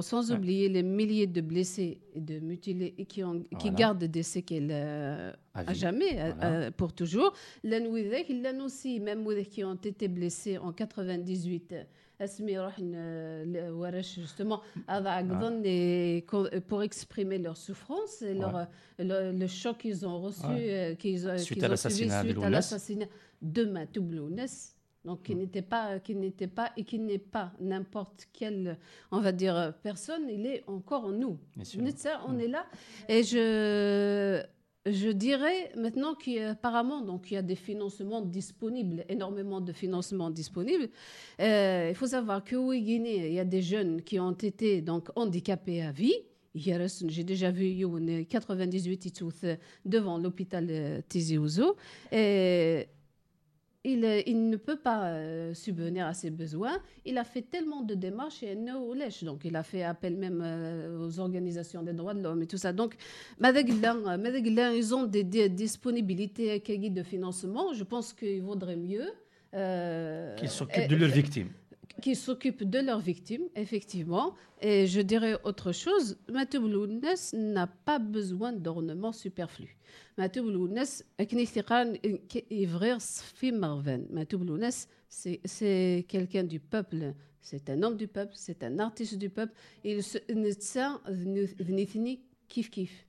sans 0.02 0.32
oublier 0.32 0.68
les 0.68 0.82
milliers 0.82 1.26
de 1.26 1.40
blessés 1.40 2.00
et 2.14 2.20
de 2.20 2.38
mutilés 2.40 2.94
qui, 3.08 3.22
gardent 3.70 4.04
des 4.04 4.22
séquelles 4.22 4.70
euh, 4.70 5.32
à, 5.54 5.70
à 5.70 5.74
jamais, 5.74 6.18
euh, 6.18 6.32
voilà. 6.38 6.66
à, 6.66 6.70
pour 6.70 6.92
toujours. 6.92 7.32
Les 7.62 7.80
aussi, 8.60 9.00
même 9.00 9.26
qui 9.44 9.64
ont 9.64 9.74
été 9.74 10.08
blessés 10.08 10.58
en 10.58 10.72
98 10.72 11.74
اسمي 12.21 12.59
روح 12.59 12.79
ن- 12.79 13.43
ل- 13.53 13.69
ورش 13.71 14.19
justement 14.19 14.59
هذا 14.89 15.09
عقدن 15.09 15.63
et 15.65 16.23
co- 16.27 16.49
pour 16.69 16.83
exprimer 16.83 17.37
leur 17.39 17.57
souffrance 17.57 18.21
et 18.21 18.33
leur, 18.33 18.53
Ouais. 18.55 18.67
le, 18.99 19.31
le 19.31 19.47
choc 19.47 19.77
qu'ils 19.79 20.05
ont 20.05 20.21
reçu 20.21 20.45
Ouais. 20.45 20.91
euh, 20.91 20.95
qu'ils 20.95 21.27
ont, 21.27 21.37
Suite 21.37 21.57
qu'ils 21.57 21.65
à 21.65 21.71
ont 21.71 21.75
subi 21.75 22.05
l'assassinat 22.07 22.23
de 22.23 22.27
suite 22.27 22.37
à 22.37 22.39
Lounès. 22.41 22.51
l'assassinat 22.51 23.05
de 23.41 23.63
Matou 23.65 24.03
Lounès. 24.17 24.75
Donc, 25.03 25.23
qui 25.23 25.33
n'était 25.33 25.63
pas, 25.63 25.97
qui 26.05 26.13
n'était 26.13 26.45
pas, 26.59 26.69
et 26.77 26.83
qui 26.83 26.99
n'est 26.99 27.17
pas 27.37 27.47
n'importe 27.59 28.27
quelle, 28.37 28.77
on 29.11 29.19
va 29.19 29.31
dire, 29.31 29.73
personne, 29.81 30.25
il 30.29 30.45
est 30.45 30.61
encore 30.67 31.05
en 31.05 31.11
nous. 31.23 31.39
Bien 31.55 31.65
sûr. 31.65 31.79
Vous 31.79 31.85
dites 31.87 31.97
ça, 31.97 32.21
on 32.27 32.37
est 32.37 32.47
là. 32.47 32.63
Et 33.09 33.23
je, 33.23 34.43
je 34.86 35.08
dirais 35.10 35.72
maintenant 35.76 36.14
qu'apparemment, 36.14 37.00
donc 37.00 37.30
il 37.30 37.34
y 37.34 37.36
a 37.36 37.42
des 37.42 37.56
financements 37.56 38.22
disponibles, 38.22 39.04
énormément 39.08 39.60
de 39.60 39.72
financements 39.72 40.30
disponibles. 40.30 40.88
Euh, 41.40 41.88
il 41.90 41.94
faut 41.96 42.06
savoir 42.06 42.44
qu'au 42.44 42.72
Guinée, 42.72 43.26
il 43.26 43.34
y 43.34 43.40
a 43.40 43.44
des 43.44 43.62
jeunes 43.62 44.02
qui 44.02 44.20
ont 44.20 44.32
été 44.32 44.80
donc 44.82 45.08
handicapés 45.16 45.82
à 45.82 45.90
vie. 45.90 46.14
J'ai 46.54 47.24
déjà 47.24 47.50
vu 47.50 47.66
une 47.66 48.24
98 48.24 49.06
itouth 49.06 49.44
devant 49.84 50.16
l'hôpital 50.18 50.66
euh, 50.70 51.00
Tizi 51.06 51.36
Ouzou. 51.36 51.74
Et 52.12 52.88
il, 53.92 54.04
euh, 54.04 54.20
il 54.32 54.38
ne 54.52 54.56
peut 54.68 54.80
pas 54.88 55.00
euh, 55.04 55.54
subvenir 55.54 56.04
à 56.12 56.14
ses 56.20 56.30
besoins. 56.30 56.76
Il 57.04 57.16
a 57.18 57.24
fait 57.32 57.42
tellement 57.54 57.82
de 57.90 57.94
démarches 58.06 58.42
et 58.42 58.54
no 58.56 58.92
lèche. 59.00 59.22
Donc, 59.30 59.40
il 59.44 59.54
a 59.56 59.62
fait 59.62 59.82
appel 59.94 60.16
même 60.16 60.40
euh, 60.44 60.98
aux 61.06 61.18
organisations 61.26 61.82
des 61.88 61.92
droits 62.00 62.14
de 62.18 62.22
l'homme 62.24 62.42
et 62.42 62.46
tout 62.46 62.56
ça. 62.64 62.72
Donc, 62.72 62.92
ils 64.74 64.94
ont 64.94 65.04
des, 65.14 65.24
des 65.24 65.48
disponibilités 65.48 66.48
de 66.98 67.02
financement. 67.02 67.72
Je 67.80 67.84
pense 67.84 68.12
qu'il 68.12 68.42
vaudrait 68.42 68.76
mieux. 68.90 69.08
euh, 69.54 70.34
Qu'ils 70.36 70.50
s'occupent 70.50 70.88
de 70.88 70.96
leurs 70.96 71.10
victimes 71.22 71.50
qui 72.02 72.14
s'occupent 72.14 72.64
de 72.64 72.78
leurs 72.78 73.00
victimes, 73.00 73.48
effectivement. 73.54 74.34
Et 74.60 74.86
je 74.86 75.00
dirais 75.00 75.38
autre 75.44 75.72
chose, 75.72 76.18
Matoub 76.30 76.66
Lounes 76.66 77.00
n'a 77.34 77.66
pas 77.66 77.98
besoin 77.98 78.52
d'ornements 78.52 79.12
superflus. 79.12 79.76
Matoub 80.16 80.46
Lounes, 80.46 80.84
c'est 85.44 86.06
quelqu'un 86.08 86.44
du 86.44 86.60
peuple, 86.60 87.14
c'est 87.40 87.70
un 87.70 87.82
homme 87.82 87.96
du 87.96 88.08
peuple, 88.08 88.32
c'est 88.34 88.62
un 88.64 88.78
artiste 88.78 89.18
du 89.18 89.30
peuple. 89.30 89.52
Il 89.84 90.02
se 90.02 90.18
kif 92.48 92.70
kif. 92.70 93.05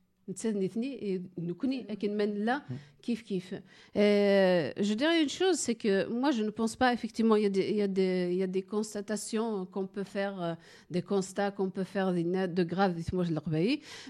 Je 3.96 4.94
dirais 4.94 5.24
une 5.24 5.30
chose, 5.30 5.56
c'est 5.56 5.76
que 5.76 6.08
moi, 6.10 6.32
je 6.32 6.44
ne 6.44 6.50
pense 6.50 6.76
pas, 6.76 6.92
effectivement, 6.94 7.36
il 7.36 7.44
y 7.44 7.46
a 7.46 7.50
des, 7.50 7.70
il 7.70 7.76
y 7.78 7.82
a 7.82 7.88
des, 7.88 8.30
il 8.32 8.38
y 8.38 8.44
a 8.44 8.48
des 8.48 8.62
constatations 8.62 9.66
qu'on 9.66 9.88
peut 9.88 10.04
faire, 10.04 10.42
euh, 10.42 10.54
des 10.92 11.02
constats 11.02 11.52
qu'on 11.52 11.70
peut 11.70 11.86
faire 11.86 12.14
de, 12.14 12.46
de 12.48 12.64
graves, 12.64 12.96
moi 13.14 13.24
je 13.24 13.32
le 13.32 13.40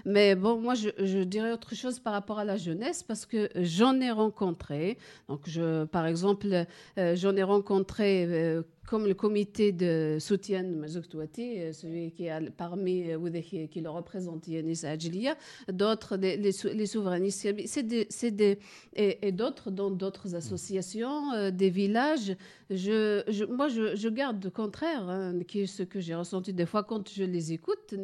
Mais 0.04 0.34
bon, 0.34 0.60
moi, 0.60 0.74
je, 0.74 0.88
je, 0.98 1.18
dirais 1.18 1.52
autre 1.52 1.74
chose 1.74 2.00
par 2.00 2.12
rapport 2.12 2.38
à 2.38 2.44
la 2.44 2.56
jeunesse, 2.56 3.02
parce 3.02 3.24
que 3.24 3.48
j'en 3.54 4.00
ai 4.00 4.10
rencontré. 4.10 4.98
Donc, 5.28 5.42
je, 5.46 5.84
par 5.84 6.06
exemple, 6.06 6.66
euh, 6.98 7.14
j'en 7.16 7.36
ai 7.36 7.44
rencontré 7.44 8.24
euh, 8.26 8.62
comme 8.88 9.06
le 9.06 9.14
comité 9.14 9.70
de 9.72 10.16
soutien 10.18 10.62
de 10.62 10.74
Mazoktouati, 10.74 11.58
euh, 11.58 11.72
celui 11.72 12.10
qui 12.10 12.24
est 12.24 12.50
parmi 12.50 13.04
qui, 13.44 13.68
qui 13.68 13.80
le 13.80 13.90
représente, 13.90 14.48
Yanis 14.48 14.84
Adjilia, 14.84 15.36
d'autres, 15.70 16.16
les, 16.16 16.36
les, 16.38 16.86
souverainistes. 16.86 17.46
C'est 17.66 17.82
des, 17.82 18.08
des, 18.30 18.58
et, 18.94 19.32
d'autres 19.32 19.70
dans 19.70 19.90
d'autres 19.90 20.34
associations, 20.34 21.32
euh, 21.32 21.50
des 21.50 21.68
villages. 21.68 22.34
Je, 22.70 23.44
moi, 23.52 23.68
je, 23.68 24.08
garde 24.08 24.42
le 24.42 24.50
contraire, 24.50 25.06
hein, 25.08 25.38
qui 25.46 25.60
est 25.60 25.66
ce 25.66 25.82
que 25.82 26.00
j'ai 26.00 26.14
ressenti 26.14 26.54
des 26.54 26.66
fois 26.66 26.82
quand 26.82 27.08
je 27.10 27.24
les 27.24 27.52
écoute. 27.52 27.94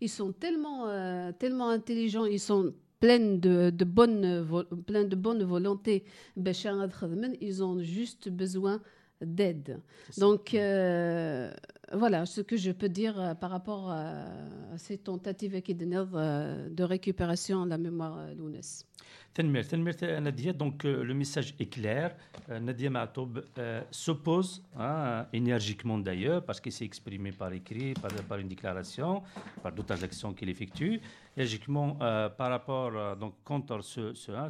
Ils 0.00 0.08
sont 0.08 0.32
tellement, 0.32 0.88
euh, 0.88 1.32
tellement 1.38 1.68
intelligents, 1.68 2.24
ils 2.24 2.40
sont 2.40 2.72
pleins 2.98 3.36
de, 3.36 3.68
de, 3.68 3.84
bonne, 3.84 4.22
de 4.22 5.16
bonne 5.16 5.44
volonté. 5.44 6.04
Ils 6.36 7.62
ont 7.62 7.78
juste 7.80 8.30
besoin 8.30 8.80
d'aide. 9.20 9.80
Donc, 10.18 10.54
euh, 10.54 11.52
voilà 11.92 12.26
ce 12.26 12.40
que 12.40 12.56
je 12.56 12.70
peux 12.72 12.88
dire 12.88 13.20
euh, 13.20 13.34
par 13.34 13.50
rapport 13.50 13.90
à, 13.90 14.24
à 14.72 14.78
ces 14.78 14.98
tentatives 14.98 15.54
euh, 15.54 16.68
de 16.68 16.84
récupération 16.84 17.64
de 17.64 17.70
la 17.70 17.78
mémoire 17.78 18.34
lounès. 18.36 18.86
Tenmir, 19.34 19.66
Tenmir 19.66 19.94
Nadia, 20.20 20.52
donc 20.52 20.84
euh, 20.84 21.02
le 21.02 21.12
message 21.12 21.56
est 21.58 21.66
clair. 21.66 22.14
Euh, 22.50 22.60
Nadia 22.60 22.88
Matoub 22.88 23.42
euh, 23.58 23.82
s'oppose 23.90 24.62
hein, 24.78 25.26
énergiquement 25.32 25.98
d'ailleurs, 25.98 26.44
parce 26.44 26.60
qu'il 26.60 26.70
s'est 26.70 26.84
exprimé 26.84 27.32
par 27.32 27.52
écrit, 27.52 27.94
par, 28.28 28.38
une 28.38 28.46
déclaration, 28.46 29.24
par 29.60 29.72
d'autres 29.72 30.04
actions 30.04 30.32
qu'il 30.32 30.48
effectue. 30.48 31.00
Énergiquement, 31.36 31.96
par 31.96 32.48
rapport, 32.48 33.16
donc, 33.16 33.34
contre 33.42 33.80
ce, 33.82 34.12
hein, 34.30 34.46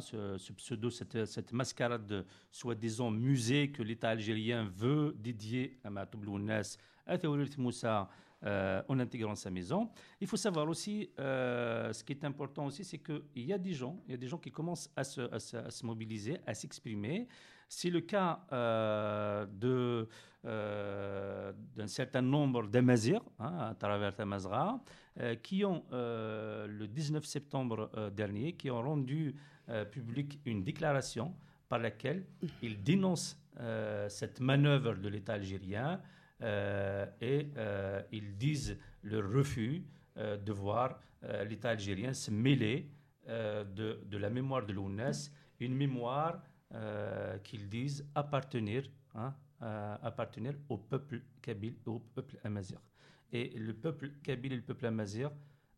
pseudo, 0.55 0.91
cette, 0.91 1.51
mascarade 1.51 2.05
de 2.05 2.23
soi-disant 2.51 3.09
musée 3.09 3.71
que 3.71 3.81
l'État 3.81 4.09
algérien 4.09 4.69
veut 4.77 5.15
dédier 5.17 5.79
à 5.83 5.89
Matoub 5.89 6.23
Lounes, 6.23 6.61
à 7.07 7.17
Théorie 7.17 7.49
Moussa, 7.57 8.07
euh, 8.43 8.83
en 8.89 8.99
intégrant 8.99 9.33
sa 9.33 9.49
maison. 9.49 9.89
Il 10.21 10.27
faut 10.27 10.37
savoir 10.37 10.67
aussi, 10.67 11.09
euh, 11.19 11.91
ce 11.93 12.03
qui 12.03 12.11
est 12.11 12.23
important 12.25 12.65
aussi, 12.65 12.83
c'est 12.83 12.99
qu'il 12.99 13.23
y 13.37 13.53
a 13.53 13.57
des 13.57 13.73
gens, 13.73 13.97
il 14.05 14.11
y 14.11 14.13
a 14.13 14.17
des 14.17 14.27
gens 14.27 14.37
qui 14.37 14.51
commencent 14.51 14.91
à 14.95 15.03
se, 15.03 15.85
mobiliser, 15.85 16.37
à 16.45 16.53
s'exprimer. 16.53 17.27
C'est 17.67 17.89
le 17.89 18.01
cas 18.01 18.45
euh, 18.51 19.45
d'un 20.43 21.87
certain 21.87 22.21
nombre 22.21 22.67
d'Amazirs 22.67 23.23
hein, 23.39 23.69
à 23.71 23.73
travers 23.73 24.13
Tamazra 24.13 24.79
qui 25.41 25.63
ont, 25.65 25.83
le 25.91 26.85
19 26.85 27.25
septembre 27.25 28.11
dernier, 28.13 28.53
qui 28.53 28.69
ont 28.69 28.81
rendu 28.81 29.33
public 29.91 30.39
une 30.45 30.63
déclaration 30.63 31.33
par 31.69 31.79
laquelle 31.79 32.25
ils 32.61 32.83
dénoncent 32.83 33.39
cette 34.09 34.39
manœuvre 34.41 34.93
de 34.95 35.07
l'État 35.07 35.33
algérien 35.33 35.99
et 36.41 37.49
euh, 37.57 38.01
ils 38.11 38.37
disent 38.37 38.77
leur 39.03 39.31
refus 39.31 39.85
euh, 40.17 40.37
de 40.37 40.51
voir 40.51 40.99
l'État 41.49 41.71
algérien 41.71 42.13
se 42.13 42.29
mêler 42.29 42.87
de, 43.27 43.99
de, 44.05 44.17
la 44.17 44.29
mémoire 44.29 44.63
de 44.63 44.73
l'ONES, 44.73 45.31
une 45.59 45.73
mémoire 45.73 46.39
qu'ils 47.43 47.67
disent 47.67 48.07
appartenir, 48.13 48.87
hein, 49.15 49.33
appartenir 50.03 50.53
au 50.69 50.77
peuple 50.77 51.23
kabyle 51.41 51.73
et 51.83 51.89
au 51.89 51.97
peuple 51.97 52.37
amazir. 52.43 52.79
Et 53.31 53.57
le 53.57 53.73
peuple 53.73 54.11
kabyle 54.21 54.53
et 54.53 54.57
le 54.57 54.61
peuple 54.61 54.85
amazir, 54.85 55.31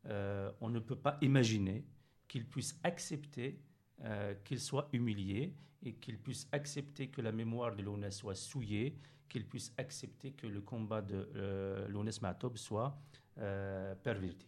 on 0.03 0.69
ne 0.69 0.79
peut 0.79 0.97
pas 0.97 1.17
imaginer 1.21 1.85
qu'ils 2.27 2.45
puissent 2.45 2.77
accepter 2.83 3.61
euh, 4.05 4.35
qu'il 4.43 4.59
soit 4.59 4.89
humilié 4.93 5.55
et 5.81 5.93
qu'il 5.93 6.19
puisse 6.19 6.47
accepter 6.51 7.07
que 7.07 7.19
la 7.19 7.31
mémoire 7.31 7.75
de 7.75 7.81
l'ONES 7.81 8.11
soit 8.11 8.35
souillée, 8.35 8.95
qu'il 9.27 9.45
puisse 9.45 9.73
accepter 9.77 10.31
que 10.31 10.47
le 10.47 10.61
combat 10.61 11.01
de 11.01 11.29
euh, 11.35 12.03
Matob 12.21 12.57
soit 12.57 12.97
euh, 13.39 13.93
perverti. 13.93 14.47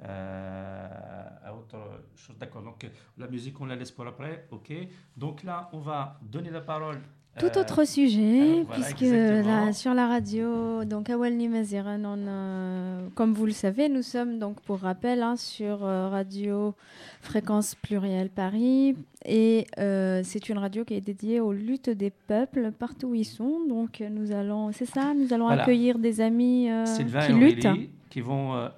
à 0.00 1.54
autre 1.54 2.04
chose. 2.14 2.36
D'accord. 2.38 2.62
Donc 2.62 2.86
la 3.16 3.26
musique, 3.26 3.60
on 3.60 3.66
la 3.66 3.76
laisse 3.76 3.90
pour 3.90 4.06
après. 4.06 4.46
Ok. 4.50 4.72
Donc 5.16 5.42
là, 5.42 5.70
on 5.72 5.80
va 5.80 6.18
donner 6.22 6.50
la 6.50 6.60
parole 6.60 7.00
tout 7.38 7.56
euh, 7.56 7.60
autre 7.60 7.86
sujet, 7.86 8.64
puisque 8.72 9.00
là, 9.00 9.72
sur 9.72 9.94
la 9.94 10.06
radio, 10.08 10.84
donc 10.84 11.10
Awalni 11.10 11.48
Maziran, 11.48 12.02
on 12.04 13.10
comme 13.14 13.32
vous 13.32 13.46
le 13.46 13.52
savez, 13.52 13.88
nous 13.88 14.02
sommes 14.02 14.38
donc 14.38 14.60
pour 14.62 14.80
rappel 14.80 15.22
hein, 15.22 15.36
sur 15.36 15.84
euh, 15.84 16.08
Radio 16.08 16.74
Fréquence 17.20 17.74
Plurielle 17.74 18.30
Paris, 18.30 18.96
et 19.24 19.66
euh, 19.78 20.20
c'est 20.24 20.48
une 20.48 20.58
radio 20.58 20.84
qui 20.84 20.94
est 20.94 21.00
dédiée 21.00 21.40
aux 21.40 21.52
luttes 21.52 21.90
des 21.90 22.10
peuples 22.10 22.72
partout 22.72 23.08
où 23.08 23.14
ils 23.14 23.24
sont. 23.24 23.60
Donc 23.68 24.02
nous 24.10 24.32
allons, 24.32 24.72
c'est 24.72 24.86
ça, 24.86 25.12
nous 25.14 25.32
allons 25.32 25.48
accueillir 25.48 25.98
des 25.98 26.20
amis 26.20 26.68
qui 26.96 27.32
luttent. 27.32 27.68
qui 28.10 28.20
vont 28.20 28.68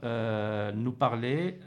nous 0.75 0.93
parler 0.93 1.59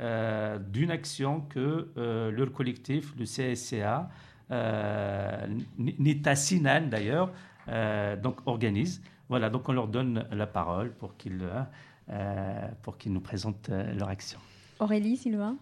d'une 0.71 0.91
action 0.91 1.41
que 1.49 1.89
leur 1.95 2.51
collectif, 2.51 3.13
le 3.17 3.25
CSCA, 3.25 4.09
euh, 4.51 5.47
Nita 5.77 6.35
Sinan 6.35 6.87
d'ailleurs, 6.89 7.31
euh, 7.69 8.15
donc 8.15 8.37
organise. 8.45 9.01
Voilà, 9.29 9.49
donc 9.49 9.69
on 9.69 9.73
leur 9.73 9.87
donne 9.87 10.25
la 10.31 10.47
parole 10.47 10.91
pour 10.91 11.15
qu'ils 11.17 11.41
euh, 12.09 12.67
pour 12.81 12.97
qu'ils 12.97 13.13
nous 13.13 13.21
présentent 13.21 13.69
leur 13.69 14.09
action. 14.09 14.39
Aurélie, 14.79 15.17
Sylvain, 15.17 15.55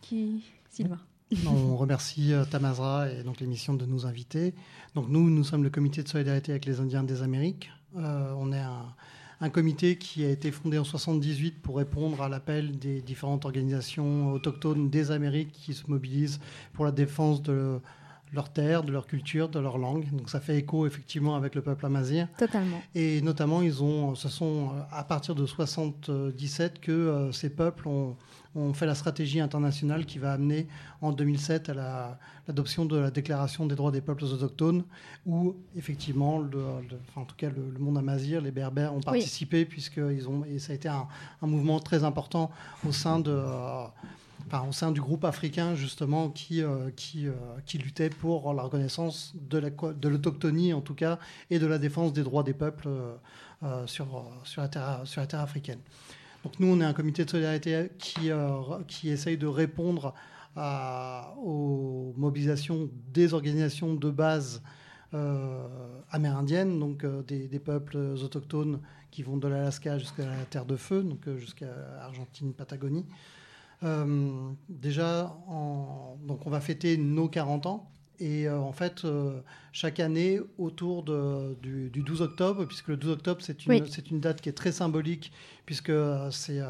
qui 0.00 0.44
Sylvain? 0.70 1.00
On 1.46 1.76
remercie 1.76 2.32
Tamazra 2.50 3.08
et 3.08 3.22
donc 3.22 3.40
l'émission 3.40 3.74
de 3.74 3.86
nous 3.86 4.04
inviter. 4.04 4.52
Donc 4.94 5.08
nous, 5.08 5.30
nous 5.30 5.44
sommes 5.44 5.62
le 5.62 5.70
comité 5.70 6.02
de 6.02 6.08
solidarité 6.08 6.50
avec 6.52 6.64
les 6.64 6.80
Indiens 6.80 7.04
des 7.04 7.22
Amériques. 7.22 7.70
on 7.94 8.52
est 8.52 8.58
un, 8.58 8.94
un, 9.40 9.48
comité 9.48 9.96
qui 9.96 10.24
a 10.24 10.30
été 10.30 10.50
fondé 10.50 10.76
en 10.78 10.82
78 10.82 11.62
pour 11.62 11.76
répondre 11.76 12.20
à 12.20 12.28
l'appel 12.28 12.78
des 12.78 13.00
différentes 13.00 13.44
organisations 13.44 14.32
autochtones 14.32 14.90
des 14.90 15.12
Amériques 15.12 15.52
qui 15.52 15.72
se 15.72 15.88
mobilisent 15.88 16.40
pour 16.72 16.84
la 16.84 16.90
défense 16.90 17.42
de 17.42 17.80
leur 18.32 18.50
terre, 18.50 18.82
de 18.82 18.92
leur 18.92 19.06
culture, 19.06 19.48
de 19.48 19.58
leur 19.58 19.78
langue. 19.78 20.10
Donc 20.12 20.30
ça 20.30 20.40
fait 20.40 20.56
écho 20.56 20.86
effectivement 20.86 21.34
avec 21.34 21.54
le 21.54 21.62
peuple 21.62 21.86
amazir. 21.86 22.28
Totalement. 22.38 22.80
Et 22.94 23.20
notamment, 23.22 23.62
ils 23.62 23.82
ont, 23.82 24.14
ce 24.14 24.28
sont 24.28 24.68
euh, 24.68 24.82
à 24.92 25.04
partir 25.04 25.34
de 25.34 25.46
77 25.46 26.80
que 26.80 26.92
euh, 26.92 27.32
ces 27.32 27.50
peuples 27.50 27.88
ont, 27.88 28.16
fait 28.74 28.86
la 28.86 28.96
stratégie 28.96 29.38
internationale 29.38 30.04
qui 30.04 30.18
va 30.18 30.32
amener 30.32 30.66
en 31.02 31.12
2007 31.12 31.68
à 31.68 32.18
l'adoption 32.48 32.84
de 32.84 32.96
la 32.96 33.12
Déclaration 33.12 33.64
des 33.64 33.76
droits 33.76 33.92
des 33.92 34.00
peuples 34.00 34.24
autochtones, 34.24 34.82
où 35.24 35.54
effectivement, 35.76 36.40
le, 36.40 36.58
en 37.14 37.24
tout 37.24 37.36
cas 37.36 37.48
le, 37.48 37.78
monde 37.78 37.96
amazir, 37.96 38.40
les 38.40 38.50
Berbères 38.50 38.92
ont 38.92 39.00
participé, 39.00 39.64
puisqu'ils 39.64 40.28
ont, 40.28 40.44
et 40.44 40.58
ça 40.58 40.72
a 40.72 40.74
été 40.74 40.88
un, 40.88 41.06
mouvement 41.42 41.78
très 41.78 42.02
important 42.02 42.50
au 42.84 42.90
sein 42.90 43.20
de... 43.20 43.30
Euh, 43.30 43.84
au 44.68 44.72
sein 44.72 44.92
du 44.92 45.00
groupe 45.00 45.24
africain 45.24 45.74
justement 45.74 46.28
qui, 46.30 46.62
euh, 46.62 46.90
qui, 46.96 47.26
euh, 47.26 47.32
qui 47.66 47.78
luttait 47.78 48.10
pour 48.10 48.52
la 48.52 48.62
reconnaissance 48.62 49.34
de 49.48 50.08
l'autochtonie 50.08 50.72
en 50.72 50.80
tout 50.80 50.94
cas 50.94 51.18
et 51.50 51.58
de 51.58 51.66
la 51.66 51.78
défense 51.78 52.12
des 52.12 52.22
droits 52.22 52.42
des 52.42 52.54
peuples 52.54 52.88
euh, 53.62 53.86
sur, 53.86 54.28
sur, 54.44 54.62
la 54.62 54.68
terre, 54.68 55.00
sur 55.04 55.20
la 55.20 55.26
terre 55.26 55.40
africaine. 55.40 55.78
Donc 56.44 56.58
nous, 56.58 56.68
on 56.68 56.80
est 56.80 56.84
un 56.84 56.92
comité 56.92 57.24
de 57.24 57.30
solidarité 57.30 57.90
qui, 57.98 58.30
qui 58.88 59.10
essaye 59.10 59.36
de 59.36 59.46
répondre 59.46 60.14
aux 60.56 62.14
mobilisations 62.16 62.88
des 63.12 63.34
organisations 63.34 63.94
de 63.94 64.10
base 64.10 64.62
amérindiennes, 66.10 66.78
donc 66.80 67.04
des, 67.26 67.46
des, 67.46 67.58
peuples 67.58 67.98
autochtones 67.98 68.80
qui 69.10 69.22
vont 69.22 69.36
de 69.36 69.48
l'Alaska 69.48 69.98
jusqu'à 69.98 70.24
la 70.24 70.44
Terre 70.48 70.64
de 70.64 70.76
Feu, 70.76 71.02
donc 71.02 71.28
jusqu'à 71.36 71.68
Argentine, 72.00 72.54
Patagonie. 72.54 73.04
Euh, 73.82 74.50
déjà, 74.68 75.34
donc 76.26 76.46
on 76.46 76.50
va 76.50 76.60
fêter 76.60 76.96
nos 76.96 77.28
40 77.28 77.66
ans. 77.66 77.90
Et 78.18 78.46
euh, 78.46 78.58
en 78.58 78.72
fait, 78.72 79.04
euh, 79.04 79.40
chaque 79.72 79.98
année, 79.98 80.40
autour 80.58 81.04
du, 81.04 81.90
12 81.90 82.20
octobre, 82.22 82.66
puisque 82.66 82.88
le 82.88 82.96
12 82.96 83.12
octobre, 83.12 83.40
c'est 83.42 83.64
une, 83.64 83.86
une 84.10 84.20
date 84.20 84.42
qui 84.42 84.50
est 84.50 84.54
très 84.54 84.72
symbolique, 84.72 85.32
puisque 85.66 85.92
c'est 86.30 86.60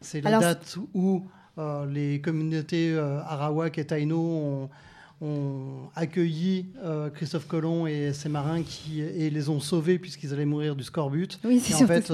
c'est 0.00 0.22
la 0.22 0.38
date 0.38 0.78
où 0.94 1.26
les 1.88 2.22
communautés 2.22 2.98
Arawak 2.98 3.76
et 3.78 3.86
Taino 3.86 4.70
ont, 5.20 5.90
accueilli 5.94 6.70
Christophe 7.14 7.46
Colomb 7.46 7.86
et 7.86 8.14
ses 8.14 8.30
marins 8.30 8.62
qui, 8.62 9.02
et 9.02 9.28
les 9.28 9.50
ont 9.50 9.60
sauvés 9.60 9.98
puisqu'ils 9.98 10.32
allaient 10.32 10.46
mourir 10.46 10.74
du 10.74 10.82
scorbut. 10.82 11.38
Oui, 11.44 11.62
et 11.68 11.74
en 11.74 11.86
fait, 11.86 12.06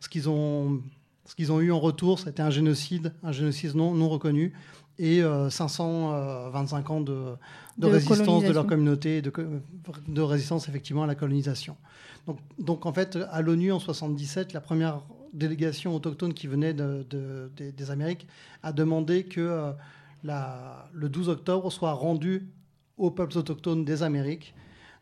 ce 0.00 0.08
qu'ils 0.10 0.28
ont 0.28 0.82
ce 1.26 1.34
qu'ils 1.34 1.52
ont 1.52 1.60
eu 1.60 1.72
en 1.72 1.80
retour, 1.80 2.18
c'était 2.18 2.42
un 2.42 2.50
génocide, 2.50 3.12
un 3.22 3.32
génocide 3.32 3.74
non, 3.74 3.94
non 3.94 4.08
reconnu, 4.08 4.54
et 4.98 5.20
525 5.50 6.90
euh, 6.90 6.92
ans 6.92 7.00
de, 7.00 7.34
de, 7.76 7.86
résistance 7.86 8.44
de 8.44 8.52
leur 8.52 8.66
communauté, 8.66 9.20
de, 9.20 9.30
de, 10.08 10.22
résistance 10.22 10.68
effectivement 10.68 11.02
à 11.02 11.06
la 11.06 11.14
colonisation. 11.14 11.76
Donc, 12.26 12.38
donc 12.58 12.86
en 12.86 12.92
fait, 12.92 13.18
à 13.30 13.42
l'ONU 13.42 13.72
en 13.72 13.78
77, 13.78 14.52
la 14.52 14.60
première 14.60 15.02
délégation 15.34 15.94
autochtone 15.94 16.32
qui 16.32 16.46
venait 16.46 16.72
de, 16.72 17.04
des 17.58 17.90
Amériques 17.90 18.26
a 18.62 18.72
demandé 18.72 19.24
que 19.24 19.40
euh, 19.40 19.72
la, 20.24 20.88
le 20.94 21.08
12 21.08 21.28
octobre 21.28 21.70
soit 21.70 21.92
rendu 21.92 22.48
aux 22.96 23.10
peuples 23.10 23.36
autochtones 23.36 23.84
des 23.84 24.02
Amériques 24.02 24.54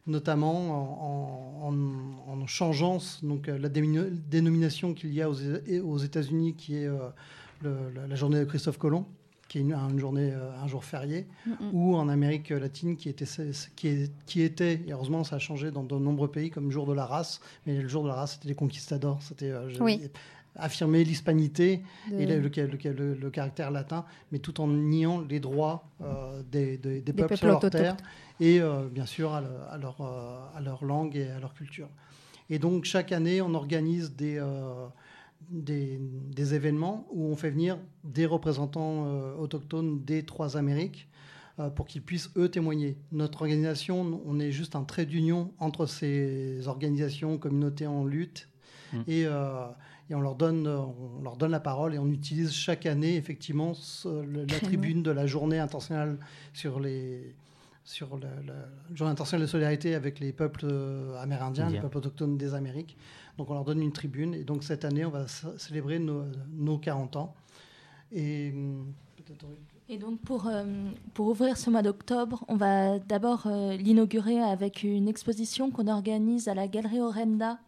notamment 0.07 1.67
en, 1.67 2.47
changeant 2.47 2.99
donc, 3.23 3.47
la 3.47 3.69
dénomination 3.69 4.93
qu'il 4.93 5.15
y 5.15 5.23
a 5.23 5.31
aux, 5.31 5.99
États-Unis, 5.99 6.55
qui 6.55 6.77
est 6.77 6.87
euh, 6.87 8.09
la, 8.09 8.15
journée 8.15 8.39
de 8.39 8.45
Christophe 8.45 8.77
Colomb, 8.77 9.07
qui 9.49 9.59
est 9.59 9.61
une, 9.63 9.99
journée, 9.99 10.31
euh, 10.33 10.51
un 10.63 10.67
jour 10.67 10.85
férié, 10.85 11.27
ou 11.73 11.97
en 11.97 12.09
Amérique 12.09 12.51
latine, 12.51 12.97
qui 12.97 13.09
était, 13.09 13.25
qui, 13.77 14.11
qui 14.27 14.43
était, 14.43 14.83
et 14.87 14.93
heureusement 14.93 15.25
ça 15.25 15.37
a 15.37 15.39
changé 15.39 15.71
dans 15.71 15.85
de 15.85 15.95
nombreux 15.97 16.29
pays, 16.31 16.51
comme 16.51 16.71
jour 16.71 16.87
de 16.87 16.93
la 16.93 17.07
race, 17.07 17.41
mais 17.67 17.81
le 17.81 17.89
jour 17.89 18.03
de 18.03 18.09
la 18.09 18.15
race, 18.15 18.35
c'était 18.35 18.49
les 18.49 18.55
conquistadors, 18.55 19.23
c'était 19.23 19.51
euh, 19.51 19.71
affirmer 20.57 21.05
l'hispanité 21.05 21.83
et 22.17 22.27
le, 22.27 22.39
le, 22.39 23.31
caractère 23.31 23.71
latin, 23.71 24.05
mais 24.31 24.39
tout 24.39 24.61
en 24.61 24.69
niant 24.69 25.21
les 25.21 25.41
droits 25.41 25.89
des, 26.51 26.79
peuples, 27.17 27.37
sur 27.37 27.47
leur 27.47 27.61
terre 27.61 27.97
et 28.41 28.61
euh, 28.61 28.89
bien 28.89 29.07
sûr 29.07 29.33
à, 29.33 29.41
leur, 29.41 30.01
euh, 30.01 30.39
à, 30.55 30.61
leur, 30.61 30.85
langue 30.85 31.17
et 31.17 31.29
à 31.29 31.41
leur 31.41 31.55
culture. 31.55 31.89
Et 32.51 32.59
donc 32.59 32.85
chaque 32.85 33.13
année, 33.13 33.41
on 33.41 33.55
organise 33.55 34.15
des, 34.15 34.39
euh, 34.39 34.87
des, 35.51 35.99
des, 36.01 36.55
événements 36.55 37.07
où 37.11 37.27
on 37.27 37.37
fait 37.37 37.51
venir 37.51 37.79
des 38.03 38.27
représentants 38.27 39.07
autochtones 39.39 40.05
des 40.05 40.25
trois 40.25 40.57
Amériques 40.57 41.09
pour 41.77 41.87
qu'ils 41.87 42.03
puissent, 42.03 42.31
eux, 42.37 42.49
témoigner. 42.49 42.97
Notre 43.13 43.43
organisation, 43.43 44.21
on 44.27 44.41
est 44.41 44.51
juste 44.51 44.75
un 44.75 44.83
trait 44.83 45.07
d'union 45.07 45.53
entre 45.61 45.87
ces 45.87 46.67
organisations, 46.67 47.39
communautés 47.39 47.87
en 47.87 48.05
lutte, 48.05 48.49
mmh. 48.93 48.99
et, 49.07 49.27
et, 50.11 50.15
on, 50.15 50.21
leur 50.21 50.35
donne, 50.35 50.67
on 50.67 51.23
leur 51.23 51.37
donne 51.37 51.51
la 51.51 51.61
parole 51.61 51.95
et 51.95 51.99
on 51.99 52.09
utilise 52.09 52.53
chaque 52.53 52.87
année, 52.87 53.17
effectivement, 53.17 53.73
la 54.05 54.59
tribune 54.61 55.03
de 55.03 55.11
la 55.11 55.27
journée 55.27 55.59
internationale 55.59 56.19
sur 56.53 56.81
les 56.81 57.35
sur 57.85 58.17
le, 58.17 58.27
jour 58.95 59.07
international 59.09 59.47
de 59.47 59.51
solidarité 59.51 59.95
avec 59.95 60.19
les 60.19 60.33
peuples 60.33 60.65
euh, 60.65 61.21
amérindiens, 61.23 61.69
les 61.69 61.81
peuples 61.81 61.99
autochtones 61.99 62.39
des 62.39 62.55
Amériques. 62.55 62.97
Donc 63.37 63.51
on 63.51 63.55
leur 63.55 63.65
donne 63.65 63.83
une 63.83 63.93
tribune. 63.93 64.35
Et 64.35 64.43
donc 64.43 64.65
cette 64.65 64.85
année, 64.85 65.05
on 65.05 65.11
va 65.11 65.27
célébrer 65.59 65.99
nos, 65.99 66.25
nos 66.51 66.79
40 66.79 67.17
ans. 67.17 67.35
Et, 68.11 68.55
et 69.89 69.99
donc 69.99 70.21
pour, 70.21 70.47
euh, 70.47 70.65
pour 71.13 71.29
ouvrir 71.29 71.57
ce 71.59 71.69
mois 71.69 71.83
d'octobre, 71.83 72.45
on 72.49 72.57
va 72.57 72.99
d'abord 72.99 73.43
euh, 73.47 73.77
l'inaugurer 73.77 74.41
avec 74.41 74.83
une 74.83 75.09
exposition 75.09 75.71
qu'on 75.71 75.89
organise 75.89 76.49
à 76.49 76.55
la 76.55 76.69
Galerie 76.69 77.01
Orenda. 77.01 77.59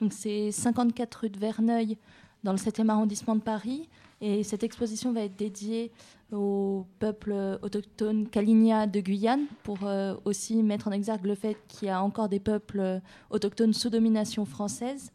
Donc 0.00 0.12
c'est 0.12 0.50
54 0.50 1.14
rue 1.14 1.30
de 1.30 1.38
Verneuil 1.38 1.96
dans 2.42 2.52
le 2.52 2.58
7e 2.58 2.88
arrondissement 2.88 3.36
de 3.36 3.40
Paris. 3.40 3.88
Et 4.20 4.44
cette 4.44 4.62
exposition 4.62 5.12
va 5.12 5.22
être 5.22 5.36
dédiée 5.36 5.90
au 6.30 6.86
peuple 7.00 7.58
autochtone 7.60 8.28
Kalinia 8.28 8.86
de 8.86 9.00
Guyane 9.00 9.46
pour 9.64 9.78
euh, 9.84 10.14
aussi 10.24 10.62
mettre 10.62 10.88
en 10.88 10.92
exergue 10.92 11.26
le 11.26 11.34
fait 11.34 11.56
qu'il 11.68 11.88
y 11.88 11.90
a 11.90 12.02
encore 12.02 12.28
des 12.28 12.38
peuples 12.38 13.00
autochtones 13.30 13.74
sous 13.74 13.90
domination 13.90 14.44
française. 14.44 15.10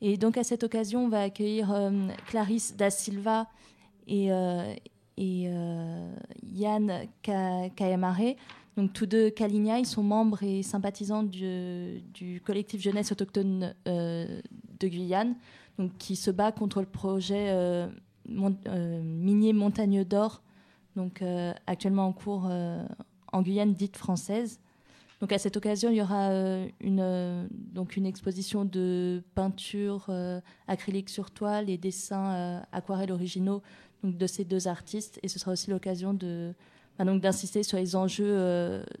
Et 0.00 0.16
donc 0.16 0.38
à 0.38 0.44
cette 0.44 0.64
occasion, 0.64 1.04
on 1.04 1.08
va 1.08 1.22
accueillir 1.22 1.70
euh, 1.72 2.08
Clarisse 2.28 2.76
da 2.76 2.90
Silva 2.90 3.46
et, 4.06 4.32
euh, 4.32 4.74
et 5.18 5.50
Yann 6.54 7.06
Kayamare. 7.22 8.36
Donc 8.76 8.92
tous 8.92 9.06
deux 9.06 9.30
Kalinia, 9.30 9.78
ils 9.78 9.86
sont 9.86 10.02
membres 10.02 10.42
et 10.42 10.62
sympathisants 10.62 11.22
du, 11.22 12.42
collectif 12.44 12.80
jeunesse 12.82 13.10
autochtone 13.10 13.74
de 13.86 14.88
Guyane, 14.88 15.34
donc 15.78 15.96
qui 15.98 16.16
se 16.16 16.30
bat 16.30 16.52
contre 16.52 16.80
le 16.80 16.86
projet 16.86 17.48
euh, 17.48 17.88
minier 19.02 19.52
Montagne 19.52 20.04
d'Or, 20.04 20.42
donc 20.96 21.22
euh, 21.22 21.52
actuellement 21.66 22.06
en 22.06 22.12
cours 22.12 22.46
euh, 22.50 22.84
en 23.32 23.42
Guyane 23.42 23.74
dite 23.74 23.96
française. 23.96 24.60
Donc 25.20 25.32
à 25.32 25.38
cette 25.38 25.56
occasion, 25.56 25.90
il 25.90 25.96
y 25.96 26.02
aura 26.02 26.28
une, 26.80 27.48
donc 27.50 27.96
une 27.96 28.04
exposition 28.04 28.66
de 28.66 29.22
peinture 29.34 30.10
acrylique 30.68 31.08
sur 31.08 31.30
toile 31.30 31.70
et 31.70 31.78
dessins 31.78 32.62
aquarelles 32.70 33.12
originaux 33.12 33.62
donc, 34.02 34.18
de 34.18 34.26
ces 34.26 34.44
deux 34.44 34.68
artistes. 34.68 35.18
Et 35.22 35.28
ce 35.28 35.38
sera 35.38 35.52
aussi 35.52 35.70
l'occasion 35.70 36.12
de, 36.12 36.52
donc, 37.04 37.20
d'insister 37.20 37.62
sur 37.62 37.78
les 37.78 37.96
enjeux 37.96 38.34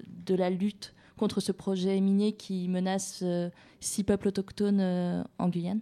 de 0.06 0.34
la 0.34 0.50
lutte 0.50 0.94
contre 1.16 1.40
ce 1.40 1.52
projet 1.52 1.98
minier 2.00 2.32
qui 2.32 2.68
menace 2.68 3.24
six 3.80 4.04
peuples 4.04 4.28
autochtones 4.28 5.24
en 5.38 5.48
Guyane. 5.48 5.80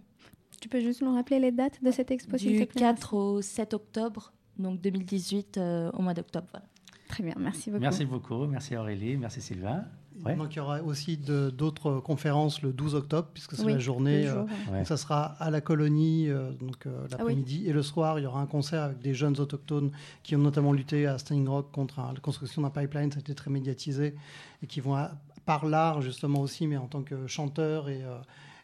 Tu 0.61 0.69
peux 0.69 0.79
juste 0.79 1.01
nous 1.01 1.13
rappeler 1.13 1.39
les 1.39 1.51
dates 1.51 1.83
de 1.83 1.91
cette 1.91 2.11
expo 2.11 2.37
Du 2.37 2.65
4 2.65 3.13
au 3.13 3.41
7 3.41 3.73
octobre, 3.73 4.31
donc 4.57 4.79
2018 4.81 5.59
au 5.93 6.01
mois 6.01 6.13
d'octobre. 6.13 6.47
Voilà. 6.51 6.65
Très 7.09 7.23
bien, 7.23 7.35
merci 7.37 7.69
beaucoup. 7.69 7.81
Merci 7.81 8.05
beaucoup, 8.05 8.45
merci 8.45 8.75
Aurélie, 8.75 9.17
merci 9.17 9.41
Sylvain. 9.41 9.85
Donc 10.15 10.55
il 10.55 10.57
y 10.57 10.59
aura 10.59 10.81
aussi 10.81 11.17
d'autres 11.17 11.99
conférences 11.99 12.61
le 12.61 12.73
12 12.73 12.95
octobre, 12.95 13.29
puisque 13.33 13.55
c'est 13.55 13.65
la 13.65 13.79
journée. 13.79 14.27
Euh, 14.27 14.83
ça 14.85 14.97
sera 14.97 15.23
à 15.39 15.49
la 15.49 15.61
colonie 15.61 16.29
euh, 16.29 16.51
donc 16.51 16.85
euh, 16.85 17.01
ah 17.05 17.07
l'après-midi. 17.11 17.67
Et 17.67 17.73
le 17.73 17.83
soir, 17.83 18.19
il 18.19 18.23
y 18.23 18.25
aura 18.25 18.39
un 18.39 18.45
concert 18.45 18.83
avec 18.83 18.99
des 18.99 19.13
jeunes 19.13 19.39
autochtones 19.39 19.91
qui 20.23 20.35
ont 20.35 20.39
notamment 20.39 20.73
lutté 20.73 21.05
à 21.05 21.17
Standing 21.17 21.47
Rock 21.47 21.71
contre 21.71 21.99
la 21.99 22.19
construction 22.21 22.61
d'un 22.61 22.69
pipeline. 22.69 23.11
Ça 23.11 23.17
a 23.17 23.19
été 23.19 23.35
très 23.35 23.51
médiatisé. 23.51 24.15
Et 24.63 24.67
qui 24.67 24.79
vont, 24.79 24.97
par 25.45 25.65
l'art 25.65 26.01
justement 26.01 26.39
aussi, 26.41 26.65
mais 26.67 26.77
en 26.77 26.87
tant 26.87 27.03
que 27.03 27.27
chanteurs 27.27 27.89
et. 27.89 28.01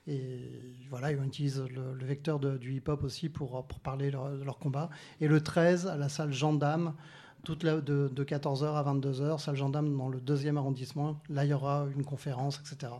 et 0.07 0.39
voilà, 0.89 1.11
ils 1.11 1.23
utilisent 1.23 1.63
le, 1.69 2.05
vecteur 2.05 2.39
du 2.39 2.73
hip-hop 2.73 3.03
aussi 3.03 3.29
pour, 3.29 3.65
pour 3.65 3.79
parler 3.79 4.07
de 4.07 4.11
leur, 4.11 4.29
leur, 4.29 4.57
combat. 4.57 4.89
Et 5.19 5.27
le 5.27 5.41
13, 5.41 5.87
à 5.87 5.97
la 5.97 6.09
salle 6.09 6.33
Gendarme, 6.33 6.93
toute 7.43 7.63
la, 7.63 7.81
de, 7.81 8.09
14h 8.15 8.65
à 8.65 8.83
22h, 8.83 9.39
salle 9.39 9.55
gendarme 9.55 9.95
dans 9.97 10.09
le 10.09 10.19
deuxième 10.19 10.57
arrondissement. 10.57 11.19
Là, 11.29 11.45
il 11.45 11.49
y 11.49 11.53
aura 11.53 11.87
une 11.95 12.03
conférence, 12.03 12.59
etc., 12.59 12.91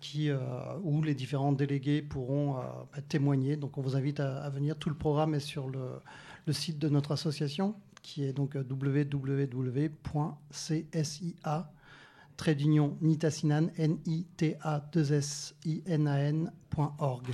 qui, 0.00 0.30
euh, 0.30 0.38
où 0.82 1.02
les 1.02 1.14
différents 1.14 1.52
délégués 1.52 2.02
pourront 2.02 2.58
euh, 2.58 2.62
bah, 2.92 3.00
témoigner. 3.08 3.56
Donc, 3.56 3.78
on 3.78 3.82
vous 3.82 3.96
invite 3.96 4.20
à, 4.20 4.48
venir. 4.50 4.76
Tout 4.76 4.90
le 4.90 4.94
programme 4.94 5.34
est 5.34 5.40
sur 5.40 5.68
le, 5.68 6.00
le 6.46 6.52
site 6.52 6.78
de 6.78 6.88
notre 6.88 7.12
association, 7.12 7.74
qui 8.02 8.24
est 8.24 8.32
donc 8.32 8.54
www.csia 8.54 9.38
trait 12.38 12.54
d'union 12.54 12.96
nitasinan 13.02 13.68
n 13.76 13.98
i 14.06 14.24
t 14.36 14.56
a 14.62 14.80
2 14.92 15.12
s 15.12 15.54
i 15.64 15.82
n 15.86 16.06
a 16.06 16.20
n.org. 16.20 17.26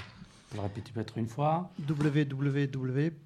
Vous 0.51 0.57
le 0.57 0.63
répétez 0.63 0.93
peut-être 0.93 1.19
une 1.19 1.29
fois. 1.29 1.71
www.csia 1.87 3.25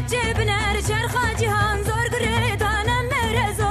جبنر 0.00 0.80
چرخا 0.88 1.34
جهان 1.40 1.82
زور 1.82 2.08
گریدانم 2.20 3.04
مرزا 3.10 3.65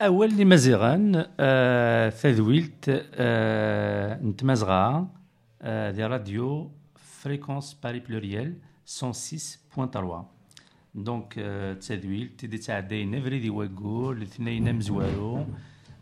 اول 0.00 0.28
اللي 0.28 0.44
مزيغان 0.44 1.26
آه 1.40 2.08
تذويلت 2.08 2.84
آه 3.14 4.22
نتمازغا 4.22 5.08
آه 5.62 5.90
دي 5.90 6.04
راديو 6.06 6.70
فريكونس 6.96 7.74
باري 7.82 8.00
بلوريال 8.00 8.56
106.3 9.02 10.24
دونك 10.94 11.34
آه 11.38 11.74
تذويلت 11.74 12.44
دي 12.44 12.58
تعدي 12.58 13.04
نفري 13.04 13.38
دي 13.38 13.50
وقول 13.50 14.16
الاثنين 14.16 14.74
مزوارو 14.74 15.46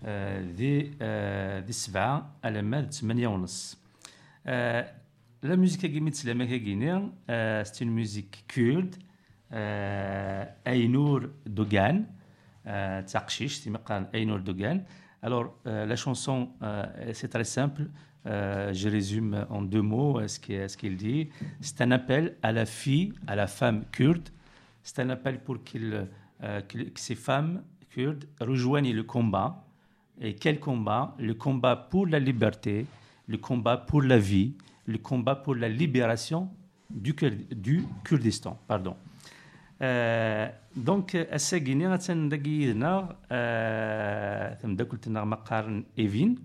آه 0.04 0.42
دي 0.42 0.90
آه 1.02 1.60
دي 1.60 1.72
سبعة 1.72 2.36
على 2.44 2.62
ماد 2.62 2.92
ثمانية 2.92 3.28
ونص 3.28 3.78
آه 4.46 4.92
لا 5.42 5.56
ميوزيك 5.56 5.80
كي 5.80 6.00
متسلمة 6.00 6.44
كي 6.44 7.10
آه 7.30 7.62
سي 7.62 7.84
اون 7.84 7.94
ميوزيك 7.94 8.36
كورد 8.54 8.94
آه 9.52 10.54
اينور 10.66 11.30
دوغان 11.46 12.06
euh, 12.67 13.01
Taqshish, 13.01 13.61
Ayn 14.13 14.29
Erdogan. 14.29 14.83
Alors, 15.21 15.55
euh, 15.65 15.85
la 15.85 15.95
chanson, 15.95 16.49
euh, 16.61 16.85
c'est 17.13 17.29
très 17.29 17.45
simple. 17.45 17.87
je 18.25 18.89
résume 18.89 19.45
en 19.49 19.61
deux 19.61 19.81
mots 19.81 20.19
ce 20.27 20.75
qu'il 20.77 20.97
dit. 20.97 21.29
C'est 21.61 21.79
un 21.81 21.91
appel 21.91 22.35
à 22.41 22.51
la 22.51 22.65
fille, 22.65 23.13
à 23.25 23.35
la 23.37 23.47
femme 23.47 23.85
kurde. 23.91 24.29
C'est 24.83 24.99
un 24.99 25.09
appel 25.09 25.39
pour 25.39 25.63
qu'il, 25.63 26.07
que 26.41 26.99
ces 26.99 27.15
femmes 27.15 27.63
kurdes 27.89 28.25
rejoignent 28.41 28.93
le 28.93 29.03
combat. 29.03 29.63
Et 30.19 30.35
quel 30.35 30.59
combat? 30.59 31.15
Le 31.19 31.35
combat 31.35 31.77
pour 31.77 32.05
la 32.05 32.19
liberté, 32.19 32.85
le 33.27 33.37
combat 33.37 33.77
pour 33.77 34.01
la 34.01 34.17
vie, 34.17 34.55
le 34.87 34.97
combat 34.97 35.35
pour 35.35 35.55
la 35.55 35.69
libération 35.69 36.49
du, 36.89 37.15
du 37.51 37.85
Kurdistan. 38.03 38.59
Pardon. 38.67 38.97
دونك 40.76 41.16
الساكيني 41.16 41.88
غتندقي 41.88 42.50
يدنا 42.50 43.16
تمداكلتنا 44.62 45.24
مقارن 45.24 45.84
ايفين 45.98 46.38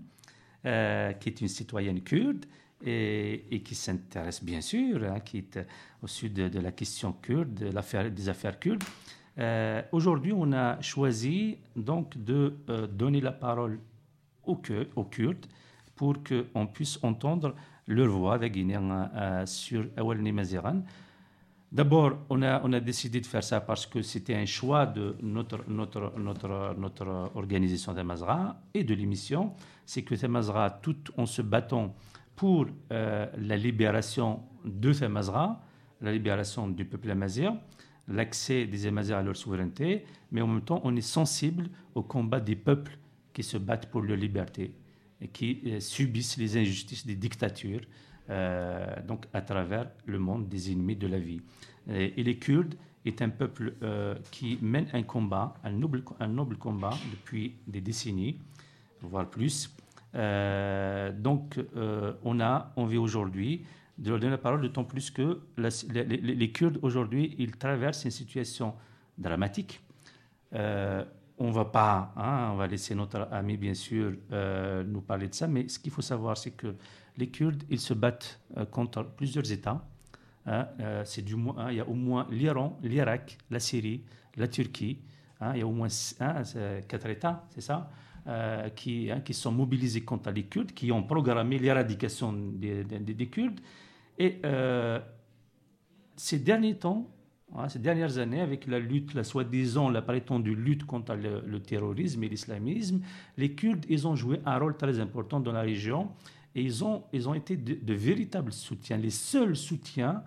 qui 1.20 1.28
est 1.28 1.40
une 1.40 1.48
citoyenne 1.48 2.00
kurde 2.02 2.44
et, 2.84 3.44
et 3.50 3.60
qui 3.62 3.74
s'intéresse 3.74 4.42
bien 4.42 4.60
sûr, 4.60 5.02
hein, 5.04 5.20
qui 5.20 5.38
est 5.38 5.58
au 6.02 6.06
sud 6.06 6.34
de, 6.34 6.48
de 6.48 6.60
la 6.60 6.72
question 6.72 7.12
kurde, 7.12 7.54
de 7.54 8.08
des 8.08 8.28
affaires 8.28 8.58
kurdes. 8.58 8.82
Euh, 9.38 9.82
Aujourd'hui, 9.92 10.32
on 10.32 10.52
a 10.52 10.80
choisi 10.80 11.58
donc 11.76 12.16
de 12.18 12.56
euh, 12.70 12.86
donner 12.86 13.20
la 13.20 13.32
parole 13.32 13.78
aux, 14.44 14.60
aux 14.96 15.04
Kurdes 15.04 15.46
pour 15.94 16.16
qu'on 16.24 16.66
puisse 16.66 16.98
entendre 17.02 17.54
leur 17.86 18.08
voix 18.08 18.38
de 18.38 18.48
Guinéens 18.48 19.10
euh, 19.14 19.46
sur 19.46 19.86
Awal 19.96 20.20
Maziran. 20.32 20.82
D'abord, 21.73 22.19
on 22.29 22.43
a, 22.43 22.79
décidé 22.79 23.19
de 23.19 23.25
faire 23.25 23.43
ça 23.43 23.59
parce 23.59 23.87
que 23.87 24.03
c'était 24.03 24.35
un 24.35 24.45
choix 24.45 24.85
de 24.85 25.15
notre, 25.23 25.67
notre, 25.67 26.13
notre, 26.19 26.75
notre 26.77 27.31
organisation 27.33 27.95
Mazra 28.03 28.61
et 28.75 28.83
de 28.83 28.93
l'émission. 28.93 29.53
C'est 29.83 30.03
que 30.03 30.27
Mazra, 30.27 30.69
tout 30.69 30.95
en 31.17 31.25
se 31.25 31.41
battant 31.41 31.95
pour 32.35 32.67
euh, 32.91 33.25
la 33.39 33.57
libération 33.57 34.41
de 34.63 35.07
Mazra, 35.07 35.63
la 35.99 36.11
libération 36.11 36.67
du 36.67 36.85
peuple 36.85 37.09
amazir, 37.09 37.55
l'accès 38.07 38.67
des 38.67 38.85
Amazirs 38.85 39.17
à 39.17 39.23
leur 39.23 39.35
souveraineté, 39.35 40.05
mais 40.31 40.41
en 40.41 40.47
même 40.47 40.61
temps, 40.61 40.79
on 40.83 40.95
est 40.95 41.01
sensible 41.01 41.69
au 41.95 42.03
combat 42.03 42.39
des 42.39 42.55
peuples 42.55 42.99
qui 43.33 43.41
se 43.41 43.57
battent 43.57 43.89
pour 43.89 44.01
leur 44.01 44.17
liberté 44.17 44.75
et 45.19 45.27
qui 45.27 45.61
euh, 45.65 45.79
subissent 45.79 46.37
les 46.37 46.55
injustices 46.55 47.07
des 47.07 47.15
dictatures 47.15 47.81
euh, 48.29 48.85
donc 49.05 49.25
à 49.33 49.41
travers 49.41 49.89
le 50.05 50.17
monde 50.17 50.47
des 50.47 50.71
ennemis 50.71 50.95
de 50.95 51.07
la 51.07 51.19
vie. 51.19 51.41
Et, 51.89 52.23
les 52.23 52.37
Kurdes 52.37 52.75
est 53.05 53.21
un 53.21 53.27
peuple 53.27 53.73
euh, 53.83 54.15
qui 54.31 54.57
mène 54.61 54.87
un 54.93 55.03
combat, 55.03 55.55
un 55.63 55.71
noble, 55.71 56.03
combat 56.57 56.93
depuis 57.11 57.55
des 57.67 57.81
décennies, 57.81 58.39
voire 59.01 59.29
plus. 59.29 59.75
Euh, 60.15 61.11
donc, 61.11 61.59
on 62.23 62.39
a 62.39 62.71
envie 62.77 62.97
aujourd'hui 62.97 63.65
de 63.97 64.09
leur 64.09 64.19
donner 64.19 64.31
la 64.31 64.37
parole, 64.37 64.61
d'autant 64.61 64.85
plus 64.85 65.11
que 65.11 65.41
les, 65.57 66.51
Kurdes 66.51 66.79
aujourd'hui, 66.81 67.35
ils 67.37 67.57
traversent 67.57 68.05
une 68.05 68.11
situation 68.11 68.73
dramatique. 69.17 69.81
On 70.53 71.51
va 71.51 71.65
pas, 71.65 72.13
hein, 72.15 72.51
on 72.53 72.55
va 72.55 72.67
laisser 72.67 72.95
notre 72.95 73.27
ami 73.31 73.57
bien 73.57 73.73
sûr 73.73 74.13
nous 74.31 75.01
parler 75.01 75.27
de 75.27 75.33
ça, 75.33 75.47
mais 75.47 75.67
ce 75.67 75.77
qu'il 75.77 75.91
faut 75.91 76.01
savoir, 76.01 76.37
c'est 76.37 76.51
que 76.51 76.73
les 77.17 77.27
Kurdes, 77.29 77.63
ils 77.69 77.79
se 77.79 77.93
battent 77.93 78.39
euh, 78.57 78.65
contre 78.65 79.03
plusieurs 79.03 79.51
États. 79.51 79.85
Hein, 80.45 80.67
euh, 80.79 81.03
c'est 81.05 81.21
du 81.21 81.35
moins, 81.35 81.55
hein, 81.57 81.71
il 81.71 81.77
y 81.77 81.79
a 81.79 81.87
au 81.87 81.93
moins 81.93 82.27
l'Iran, 82.29 82.77
l'Irak, 82.81 83.37
la 83.49 83.59
Syrie, 83.59 84.03
la 84.35 84.47
Turquie. 84.47 84.99
Hein, 85.39 85.51
il 85.55 85.59
y 85.59 85.61
a 85.61 85.67
au 85.67 85.71
moins 85.71 85.87
quatre 86.87 87.07
États, 87.07 87.45
c'est 87.49 87.61
ça, 87.61 87.89
euh, 88.27 88.69
qui, 88.69 89.09
sont 89.31 89.51
mobilisés 89.51 90.01
contre 90.01 90.31
les 90.31 90.43
Kurdes, 90.43 90.71
qui 90.71 90.91
ont 90.91 91.03
programmé 91.03 91.59
l'éradication 91.59 92.33
des, 92.33 92.83
des, 92.83 92.99
des, 92.99 93.27
Kurdes. 93.27 93.59
Et 94.17 94.41
ces 96.15 96.39
derniers 96.39 96.77
temps, 96.77 97.09
ces 97.67 97.79
dernières 97.79 98.17
années, 98.19 98.41
avec 98.41 98.67
la 98.67 98.79
lutte, 98.79 99.13
la 99.13 99.23
soi-disant, 99.23 99.89
la 99.89 100.01
prétendue 100.01 100.55
lutte 100.55 100.85
contre 100.85 101.15
le, 101.15 101.41
le 101.45 101.59
terrorisme 101.61 102.23
et 102.23 102.29
l'islamisme, 102.29 103.01
les 103.37 103.53
Kurdes, 103.53 103.85
ils 103.89 104.07
ont 104.07 104.15
joué 104.15 104.39
un 104.45 104.57
rôle 104.57 104.77
très 104.77 104.99
important 104.99 105.39
dans 105.39 105.51
la 105.51 105.61
région 105.61 106.09
et 106.55 106.61
ils 106.61 106.83
ont, 106.83 107.03
ils 107.13 107.27
ont 107.27 107.33
été 107.33 107.57
de, 107.57 107.93
véritables 107.93 108.53
soutiens, 108.53 108.97
les 108.97 109.09
seuls 109.09 109.55
soutiens 109.55 110.23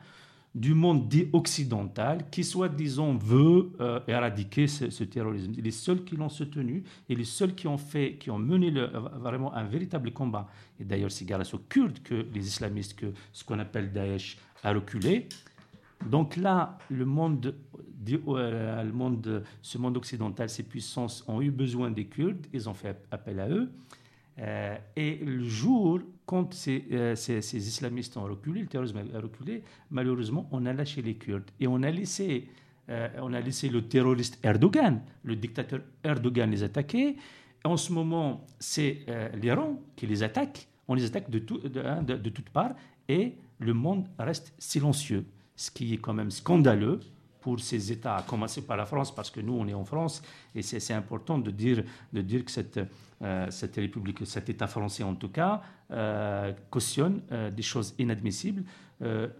du 0.55 0.73
monde 0.73 1.07
dit 1.07 1.29
occidental 1.35 2.31
qui, 2.31 2.43
soi-disant, 2.43 3.15
veut 3.15 3.73
euh, 3.81 4.01
éradiquer 4.09 4.67
ce, 4.67 5.05
terrorisme. 5.05 5.53
Les 5.59 5.71
seuls 5.71 6.03
qui 6.03 6.17
l'ont 6.17 6.31
soutenu 6.31 6.83
et 7.11 7.15
les 7.15 7.25
seuls 7.25 7.55
qui 7.55 7.69
ont, 7.69 7.77
fait, 7.77 8.17
qui 8.19 8.31
ont 8.31 8.39
mené 8.39 8.73
vraiment 9.21 9.55
un 9.55 9.65
véritable 9.65 10.13
combat. 10.13 10.49
Et 10.81 10.85
d'ailleurs, 10.85 11.13
c'est 11.13 11.27
grâce 11.27 11.53
aux 11.53 11.59
Kurdes 11.59 11.99
que 12.03 12.27
les 12.33 12.47
islamistes, 12.47 12.95
que 12.95 13.13
ce 13.35 13.45
qu'on 13.45 13.59
appelle 13.59 13.93
Daesh, 13.93 14.39
a 14.65 14.73
reculé. 14.73 15.29
Donc 16.05 16.37
là, 16.37 16.79
le 16.89 17.05
monde, 17.05 17.55
euh, 18.29 19.41
ce 19.61 19.79
monde 19.79 19.97
occidental, 19.99 20.49
ces 20.49 20.63
puissances 20.63 21.23
ont 21.29 21.43
eu 21.43 21.51
besoin 21.51 21.91
des 21.91 22.07
Kurdes, 22.07 22.47
ils 22.53 22.69
ont 22.69 22.75
fait 22.75 22.97
appel 23.11 23.41
à 23.41 23.49
eux. 23.49 23.71
Euh, 24.39 24.77
et 24.97 25.17
le 25.17 25.45
jour, 25.45 26.01
quand 26.27 26.53
ces, 26.53 26.85
euh, 26.93 27.15
ces, 27.15 27.57
islamistes 27.57 28.17
ont 28.17 28.25
reculé, 28.25 28.61
le 28.61 28.67
terrorisme 28.67 29.03
a 29.15 29.21
reculé, 29.21 29.63
malheureusement, 29.91 30.49
on 30.51 30.67
a 30.67 30.73
lâché 30.73 31.03
les 31.03 31.15
Kurdes 31.15 31.51
et 31.59 31.67
on 31.67 31.83
a 31.83 31.91
laissé, 31.91 32.49
euh, 32.91 33.09
on 33.21 33.33
a 33.33 33.41
laissé 33.41 33.69
le 33.69 33.83
terroriste 33.83 34.39
Erdogan, 34.43 35.01
le 35.23 35.37
dictateur 35.37 35.81
Erdogan 36.05 36.51
les 36.51 36.63
attaquer. 36.63 37.17
En 37.65 37.77
ce 37.77 37.93
moment, 37.93 38.47
c'est 38.61 39.07
l'Iran 39.43 39.81
qui 39.97 40.07
les 40.07 40.23
attaque. 40.23 40.69
On 40.87 40.95
les 40.95 41.05
attaque 41.05 41.29
de, 41.31 41.41
de, 41.41 42.17
de 42.17 42.29
toutes 42.31 42.51
parts 42.51 42.77
et 43.09 43.35
le 43.59 43.75
monde 43.75 44.07
reste 44.21 44.55
silencieux, 44.57 45.25
ce 45.57 45.73
qui 45.73 45.95
est 45.95 45.99
quand 45.99 46.15
même 46.15 46.31
scandaleux 46.31 47.01
pour 47.47 47.61
ces 47.61 47.93
États, 47.93 48.17
à 48.17 48.23
commencer 48.23 48.63
par 48.67 48.77
la 48.77 48.87
France, 48.87 49.15
parce 49.15 49.31
que 49.31 49.41
nous, 49.41 49.53
on 49.53 49.69
est 49.69 49.73
en 49.73 49.85
France, 49.85 50.21
et 50.53 50.63
c'est 50.63 50.93
important 50.93 51.39
de 51.39 51.53
dire, 51.53 51.85
de 52.13 52.21
dire 52.21 52.45
que 52.45 52.51
cette, 52.51 52.81
euh, 53.23 53.47
cette 53.51 53.77
République, 53.77 54.27
cet 54.27 54.49
État 54.49 54.67
français 54.67 55.05
en 55.05 55.15
tout 55.15 55.29
cas, 55.29 55.63
euh, 55.93 56.53
cautionne 56.69 57.23
euh, 57.31 57.53
des 57.53 57.63
choses 57.63 57.95
inadmissibles. 58.01 58.65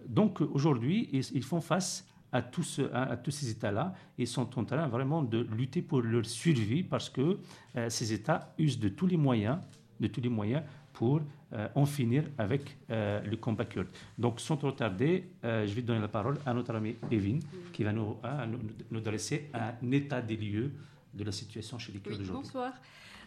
donc 0.07 0.39
aujourd'hui, 0.39 1.09
ils, 1.11 1.43
font 1.43 1.59
face 1.59 2.07
à 2.31 2.41
tous, 2.41 2.79
à, 2.93 3.17
tous 3.17 3.31
ces 3.31 3.49
États-là 3.49 3.93
et 4.17 4.25
sont 4.25 4.57
en 4.57 4.63
train 4.63 4.87
vraiment 4.87 5.21
de 5.21 5.39
lutter 5.57 5.81
pour 5.81 6.01
leur 6.01 6.25
survie 6.25 6.83
parce 6.83 7.09
que 7.09 7.39
ces 7.89 8.13
États 8.13 8.53
usent 8.59 8.79
de 8.79 8.89
tous 8.89 9.07
les 9.07 9.17
moyens, 9.17 9.57
de 9.99 10.07
tous 10.07 10.21
les 10.21 10.29
moyens 10.29 10.63
pour 10.97 11.21
euh, 11.53 11.67
en 11.75 11.85
finir 11.85 12.23
avec 12.39 12.75
euh, 12.89 13.21
le 13.21 13.37
combat 13.37 13.65
kurde. 13.65 13.87
Donc, 14.17 14.39
sans 14.39 14.57
trop 14.57 14.71
tarder, 14.71 15.25
je 15.43 15.71
vais 15.73 15.83
donner 15.83 16.01
la 16.01 16.07
parole 16.07 16.37
à 16.43 16.53
notre 16.55 16.73
ami 16.73 16.95
Evin 17.11 17.39
qui 17.71 17.83
va 17.83 17.93
nous, 17.93 18.17
nous, 18.47 18.59
nous, 18.89 18.99
dresser 18.99 19.49
un 19.53 19.91
état 19.91 20.21
des 20.21 20.35
lieux 20.35 20.71
de 21.13 21.23
la 21.23 21.31
situation 21.31 21.77
chez 21.77 21.91
les 21.91 21.99
Kurdes 21.99 22.21
aujourd'hui. 22.21 22.43
Bonsoir. 22.43 22.73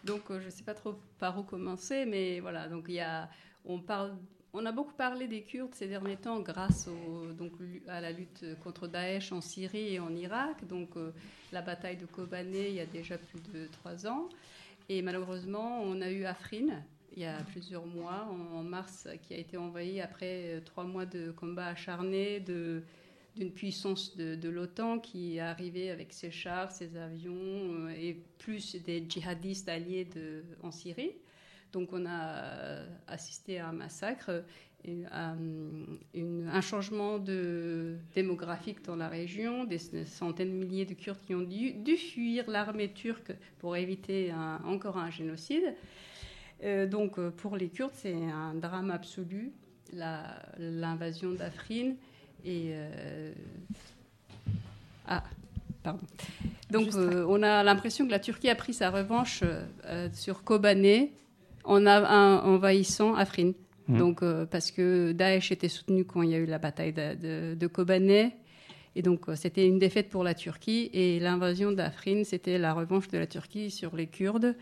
Donc, 0.05 0.23
je 0.29 0.47
ne 0.47 0.51
sais 0.51 0.65
pas 0.65 0.75
trop 0.75 0.97
par 1.19 1.39
où 1.39 1.45
commencer, 1.45 2.07
mais 2.07 2.41
voilà. 2.41 2.67
Donc, 2.69 2.87
il 2.89 2.95
y 2.95 3.01
a, 3.01 3.29
on 3.65 3.79
parle 3.79 4.17
on 4.53 4.67
a 4.67 4.73
beaucoup 4.73 4.95
parlé 4.95 5.29
des 5.29 5.43
Kurdes 5.43 5.75
ces 5.75 5.87
derniers 5.87 6.17
temps 6.17 6.41
grâce 6.41 6.89
donc, 7.39 7.53
à 7.87 8.01
la 8.01 8.11
lutte 8.11 8.45
contre 8.65 8.89
Daesh 8.89 9.31
en 9.33 9.41
Syrie 9.41 9.95
et 9.95 10.01
en 10.01 10.15
Irak. 10.15 10.67
Donc 10.67 10.97
euh, 10.97 11.13
la 11.53 11.63
bataille 11.63 11.97
de 11.97 12.07
Kobané 12.07 12.69
il 12.69 12.75
y 12.75 12.81
a 12.81 12.87
déjà 12.87 13.17
plus 13.17 13.41
de 13.53 13.67
trois 13.69 14.07
ans. 14.07 14.29
Et 14.89 15.03
malheureusement, 15.03 15.81
on 15.83 16.01
a 16.01 16.11
eu 16.11 16.25
Afrin 16.25 16.83
il 17.17 17.23
y 17.23 17.27
a 17.27 17.43
plusieurs 17.51 17.87
mois, 17.87 18.29
en, 18.31 18.63
mars, 18.63 19.09
qui 19.23 19.35
a 19.35 19.37
été 19.37 19.57
envahi 19.57 20.01
après 20.01 20.45
euh, 20.45 20.61
trois 20.61 20.85
mois 20.85 21.07
de 21.07 21.31
combats 21.31 21.67
acharnés 21.67 22.41
d'une 22.41 23.53
puissance 23.53 24.17
de, 24.17 24.49
l'OTAN 24.49 24.99
qui 24.99 25.37
est 25.37 25.41
arrivée 25.41 25.91
avec 25.91 26.13
ses 26.13 26.31
chars, 26.31 26.71
ses 26.71 26.97
avions 26.97 27.35
euh, 27.35 27.89
et 27.91 28.23
plus 28.39 28.77
des 28.77 29.05
djihadistes 29.09 29.69
alliés 29.69 30.09
en 30.63 30.71
Syrie. 30.71 31.13
Donc 31.73 31.93
on 31.93 32.05
a 32.07 32.83
assisté 33.07 33.61
à 33.61 33.69
un 33.69 33.73
massacre, 33.73 34.43
et 34.85 35.05
à 35.11 35.35
un 35.35 36.61
changement 36.61 37.19
de, 37.19 37.97
démographique 38.15 38.83
dans 38.85 38.97
la 38.97 39.09
région, 39.09 39.65
des 39.65 39.79
centaines 39.79 40.51
de 40.51 40.65
milliers 40.65 40.87
de 40.87 40.95
Kurdes 40.95 41.21
qui 41.27 41.35
ont 41.35 41.43
dû, 41.43 41.97
fuir 41.97 42.49
l'armée 42.51 42.93
turque 42.93 43.33
pour 43.59 43.77
éviter 43.77 44.33
encore 44.65 44.97
un 44.97 45.11
génocide. 45.11 45.75
Euh, 46.63 46.87
donc 46.87 47.19
pour 47.31 47.57
les 47.57 47.69
Kurdes, 47.69 47.93
c'est 47.95 48.15
un 48.15 48.55
drame 48.55 48.91
absolu, 48.91 49.53
l'invasion 49.93 51.33
d'Afrin. 51.33 51.93
Et 52.45 52.71
euh, 52.73 53.33
ah, 55.07 55.23
pardon. 55.83 56.07
Donc 56.71 56.89
on 56.95 57.43
a 57.43 57.63
l'impression 57.63 58.07
que 58.07 58.11
la 58.11 58.21
Turquie 58.21 58.49
a 58.49 58.55
pris 58.55 58.75
sa 58.75 58.91
revanche 58.91 59.43
sur 60.13 60.45
Kobané 60.45 61.13
en 61.65 61.87
envahissant 61.87 63.15
Afrin. 63.15 63.53
Hmm. 63.91 63.99
Donc, 63.99 64.23
euh, 64.23 64.47
parce 64.47 64.71
que 64.71 65.13
Daesh 65.13 65.51
était 65.51 65.69
soutenu 65.69 66.05
quand 66.05 66.23
il 66.23 66.31
y 66.31 66.35
a 66.35 66.39
eu 66.39 66.47
la 66.47 66.59
bataille 66.59 66.93
de, 66.93 67.55
de, 67.55 67.67
Kobané. 67.67 68.37
Et 68.97 69.03
donc, 69.03 69.29
euh, 69.29 69.37
c'était 69.37 69.67
une 69.67 69.79
défaite 69.79 70.09
pour 70.09 70.25
la 70.25 70.35
Turquie. 70.35 70.91
Et 70.93 71.21
l'invasion 71.21 71.73
d'Afrin, 71.73 72.25
c'était 72.25 72.59
la 72.59 72.73
revanche 72.73 73.09
de 73.09 73.19
la 73.19 73.27
Turquie 73.27 73.71
sur 73.71 73.97
les 73.97 74.07
Kurdes 74.07 74.55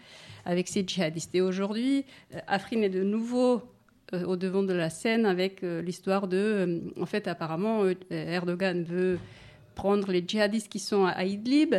avec 0.45 0.68
ses 0.68 0.85
djihadistes. 0.87 1.35
Et 1.35 1.41
aujourd'hui, 1.41 2.05
euh, 2.35 2.39
Afrin 2.47 2.83
est 2.83 2.91
de 2.91 3.03
nouveau 3.03 3.62
au 4.24 4.37
devant 4.37 4.62
de 4.62 4.72
la 4.72 4.89
scène 4.89 5.26
avec 5.26 5.61
l'histoire 5.61 6.29
de. 6.29 6.81
en 6.99 7.05
fait, 7.05 7.29
apparemment, 7.29 7.85
Erdogan 8.09 8.83
veut 8.83 9.18
prendre 9.74 10.11
les 10.11 10.24
djihadistes 10.26 10.70
qui 10.70 10.79
sont 10.79 11.05
à 11.05 11.26
Idlib, 11.26 11.74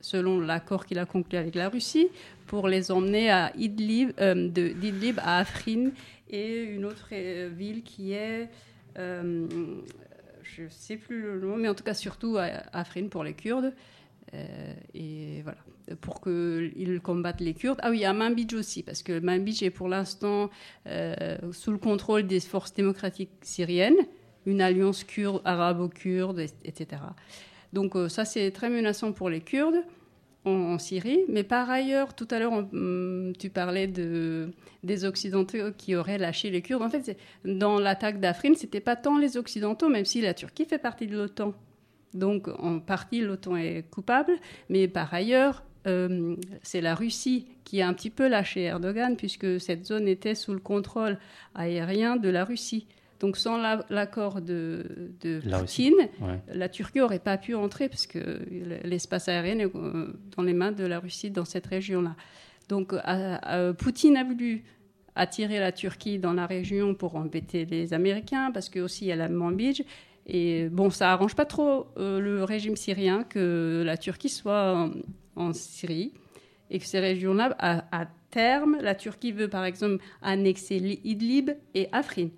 selon 0.00 0.40
l'accord 0.40 0.86
qu'il 0.86 0.98
a 0.98 1.04
conclu 1.04 1.36
avec 1.36 1.54
la 1.54 1.68
Russie, 1.68 2.08
pour 2.48 2.66
les 2.66 2.90
emmener 2.90 3.30
à 3.30 3.52
Idlib, 3.56 4.10
euh, 4.20 4.48
d'Idlib 4.48 5.18
à 5.20 5.38
Afrin 5.38 5.90
et 6.30 6.62
une 6.62 6.84
autre 6.84 7.08
euh, 7.12 7.50
ville 7.54 7.82
qui 7.82 8.12
est, 8.12 8.48
euh, 8.98 9.46
je 10.56 10.64
ne 10.64 10.68
sais 10.68 10.96
plus 10.96 11.22
le 11.22 11.40
nom, 11.40 11.56
mais 11.56 11.68
en 11.68 11.74
tout 11.74 11.84
cas 11.84 11.94
surtout 11.94 12.36
à 12.38 12.46
Afrin 12.72 13.08
pour 13.08 13.24
les 13.24 13.34
Kurdes. 13.34 13.72
et 14.94 15.42
voilà, 15.42 15.58
pour 16.00 16.20
qu'ils 16.20 17.00
combattent 17.02 17.40
les 17.40 17.54
Kurdes. 17.54 17.78
Ah 17.82 17.90
oui, 17.90 18.04
à 18.04 18.12
Manbij 18.12 18.54
aussi, 18.54 18.82
parce 18.82 19.02
que 19.02 19.20
Manbij 19.20 19.62
est 19.62 19.70
pour 19.70 19.88
l'instant 19.88 20.50
sous 21.52 21.72
le 21.72 21.78
contrôle 21.78 22.26
des 22.26 22.40
forces 22.40 22.74
démocratiques 22.74 23.30
syriennes, 23.42 23.96
une 24.46 24.60
alliance 24.60 25.04
kurde, 25.04 25.40
arabo-kurde, 25.44 26.40
etc. 26.64 27.02
Donc 27.72 27.94
ça, 28.08 28.24
c'est 28.24 28.50
très 28.50 28.70
menaçant 28.70 29.12
pour 29.12 29.30
les 29.30 29.40
Kurdes 29.40 29.82
en, 30.48 30.78
Syrie. 30.78 31.20
Mais 31.28 31.44
par 31.44 31.70
ailleurs, 31.70 32.14
tout 32.14 32.28
à 32.30 32.38
l'heure, 32.38 32.52
hum, 32.52 33.32
tu 33.38 33.50
parlais 33.50 33.86
de, 33.86 34.50
des 34.82 35.04
Occidentaux 35.04 35.72
qui 35.76 35.94
auraient 35.94 36.18
lâché 36.18 36.50
les 36.50 36.62
Kurdes. 36.62 36.82
En 36.82 36.90
fait, 36.90 37.16
dans 37.44 37.78
l'attaque 37.78 38.20
d'Afrin, 38.20 38.54
ce 38.54 38.64
n'était 38.64 38.80
pas 38.80 38.96
tant 38.96 39.18
les 39.18 39.36
Occidentaux, 39.36 39.88
même 39.88 40.04
si 40.04 40.20
la 40.20 40.34
Turquie 40.34 40.64
fait 40.64 40.78
partie 40.78 41.06
de 41.06 41.16
l'OTAN. 41.16 41.54
Donc, 42.14 42.48
en 42.48 42.80
partie, 42.80 43.20
l'OTAN 43.20 43.56
est 43.56 43.84
coupable. 43.90 44.32
Mais 44.68 44.88
par 44.88 45.12
ailleurs, 45.12 45.64
hum, 45.86 46.36
c'est 46.62 46.80
la 46.80 46.94
Russie 46.94 47.46
qui 47.64 47.82
a 47.82 47.88
un 47.88 47.92
petit 47.92 48.10
peu 48.10 48.28
lâché 48.28 48.62
Erdogan, 48.62 49.16
puisque 49.16 49.60
cette 49.60 49.84
zone 49.84 50.08
était 50.08 50.34
sous 50.34 50.54
le 50.54 50.60
contrôle 50.60 51.18
aérien 51.54 52.16
de 52.16 52.28
la 52.28 52.44
Russie. 52.44 52.86
Donc 53.20 53.36
sans 53.36 53.58
l'accord 53.90 54.40
de, 54.40 55.14
de 55.20 55.40
Poutine, 55.40 56.08
la 56.48 56.68
Turquie 56.68 56.98
n'aurait 56.98 57.18
pas 57.18 57.36
pu 57.36 57.54
entrer 57.54 57.88
parce 57.88 58.06
que 58.06 58.40
l'espace 58.84 59.28
aérien 59.28 59.58
est 59.58 59.74
euh, 59.74 60.12
dans 60.36 60.44
les 60.44 60.52
mains 60.52 60.72
de 60.72 60.84
la 60.84 61.00
Russie 61.00 61.30
dans 61.30 61.44
cette 61.44 61.66
région-là. 61.66 62.14
Donc 62.68 62.94
Poutine 63.78 64.16
a 64.16 64.24
voulu 64.24 64.62
attirer 65.18 65.58
la 65.58 65.72
Turquie 65.72 66.18
dans 66.18 66.32
la 66.32 66.46
région 66.46 66.94
pour 66.94 67.16
embêter 67.16 67.64
les 67.64 67.92
Américains 67.92 68.50
parce 68.52 68.68
que 68.68 68.78
aussi 68.78 69.06
il 69.06 69.08
y 69.08 69.12
a 69.12 69.16
la 69.16 69.28
Manbij. 69.28 69.84
Et 70.26 70.68
bon, 70.68 70.90
ça 70.90 71.12
arrange 71.12 71.34
pas 71.34 71.46
trop 71.46 71.86
euh, 71.96 72.20
le 72.20 72.44
régime 72.44 72.76
syrien 72.76 73.24
que 73.24 73.82
la 73.84 73.96
Turquie 73.96 74.28
soit 74.28 74.90
en, 75.36 75.52
Syrie 75.52 76.12
et 76.70 76.78
que 76.78 76.84
ces 76.84 77.00
régions-là, 77.00 77.56
à, 77.58 78.02
à, 78.02 78.06
terme, 78.30 78.76
la 78.82 78.94
Turquie 78.94 79.32
veut 79.32 79.48
par 79.48 79.64
exemple 79.64 80.04
annexer 80.20 81.00
Idlib 81.02 81.50
et 81.74 81.88
Afrin 81.92 82.28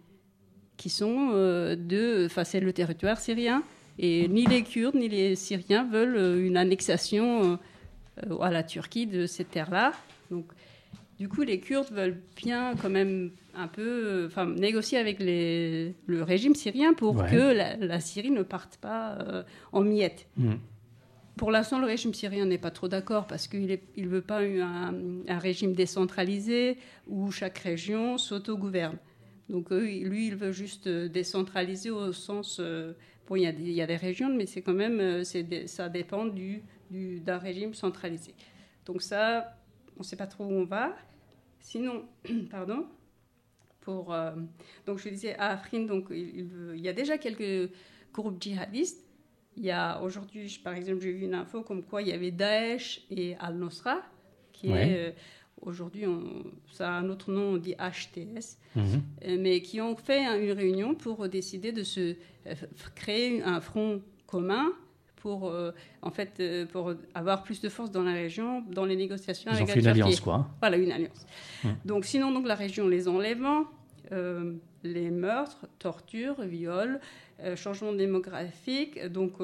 qui 0.80 0.88
sont 0.88 1.32
euh, 1.34 1.76
de. 1.76 2.24
Enfin, 2.24 2.42
c'est 2.42 2.58
le 2.58 2.72
territoire 2.72 3.20
syrien. 3.20 3.62
Et 3.98 4.26
ni 4.28 4.46
les 4.46 4.62
Kurdes 4.62 4.94
ni 4.94 5.10
les 5.10 5.36
Syriens 5.36 5.84
veulent 5.84 6.16
euh, 6.16 6.46
une 6.46 6.56
annexation 6.56 7.58
euh, 8.24 8.38
à 8.38 8.50
la 8.50 8.62
Turquie 8.62 9.06
de 9.06 9.26
ces 9.26 9.44
terres-là. 9.44 9.92
Donc, 10.30 10.46
du 11.18 11.28
coup, 11.28 11.42
les 11.42 11.60
Kurdes 11.60 11.92
veulent 11.92 12.22
bien 12.34 12.74
quand 12.80 12.88
même 12.88 13.30
un 13.54 13.68
peu 13.68 14.24
enfin, 14.26 14.46
négocier 14.46 14.96
avec 14.96 15.18
les, 15.18 15.94
le 16.06 16.22
régime 16.22 16.54
syrien 16.54 16.94
pour 16.94 17.26
que 17.26 17.52
la, 17.84 18.00
Syrie 18.00 18.30
ne 18.30 18.42
parte 18.42 18.78
pas 18.78 19.18
en 19.72 19.82
miettes. 19.82 20.28
Mmh. 20.38 20.54
Pour 21.36 21.50
l'instant, 21.50 21.78
le 21.78 21.86
régime 21.86 22.14
syrien 22.14 22.46
n'est 22.46 22.56
pas 22.56 22.70
trop 22.70 22.88
d'accord 22.88 23.26
parce 23.26 23.48
qu'il 23.48 23.66
ne 23.66 23.76
il 23.96 24.08
veut 24.08 24.22
pas 24.22 24.40
un, 24.40 24.94
un, 25.28 25.38
régime 25.38 25.74
décentralisé 25.74 26.78
où 27.06 27.30
chaque 27.30 27.58
région 27.58 28.16
s'autogouverne. 28.16 28.96
Donc 29.50 29.70
lui, 29.70 30.28
il 30.28 30.36
veut 30.36 30.52
juste 30.52 30.86
euh, 30.86 31.08
décentraliser 31.08 31.90
au 31.90 32.12
sens... 32.12 32.58
Euh, 32.60 32.92
bon, 33.26 33.34
il 33.34 33.42
y, 33.42 33.46
a 33.46 33.52
des, 33.52 33.62
il 33.62 33.72
y, 33.72 33.82
a 33.82 33.86
des 33.86 33.96
régions, 33.96 34.32
mais 34.32 34.46
c'est 34.46 34.62
quand 34.62 34.72
même... 34.72 35.00
Euh, 35.00 35.24
ça 35.66 35.88
dépend 35.88 36.24
du, 36.24 36.62
d'un 36.90 37.38
régime 37.38 37.74
centralisé. 37.74 38.32
Donc 38.86 39.02
ça, 39.02 39.56
on 39.96 40.00
ne 40.00 40.04
sait 40.04 40.16
pas 40.16 40.28
trop 40.28 40.44
où 40.44 40.52
on 40.52 40.64
va. 40.64 40.96
Sinon, 41.58 42.04
pardon, 42.50 42.86
pour... 43.80 44.14
donc 44.86 44.98
je 44.98 45.08
disais, 45.08 45.34
à 45.36 45.50
Afrin, 45.50 45.80
donc, 45.80 46.06
il, 46.10 46.48
il, 46.76 46.80
y 46.80 46.88
a 46.88 46.92
déjà 46.92 47.18
quelques 47.18 47.72
groupes 48.12 48.40
djihadistes. 48.40 49.04
Il 49.56 49.64
y 49.64 49.72
a 49.72 50.00
aujourd'hui, 50.00 50.60
par 50.62 50.74
exemple, 50.74 51.00
j'ai 51.00 51.12
vu 51.12 51.24
une 51.24 51.34
info 51.34 51.62
comme 51.62 51.82
quoi 51.82 52.02
il 52.02 52.08
y 52.08 52.12
avait 52.12 52.30
Daesh 52.30 53.04
et 53.10 53.34
Al-Nusra, 53.40 54.00
qui 54.52 54.70
est 54.70 55.14
aujourd'hui 55.62 56.04
ça 56.72 56.88
a 56.88 56.92
un 56.92 57.08
autre 57.08 57.30
nom, 57.30 57.54
on 57.54 57.56
dit 57.56 57.74
HTS, 57.74 58.58
mhm. 58.76 58.84
euh, 59.26 59.36
mais 59.38 59.60
qui 59.62 59.80
ont 59.80 59.96
fait 59.96 60.24
une 60.42 60.52
réunion 60.52 60.94
pour 60.94 61.28
décider 61.28 61.72
de 61.72 61.82
se 61.82 62.16
euh, 62.46 62.54
créer 62.94 63.42
un 63.42 63.60
front 63.60 64.02
commun 64.26 64.72
pour 65.16 65.48
euh, 65.48 65.72
en 66.00 66.10
fait 66.10 66.42
pour 66.72 66.94
avoir 67.14 67.42
plus 67.42 67.60
de 67.60 67.68
force 67.68 67.90
dans 67.90 68.02
la 68.02 68.12
région 68.12 68.62
dans 68.70 68.86
les 68.86 68.96
négociations 68.96 69.50
Ils 69.50 69.56
avec 69.56 69.68
ont 69.68 69.72
fait 69.72 69.80
une 69.80 69.86
alliance 69.86 70.20
quoi. 70.20 70.48
Voilà 70.60 70.78
une 70.78 70.92
alliance. 70.92 71.26
Mhm. 71.64 71.76
Donc 71.84 72.04
sinon 72.04 72.32
donc 72.32 72.46
la 72.46 72.54
région 72.54 72.88
les 72.88 73.08
enlèvements, 73.08 73.64
les 74.82 75.10
meurtres, 75.10 75.66
tortures, 75.78 76.40
viols, 76.42 77.00
changement 77.56 77.92
démographique 77.92 79.02
donc 79.06 79.40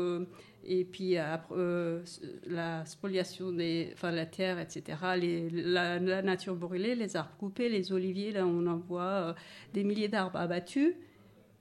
et 0.66 0.84
puis 0.84 1.16
euh, 1.16 2.02
la 2.46 2.84
spoliation 2.84 3.52
de 3.52 3.92
enfin, 3.92 4.10
la 4.10 4.26
terre, 4.26 4.58
etc., 4.58 4.98
les, 5.16 5.48
la, 5.50 5.98
nature 6.00 6.56
brûlée, 6.56 6.94
les 6.94 7.16
arbres 7.16 7.36
coupés, 7.38 7.68
les 7.68 7.92
oliviers, 7.92 8.32
là 8.32 8.46
on 8.46 8.66
en 8.66 8.76
voit 8.76 9.02
euh, 9.02 9.32
des 9.72 9.84
milliers 9.84 10.08
d'arbres 10.08 10.38
abattus. 10.38 10.94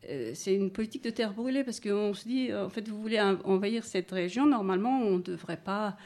Euh, 0.10 0.32
c'est 0.36 0.54
une 0.54 0.70
politique 0.72 1.04
de 1.04 1.10
terre 1.10 1.34
brûlée 1.34 1.64
parce 1.64 1.80
qu'on 1.80 2.14
se 2.14 2.28
dit, 2.28 2.54
en 2.54 2.70
fait, 2.70 2.88
vous 2.88 3.02
voulez 3.02 3.20
envahir 3.44 3.84
cette 3.84 4.12
région, 4.12 4.46
normalement, 4.46 5.00
on 5.02 5.18
ne 5.18 5.22
devrait 5.24 5.58
pas 5.58 5.98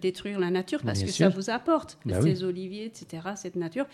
détruire 0.00 0.38
la 0.38 0.50
nature 0.50 0.82
parce 0.82 1.00
que 1.02 1.10
ça 1.10 1.28
vous 1.30 1.48
apporte 1.50 1.98
bah 2.04 2.20
ces 2.20 2.44
oliviers, 2.44 2.84
etc., 2.84 3.22
cette 3.36 3.56
nature. 3.56 3.86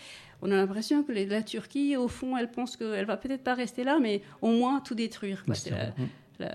On 0.43 0.51
a 0.51 0.57
l'impression 0.57 1.03
que 1.05 1.13
la 1.13 1.43
Turquie, 1.43 1.97
au 1.97 2.09
fond, 2.09 2.37
elle 2.37 2.51
pense 2.51 2.77
qu'elle 2.77 3.05
va 3.07 3.17
peut-être 3.17 3.45
pas 3.45 3.55
rester 3.55 3.85
là, 3.85 3.99
mais 4.01 4.21
au 4.43 4.49
moins 4.51 4.81
tout 4.81 4.95
détruire. 4.95 5.43
la, 6.41 6.51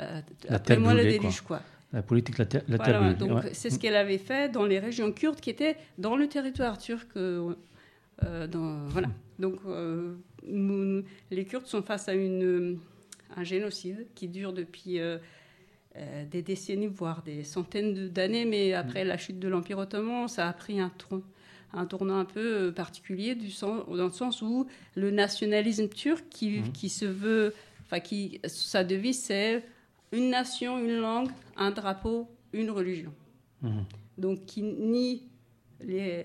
La 0.50 0.56
après 0.56 0.60
terre 0.76 0.80
moi 0.82 0.94
le 0.94 1.04
déluge, 1.04 1.42
quoi. 1.42 1.62
La 1.94 2.02
politique, 2.04 2.38
la, 2.38 2.46
terre- 2.46 2.64
la 2.68 2.76
Voilà, 2.78 2.92
terre 2.92 3.02
brûlée, 3.02 3.16
donc 3.34 3.44
ouais. 3.46 3.50
c'est 3.54 3.70
ce 3.70 3.80
qu'elle 3.80 3.96
avait 3.96 4.18
fait 4.20 4.52
dans 4.52 4.66
les 4.66 4.78
régions 4.80 5.12
kurdes 5.12 5.40
qui 5.40 5.50
étaient 5.50 5.76
dans 5.98 6.16
le 6.18 6.28
territoire 6.28 6.78
turc. 6.78 7.08
euh, 7.16 7.54
euh, 8.26 8.46
dans- 8.48 8.86
voilà. 8.90 9.08
Donc 9.40 9.56
euh, 9.66 10.16
nous- 10.44 11.04
les 11.32 11.46
Kurdes 11.46 11.66
sont 11.66 11.82
face 11.82 12.08
à 12.10 12.14
une, 12.14 12.78
un 13.36 13.44
génocide 13.44 14.06
qui 14.16 14.28
dure 14.28 14.54
depuis 14.54 15.00
euh, 15.00 15.18
euh, 15.96 16.26
des 16.26 16.42
décennies, 16.42 16.88
voire 16.88 17.24
des 17.24 17.44
centaines 17.44 18.10
d'années. 18.10 18.46
Mais 18.46 18.74
après 18.74 19.04
la 19.06 19.18
chute 19.18 19.40
de 19.40 19.48
l'Empire 19.48 19.78
ottoman, 19.80 20.28
ça 20.28 20.48
a 20.48 20.54
pris 20.54 20.80
un, 20.80 20.90
tour- 20.90 21.22
un 21.74 21.86
tournant 21.86 22.18
un 22.20 22.26
peu 22.26 22.72
particulier 22.74 23.34
du 23.36 23.50
sens, 23.50 23.86
dans 23.88 24.06
le 24.06 24.12
sens 24.12 24.42
où 24.42 24.68
le 24.96 25.10
nationalisme 25.12 25.88
turc 25.88 26.26
qui, 26.30 26.60
Mhm. 26.60 26.72
qui 26.74 26.90
se 26.90 27.06
veut, 27.06 27.54
enfin 27.86 28.00
qui 28.02 28.40
sa 28.46 28.84
devise 28.84 29.20
c'est 29.20 29.64
une 30.12 30.30
nation, 30.32 30.78
une 30.80 30.98
langue, 31.00 31.30
un 31.56 31.72
drapeau, 31.72 32.28
une 32.52 32.72
religion. 32.72 33.14
Mhm. 33.62 33.86
Donc 34.18 34.46
qui 34.46 34.64
nie 34.64 35.24
les, 35.82 36.24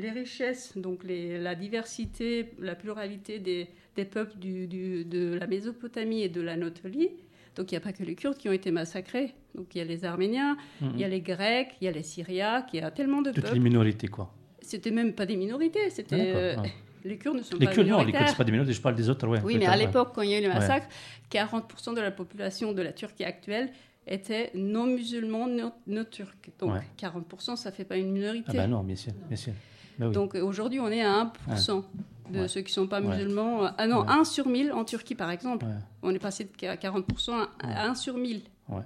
les 0.00 0.10
richesses, 0.10 0.76
donc 0.76 1.04
les- 1.04 1.38
la 1.38 1.54
diversité, 1.54 2.50
la 2.58 2.74
pluralité 2.74 3.38
des, 3.38 3.68
des 3.96 4.04
peuples 4.04 4.38
du- 4.38 4.66
du- 4.66 5.04
de 5.04 5.34
la 5.34 5.46
Mésopotamie 5.46 6.22
et 6.22 6.28
de 6.28 6.40
l'Anatolie. 6.40 7.10
Donc 7.56 7.70
il 7.70 7.74
n'y 7.74 7.78
a 7.78 7.80
pas 7.80 7.92
que 7.92 8.02
les 8.02 8.14
Kurdes 8.16 8.36
qui 8.36 8.48
ont 8.48 8.52
été 8.52 8.70
massacrés. 8.70 9.32
Donc 9.54 9.74
il 9.74 9.78
y 9.78 9.80
a 9.80 9.84
les 9.84 10.04
Arméniens, 10.04 10.56
Mhm. 10.80 10.90
il 10.94 11.00
y 11.00 11.04
a 11.04 11.08
les 11.08 11.20
Grecs, 11.20 11.68
il 11.80 11.84
y 11.84 11.88
a 11.88 11.92
les 11.92 12.02
Syriaques, 12.02 12.70
il 12.72 12.80
y 12.80 12.82
a 12.82 12.90
tellement 12.90 13.22
de 13.22 13.30
Toutes 13.30 13.44
les 13.44 13.50
peuples. 13.50 13.60
minorités, 13.60 14.08
quoi. 14.08 14.32
C'était 14.60 14.90
même 14.90 15.12
pas 15.12 15.26
des 15.26 15.36
minorités, 15.36 15.90
c'était 15.90 16.16
D'accord, 16.16 16.34
euh, 16.36 16.56
ouais. 16.62 16.72
les 17.04 17.18
Kurdes 17.18 17.36
ne 17.36 17.42
sont 17.42 17.56
Les 17.58 17.66
pas 17.66 17.72
Kurdes, 17.72 17.86
non, 17.86 18.02
les. 18.02 18.10
Kurdes, 18.12 18.26
c'est 18.28 18.36
pas 18.36 18.44
des 18.44 18.50
minorités, 18.52 18.74
je 18.74 18.80
parle 18.80 18.94
des 18.96 19.08
autres, 19.08 19.28
ouais. 19.28 19.38
Oui, 19.44 19.56
mais 19.58 19.66
à 19.66 19.72
ouais. 19.72 19.76
l'époque, 19.86 20.12
quand 20.14 20.22
il 20.22 20.30
y 20.30 20.34
a 20.34 20.38
eu 20.38 20.42
le 20.42 20.48
Ouais. 20.48 20.54
massacre, 20.54 20.88
40% 21.30 21.92
de 21.94 22.00
la 22.00 22.10
population 22.10 22.72
de 22.72 22.82
la 22.82 22.92
Turquie 22.92 23.24
actuelle 23.24 23.70
était 24.06 24.50
non 24.54 24.86
musulmans, 24.86 25.46
non, 25.46 25.72
non 25.86 26.04
turcs. 26.04 26.34
Donc 26.58 26.72
Ouais. 26.72 26.80
40%, 26.96 27.56
ça 27.56 27.70
fait 27.72 27.84
pas 27.84 27.96
une 27.96 28.10
minorité. 28.10 28.46
Ah 28.50 28.52
bah 28.54 28.66
non, 28.66 28.82
bien 28.82 28.96
sûr, 28.96 29.12
bien 29.28 29.36
sûr. 29.36 29.52
Bah 29.98 30.06
oui. 30.08 30.12
Donc 30.12 30.34
aujourd'hui, 30.34 30.80
on 30.80 30.88
est 30.88 31.02
à 31.02 31.30
1% 31.48 31.84
de 32.30 32.40
Ouais. 32.40 32.48
ceux 32.48 32.62
qui 32.62 32.70
ne 32.70 32.74
sont 32.74 32.86
pas 32.86 33.00
Ouais. 33.00 33.08
musulmans. 33.16 33.68
Ah 33.78 33.86
non, 33.86 34.00
Ouais. 34.00 34.06
1 34.08 34.24
sur 34.24 34.48
1000 34.48 34.72
en 34.72 34.84
Turquie, 34.84 35.14
par 35.14 35.30
exemple. 35.30 35.64
Ouais. 35.66 35.72
On 36.02 36.10
est 36.14 36.18
passé 36.18 36.44
de 36.44 36.50
40% 36.76 37.32
à 37.32 37.48
à 37.62 37.86
1 37.88 37.94
sur 37.94 38.16
1000. 38.16 38.40
Ouais. 38.68 38.76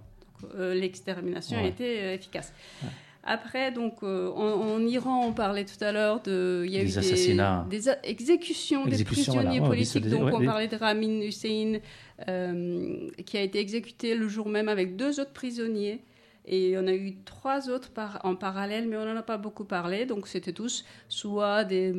Donc, 0.43 0.51
euh, 0.57 0.75
L'extermination 0.75 1.57
a 1.59 1.63
Ouais. 1.63 1.69
été 1.69 1.99
euh, 2.01 2.15
efficace. 2.15 2.53
Après, 3.25 3.73
donc, 3.73 3.97
euh, 4.03 4.31
en, 4.31 4.75
en 4.77 4.81
Iran, 4.87 5.27
on 5.27 5.33
parlait 5.33 5.65
tout 5.67 5.83
à 5.85 5.93
l'heure 5.93 6.23
de, 6.23 6.63
il 6.67 6.73
y 6.73 6.79
a 6.79 6.83
Des 6.85 6.95
eu 6.95 6.99
assassinats. 6.99 7.67
des, 7.69 7.79
des 7.81 7.91
exécutions, 8.05 8.87
Exécutions, 8.87 9.33
des 9.35 9.39
prisonniers 9.39 9.59
voilà. 9.59 9.63
Ouais, 9.63 9.69
politiques. 9.69 9.93
c'est 9.93 10.01
des- 10.01 10.11
donc, 10.11 10.25
ouais, 10.25 10.33
on 10.35 10.45
parlait 10.47 10.69
de 10.69 10.77
Ramin 10.77 11.21
Hussein, 11.21 11.79
euh, 12.29 13.09
qui 13.27 13.37
a 13.37 13.43
été 13.43 13.59
exécuté 13.59 14.15
le 14.15 14.29
jour 14.29 14.49
même 14.49 14.69
avec 14.69 14.97
deux 14.97 15.21
autres 15.21 15.33
prisonniers. 15.33 16.01
Et 16.51 16.77
on 16.79 16.87
a 16.87 16.95
eu 16.95 17.17
trois 17.25 17.69
autres 17.69 17.91
par, 17.91 18.21
en 18.25 18.35
parallèle, 18.35 18.89
mais 18.89 18.97
on 18.97 19.05
n'en 19.05 19.17
a 19.17 19.23
pas 19.23 19.37
beaucoup 19.37 19.65
parlé. 19.65 20.07
Donc, 20.07 20.27
c'était 20.27 20.55
tous 20.55 20.85
soit 21.09 21.65
des, 21.65 21.93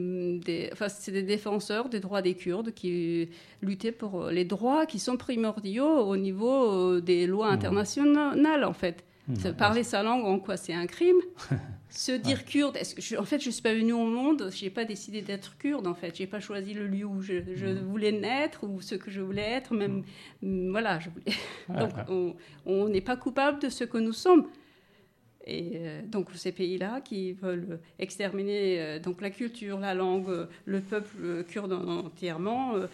des, 0.43 0.69
enfin, 0.73 0.89
c'est 0.89 1.11
des 1.11 1.21
défenseurs 1.23 1.87
des 1.87 1.99
droits 1.99 2.23
des 2.23 2.33
Kurdes 2.33 2.73
qui 2.73 3.29
luttaient 3.61 3.91
pour 3.91 4.25
les 4.29 4.45
droits 4.45 4.87
qui 4.87 4.97
sont 4.97 5.17
primordiaux 5.17 5.99
au 5.99 6.17
niveau 6.17 6.71
euh, 6.71 6.99
des 6.99 7.27
lois 7.27 7.49
internationales, 7.49 8.63
en 8.63 8.73
fait. 8.73 9.05
Mmh. 9.27 9.51
Parler 9.51 9.83
sa 9.83 10.01
langue, 10.01 10.25
en 10.25 10.39
quoi 10.39 10.57
c'est 10.57 10.73
un 10.73 10.87
crime? 10.87 11.19
Se 11.89 12.11
dire 12.11 12.45
kurde, 12.45 12.77
est-ce 12.77 12.93
que 12.95 13.01
je- 13.01 13.15
en 13.15 13.25
fait, 13.25 13.39
je 13.41 13.49
suis 13.49 13.61
pas 13.63 13.73
venue 13.73 13.93
au 13.93 14.05
monde, 14.05 14.49
j'ai 14.53 14.69
pas 14.69 14.85
décidé 14.85 15.21
d'être 15.21 15.57
kurde, 15.57 15.87
en 15.87 15.95
fait. 15.95 16.15
J'ai 16.15 16.27
pas 16.27 16.39
choisi 16.39 16.73
le 16.73 16.87
lieu 16.87 17.05
où 17.05 17.21
je, 17.21 17.33
je 17.55 17.65
Mmh. 17.65 17.79
voulais 17.89 18.11
naître 18.11 18.63
ou 18.63 18.79
ce 18.81 18.93
que 18.95 19.09
je 19.09 19.21
voulais 19.21 19.41
être, 19.49 19.73
même. 19.73 20.03
mm, 20.43 20.69
Voilà, 20.71 20.99
je 20.99 21.09
voulais. 21.09 21.25
Ouais, 21.67 21.77
donc, 21.79 21.95
ouais. 22.09 22.35
on- 22.65 22.87
n'est 22.89 23.01
pas 23.01 23.17
coupable 23.17 23.59
de 23.59 23.69
ce 23.69 23.83
que 23.83 23.97
nous 23.97 24.13
sommes. 24.13 24.47
Et 25.45 25.71
euh, 25.77 26.01
donc, 26.05 26.27
ces 26.35 26.51
pays-là 26.51 27.01
qui 27.01 27.33
veulent 27.33 27.79
exterminer 27.97 28.79
euh, 28.81 28.99
donc 28.99 29.19
la 29.21 29.31
culture, 29.31 29.79
la 29.79 29.95
langue, 29.95 30.29
euh, 30.29 30.45
le 30.65 30.81
peuple 30.81 31.43
kurde 31.47 31.73
en- 31.73 32.05
entièrement. 32.05 32.75
euh, 32.75 32.85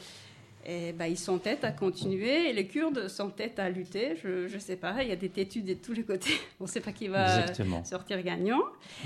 et 0.65 0.93
ben, 0.93 1.05
ils 1.05 1.17
s'entêtent 1.17 1.63
à 1.63 1.71
continuer 1.71 2.49
et 2.49 2.53
les 2.53 2.67
Kurdes 2.67 3.07
s'entêtent 3.07 3.59
à 3.59 3.69
lutter. 3.69 4.15
Je 4.21 4.53
ne 4.53 4.59
sais 4.59 4.75
pas, 4.75 5.03
il 5.03 5.09
y 5.09 5.11
a 5.11 5.15
des 5.15 5.29
têtus 5.29 5.61
de 5.61 5.75
tous 5.75 5.93
les 5.93 6.03
côtés. 6.03 6.33
On 6.59 6.63
ne 6.63 6.69
sait 6.69 6.81
pas 6.81 6.91
qui 6.91 7.07
va 7.07 7.41
Exactement. 7.41 7.83
sortir 7.83 8.21
gagnant. 8.23 8.61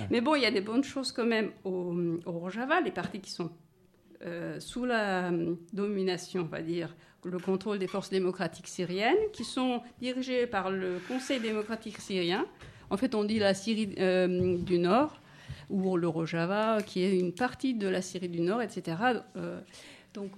Mais 0.10 0.22
bon, 0.22 0.36
il 0.36 0.44
y 0.44 0.46
a 0.46 0.52
des 0.52 0.62
bonnes 0.62 0.84
choses 0.84 1.12
quand 1.12 1.26
même 1.26 1.52
au, 1.64 1.94
au 2.26 2.32
Rojava, 2.32 2.80
les 2.82 2.92
partis 2.92 3.20
qui 3.20 3.32
sont 3.32 3.52
euh, 4.26 4.60
sous 4.60 4.84
la 4.84 5.32
euh, 5.32 5.56
domination, 5.72 6.42
on 6.42 6.46
va 6.46 6.62
dire, 6.62 6.94
le 7.24 7.40
contrôle 7.40 7.80
des 7.80 7.88
forces 7.88 8.10
démocratiques 8.10 8.68
syriennes, 8.68 9.18
qui 9.32 9.46
sont 9.46 9.82
dirigées 10.02 10.46
par 10.46 10.72
le 10.72 11.00
Conseil 11.08 11.40
démocratique 11.40 12.00
syrien. 12.00 12.46
En 12.90 12.98
fait, 12.98 13.16
on 13.16 13.24
dit 13.24 13.40
la 13.40 13.54
Syrie 13.54 13.96
euh, 14.00 14.58
du 14.58 14.78
Nord, 14.80 15.22
ou 15.70 15.96
le 15.96 16.08
Rojava, 16.08 16.82
qui 16.82 17.04
est 17.04 17.18
une 17.18 17.34
partie 17.34 17.74
de 17.74 17.88
la 17.88 18.02
Syrie 18.02 18.30
du 18.30 18.42
Nord, 18.42 18.62
etc. 18.62 18.98
Donc, 20.14 20.32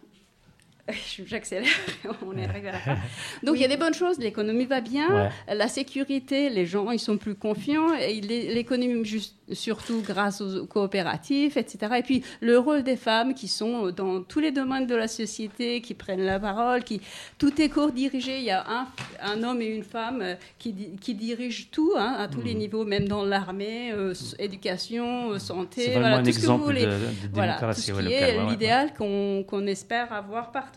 J'accélère, 1.25 1.67
on 2.25 2.35
est 2.37 2.45
arrivé 2.45 2.69
à 2.69 2.73
la 2.73 2.77
fin. 2.79 2.97
Donc 3.43 3.55
il 3.55 3.61
y 3.61 3.65
a 3.65 3.67
des 3.67 3.77
bonnes 3.77 3.93
choses, 3.93 4.17
l'économie 4.19 4.65
va 4.65 4.81
bien, 4.81 5.29
la 5.47 5.67
sécurité, 5.67 6.49
les 6.49 6.65
gens 6.65 6.91
ils 6.91 6.99
sont 6.99 7.17
plus 7.17 7.35
confiants, 7.35 7.93
et 7.93 8.19
l'é- 8.21 8.53
l'économie 8.53 9.03
surtout 9.51 10.01
grâce 10.01 10.41
aux 10.41 10.65
coopératives, 10.65 11.57
etc. 11.57 11.93
Et 11.99 12.03
puis 12.03 12.23
le 12.41 12.57
rôle 12.57 12.83
des 12.83 12.95
femmes 12.95 13.33
qui 13.33 13.47
sont 13.47 13.91
dans 13.91 14.21
tous 14.21 14.39
les 14.39 14.51
domaines 14.51 14.87
de 14.87 14.95
la 14.95 15.07
société, 15.07 15.81
qui 15.81 15.93
prennent 15.93 16.21
la 16.25 16.39
parole, 16.39 16.83
qui 16.83 17.01
tout 17.37 17.61
est 17.61 17.69
co-dirigé. 17.69 18.37
Il 18.37 18.43
y 18.45 18.51
a 18.51 18.65
un, 18.69 18.87
un 19.21 19.43
homme 19.43 19.61
et 19.61 19.67
une 19.67 19.83
femme 19.83 20.19
euh, 20.21 20.35
qui, 20.57 20.73
qui 20.99 21.13
dirigent 21.15 21.65
tout 21.71 21.93
hein, 21.97 22.15
à 22.17 22.27
tous 22.27 22.41
les 22.41 22.53
niveaux, 22.53 22.85
même 22.85 23.07
dans 23.07 23.23
l'armée, 23.25 23.91
euh, 23.91 24.13
éducation, 24.39 25.31
euh, 25.31 25.39
santé, 25.39 25.91
voilà, 25.93 26.21
tout 26.23 26.31
ce 26.31 26.39
que 26.39 26.45
vous 26.47 26.57
voulez. 26.63 26.85
de, 26.85 26.91
de 26.91 26.95
Voilà, 27.33 27.57
tout 27.59 27.65
ouais, 27.65 27.73
ce 27.73 27.81
qui 27.81 27.91
locale, 27.91 28.05
est 28.13 28.37
ouais, 28.37 28.43
ouais. 28.43 28.49
l'idéal 28.51 28.93
qu'on 28.97 29.43
qu'on 29.47 29.65
espère 29.67 30.11
avoir 30.13 30.51
partout. 30.51 30.70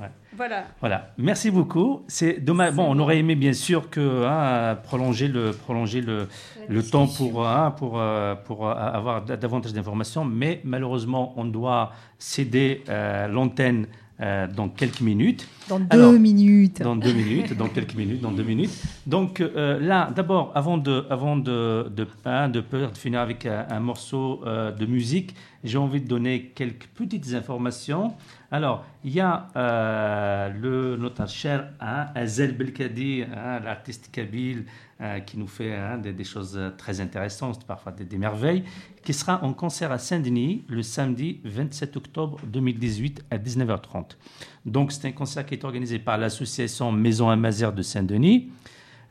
Ouais. 0.00 0.08
Voilà. 0.36 0.64
Voilà, 0.80 1.12
merci 1.18 1.50
beaucoup. 1.52 2.02
C'est 2.08 2.40
dommage. 2.40 2.74
Bon, 2.74 2.86
on 2.88 2.98
aurait 2.98 3.18
aimé 3.18 3.36
bien 3.36 3.52
sûr 3.52 3.90
que 3.90 4.24
hein, 4.26 4.76
prolonger 4.82 5.28
le 5.28 5.52
prolonger 5.52 6.00
le, 6.00 6.26
le 6.68 6.82
temps 6.82 7.06
pour 7.06 7.46
hein, 7.46 7.70
pour 7.70 8.00
euh, 8.00 8.34
pour 8.34 8.68
euh, 8.68 8.74
avoir 8.74 9.22
davantage 9.24 9.72
d'informations, 9.72 10.24
mais 10.24 10.60
malheureusement, 10.64 11.32
on 11.36 11.44
doit 11.44 11.92
céder 12.18 12.82
euh, 12.88 13.28
l'antenne 13.28 13.86
euh, 14.20 14.46
dans 14.46 14.68
quelques 14.68 15.00
minutes. 15.00 15.48
Dans 15.68 15.80
deux 15.80 15.86
Alors, 15.90 16.12
minutes. 16.12 16.80
Dans 16.80 16.94
deux 16.94 17.12
minutes, 17.22 17.56
dans 17.56 17.66
quelques 17.66 17.96
minutes, 17.96 18.20
dans 18.20 18.30
deux 18.30 18.44
minutes. 18.44 18.70
Donc 19.08 19.40
euh, 19.40 19.80
là, 19.80 20.08
d'abord, 20.14 20.52
avant 20.54 20.78
de, 20.78 21.04
avant 21.10 21.36
de, 21.36 21.90
de, 21.92 22.06
hein, 22.24 22.48
de 22.48 22.62
finir 22.94 23.18
avec 23.20 23.44
un, 23.44 23.66
un 23.68 23.80
morceau 23.80 24.40
euh, 24.46 24.70
de 24.70 24.86
musique, 24.86 25.34
j'ai 25.64 25.78
envie 25.78 26.00
de 26.00 26.06
donner 26.06 26.52
quelques 26.54 26.86
petites 26.94 27.34
informations. 27.34 28.12
Alors, 28.50 28.84
il 29.04 29.12
y 29.12 29.20
a 29.20 29.48
euh, 29.56 30.50
le, 30.50 30.96
notre 30.96 31.28
cher 31.28 31.70
hein, 31.80 32.08
Azel 32.14 32.56
Belkadi, 32.56 33.24
hein, 33.24 33.60
l'artiste 33.60 34.10
kabyle, 34.12 34.66
euh, 35.00 35.20
qui 35.20 35.38
nous 35.38 35.46
fait 35.46 35.74
hein, 35.74 35.98
des, 35.98 36.24
choses 36.24 36.60
très 36.78 37.00
intéressantes, 37.00 37.66
parfois 37.66 37.92
des, 37.92 38.04
des 38.04 38.18
merveilles, 38.18 38.64
qui 39.02 39.12
sera 39.12 39.42
en 39.42 39.52
concert 39.52 39.90
à 39.92 39.98
Saint-Denis 39.98 40.64
le 40.68 40.82
samedi 40.82 41.40
27 41.44 41.96
octobre 41.96 42.38
2018 42.46 43.24
à 43.30 43.38
19h30. 43.38 44.16
Donc, 44.66 44.92
c'est 44.92 45.08
un 45.08 45.12
concert 45.12 45.44
qui 45.44 45.54
est 45.54 45.64
organisé 45.64 45.98
par 45.98 46.18
l'association 46.18 46.92
Maison 46.92 47.28
Amazère 47.30 47.72
de 47.72 47.82
Saint-Denis. 47.82 48.50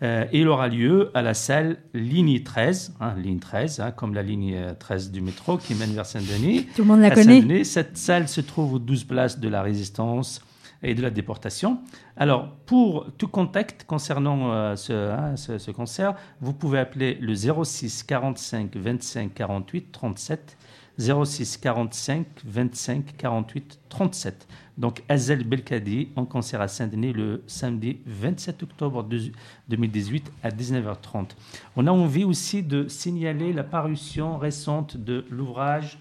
Euh, 0.03 0.25
et 0.33 0.41
il 0.41 0.47
aura 0.49 0.67
lieu 0.67 1.11
à 1.13 1.21
la 1.21 1.33
salle 1.33 1.77
ligne 1.93 2.43
13, 2.43 2.95
hein, 2.99 3.13
ligne 3.17 3.39
13, 3.39 3.79
hein, 3.79 3.91
comme 3.91 4.13
la 4.13 4.21
ligne 4.23 4.53
euh, 4.55 4.73
13 4.77 5.11
du 5.11 5.21
métro 5.21 5.57
qui 5.57 5.75
mène 5.75 5.91
vers 5.93 6.05
Saint-Denis. 6.05 6.67
Tout 6.75 6.81
le 6.81 6.87
monde 6.89 6.99
la 7.01 7.07
À 7.07 7.11
connaît. 7.11 7.63
Cette 7.63 7.97
salle 7.97 8.27
se 8.27 8.41
trouve 8.41 8.73
aux 8.73 8.79
12 8.79 9.05
places 9.05 9.39
de 9.39 9.47
la 9.47 9.61
résistance 9.61 10.41
et 10.81 10.93
de 10.95 11.01
la 11.01 11.09
déportation. 11.09 11.79
Alors, 12.17 12.49
pour 12.65 13.07
tout 13.17 13.29
contact 13.29 13.85
concernant 13.85 14.51
euh, 14.51 14.75
ce, 14.75 14.91
hein, 14.91 15.37
ce- 15.37 15.57
ce 15.57 15.71
concert, 15.71 16.15
vous 16.41 16.51
pouvez 16.53 16.79
appeler 16.79 17.17
le 17.21 17.33
06 17.35 18.03
45 18.03 18.75
25 18.75 19.33
48 19.33 19.91
37. 19.93 20.57
06 20.99 21.57
45 21.57 22.25
25 22.45 23.17
48 23.17 23.79
37. 23.89 24.47
Donc, 24.77 25.03
Azel 25.09 25.43
Belkadi 25.43 26.09
en 26.15 26.25
concert 26.25 26.61
à 26.61 26.67
Saint-Denis 26.67 27.13
le 27.13 27.43
samedi 27.47 27.99
27 28.05 28.63
octobre 28.63 29.03
de- 29.03 29.31
2018 29.69 30.31
à 30.43 30.49
19h30. 30.49 31.35
On 31.75 31.85
a 31.87 31.91
envie 31.91 32.23
aussi 32.23 32.63
de 32.63 32.87
signaler 32.87 33.53
la 33.53 33.63
parution 33.63 34.37
récente 34.37 34.97
de 34.97 35.25
l'ouvrage 35.29 35.99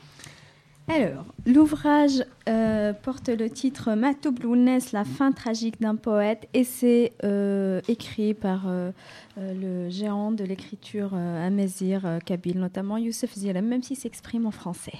Alors, 0.94 1.24
l'ouvrage 1.46 2.22
euh, 2.48 2.92
porte 2.92 3.30
le 3.30 3.48
titre 3.48 3.94
Matoub 3.94 4.34
Lounès, 4.42 4.92
la 4.92 5.04
fin 5.04 5.32
tragique 5.32 5.80
d'un 5.80 5.96
poète, 5.96 6.48
et 6.52 6.64
c'est 6.64 7.12
euh, 7.24 7.80
écrit 7.88 8.34
par 8.34 8.64
euh, 8.66 8.90
le 9.38 9.88
géant 9.88 10.32
de 10.32 10.44
l'écriture 10.44 11.14
amazir 11.14 12.02
kabyle, 12.26 12.58
notamment 12.58 12.98
Youssef 12.98 13.32
Zilem, 13.32 13.66
même 13.66 13.82
s'il 13.82 13.96
s'exprime 13.96 14.44
en 14.44 14.50
français. 14.50 14.98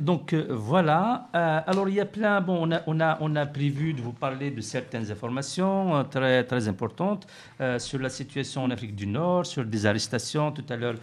Donc 0.00 0.34
voilà. 0.34 1.28
Alors 1.32 1.88
il 1.88 1.96
y 1.96 2.00
a 2.00 2.06
plein. 2.06 2.40
Bon, 2.40 2.58
on 2.60 2.70
a, 2.70 2.82
on 2.86 3.00
a, 3.00 3.18
on 3.20 3.34
a 3.34 3.44
prévu 3.44 3.92
de 3.92 4.00
vous 4.00 4.12
parler 4.12 4.52
de 4.52 4.60
certaines 4.60 5.10
informations 5.10 6.04
très, 6.08 6.44
très 6.44 6.68
importantes 6.68 7.26
sur 7.78 7.98
la 7.98 8.08
situation 8.08 8.62
en 8.62 8.70
Afrique 8.70 8.94
du 8.94 9.08
Nord, 9.08 9.46
sur 9.46 9.64
des 9.64 9.84
arrestations. 9.84 10.52
Tout 10.52 10.64
à 10.68 10.76
l'heure, 10.76 10.94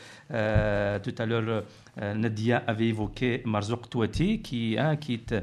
tout 1.02 1.15
à 1.18 1.26
l'heure. 1.26 1.65
Nadia 1.98 2.64
avait 2.68 2.88
évoqué 2.88 3.42
Marzouk 3.46 3.90
Touati, 3.90 4.42
qui, 4.42 4.76
hein, 4.78 4.96
qui 4.96 5.14
est 5.14 5.36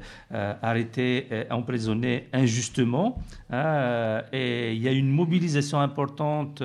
arrêté, 0.62 1.27
emprisonné 1.51 2.29
injustement. 2.33 3.19
Hein, 3.51 4.23
et 4.33 4.74
il 4.74 4.83
y 4.83 4.89
a 4.89 4.93
une 4.93 5.11
mobilisation 5.11 5.81
importante 5.81 6.62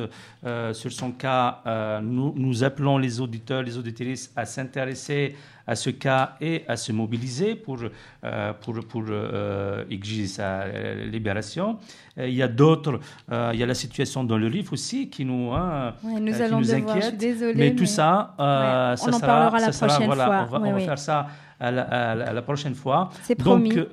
sur 0.73 0.91
son 0.91 1.11
cas. 1.11 1.61
nous, 2.01 2.33
nous 2.35 2.63
appelons 2.63 2.97
les 2.97 3.19
auditeurs, 3.19 3.63
les 3.63 3.77
auditrices 3.77 4.31
à 4.35 4.45
s'intéresser 4.45 5.35
à 5.67 5.75
ce 5.75 5.89
cas 5.89 6.35
et 6.39 6.63
à 6.67 6.77
se 6.77 6.93
mobiliser 6.93 7.55
pour, 7.55 7.77
euh, 8.23 8.53
pour, 8.61 8.79
pour 8.87 9.03
euh, 9.09 9.83
exiger 9.91 10.27
sa 10.27 10.65
libération. 11.11 11.77
il 12.17 12.33
y 12.33 12.41
a 12.41 12.47
d'autres, 12.47 12.99
euh, 13.31 13.51
il 13.53 13.59
y 13.59 13.63
a 13.63 13.65
la 13.65 13.75
situation 13.75 14.23
dans 14.23 14.37
le 14.37 14.47
Rif 14.47 14.71
aussi 14.71 15.09
qui 15.09 15.25
nous, 15.25 15.51
hein, 15.51 15.93
nous, 16.03 16.33
qui 16.33 16.51
nous 16.51 16.73
inquiète. 16.73 17.21
mais, 17.55 17.75
tout 17.75 17.85
ça, 17.85 18.33
ça 18.37 19.11
sera, 19.11 19.19
parlera 19.19 19.71
la 19.81 19.87
prochaine 19.87 20.07
voilà, 20.07 20.25
fois. 20.25 20.47
On 20.57 20.59
va, 20.59 20.69
on 20.69 20.73
va 20.73 20.79
faire 20.79 20.99
ça 20.99 21.27
à 21.59 21.71
la, 21.71 21.81
à 21.83 22.33
la, 22.33 22.41
prochaine 22.41 22.75
fois. 22.75 23.09
C'est 23.23 23.35
promis. 23.35 23.69
Donc, 23.69 23.87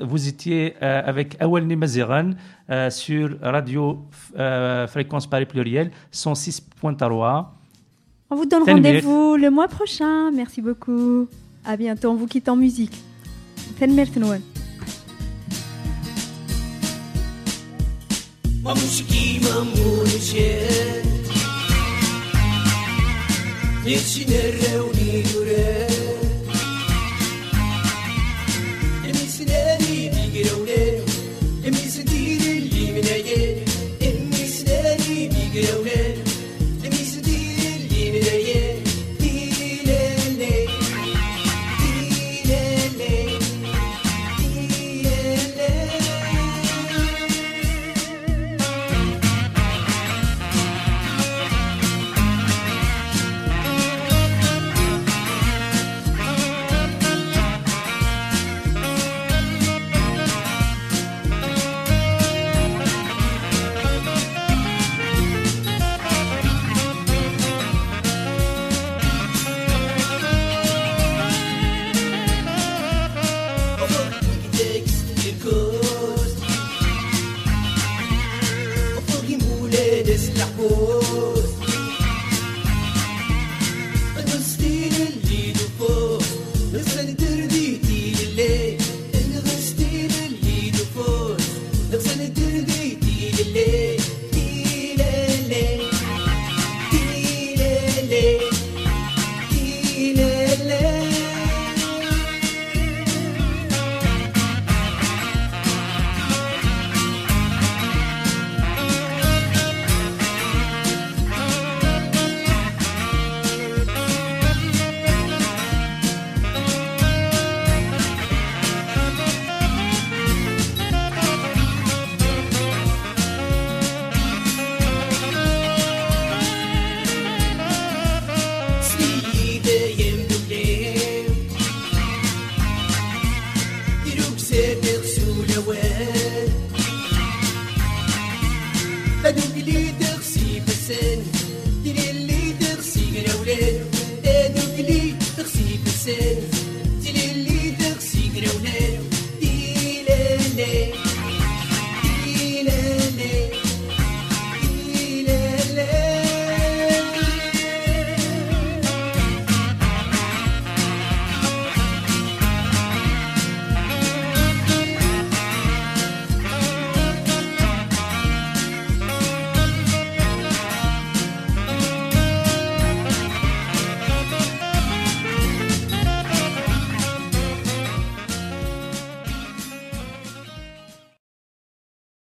vous 0.00 0.28
étiez 0.28 0.76
avec 0.82 1.36
Awalni 1.40 1.76
Maziran 1.76 2.30
sur 2.90 3.36
Radio 3.42 4.06
Fréquence 4.88 5.26
Paris 5.26 5.46
Pluriel 5.46 5.90
106.3. 6.12 7.46
On 8.30 8.36
vous 8.36 8.46
donne 8.46 8.64
rendez-vous 8.64 9.36
le 9.36 9.50
mois 9.50 9.68
prochain. 9.68 10.30
Merci 10.32 10.62
beaucoup. 10.62 11.28
À 11.64 11.76
bientôt. 11.76 12.10
On 12.10 12.14
vous 12.14 12.26
quitte 12.26 12.48
en 12.48 12.56
musique. 12.56 13.04
La 23.84 23.98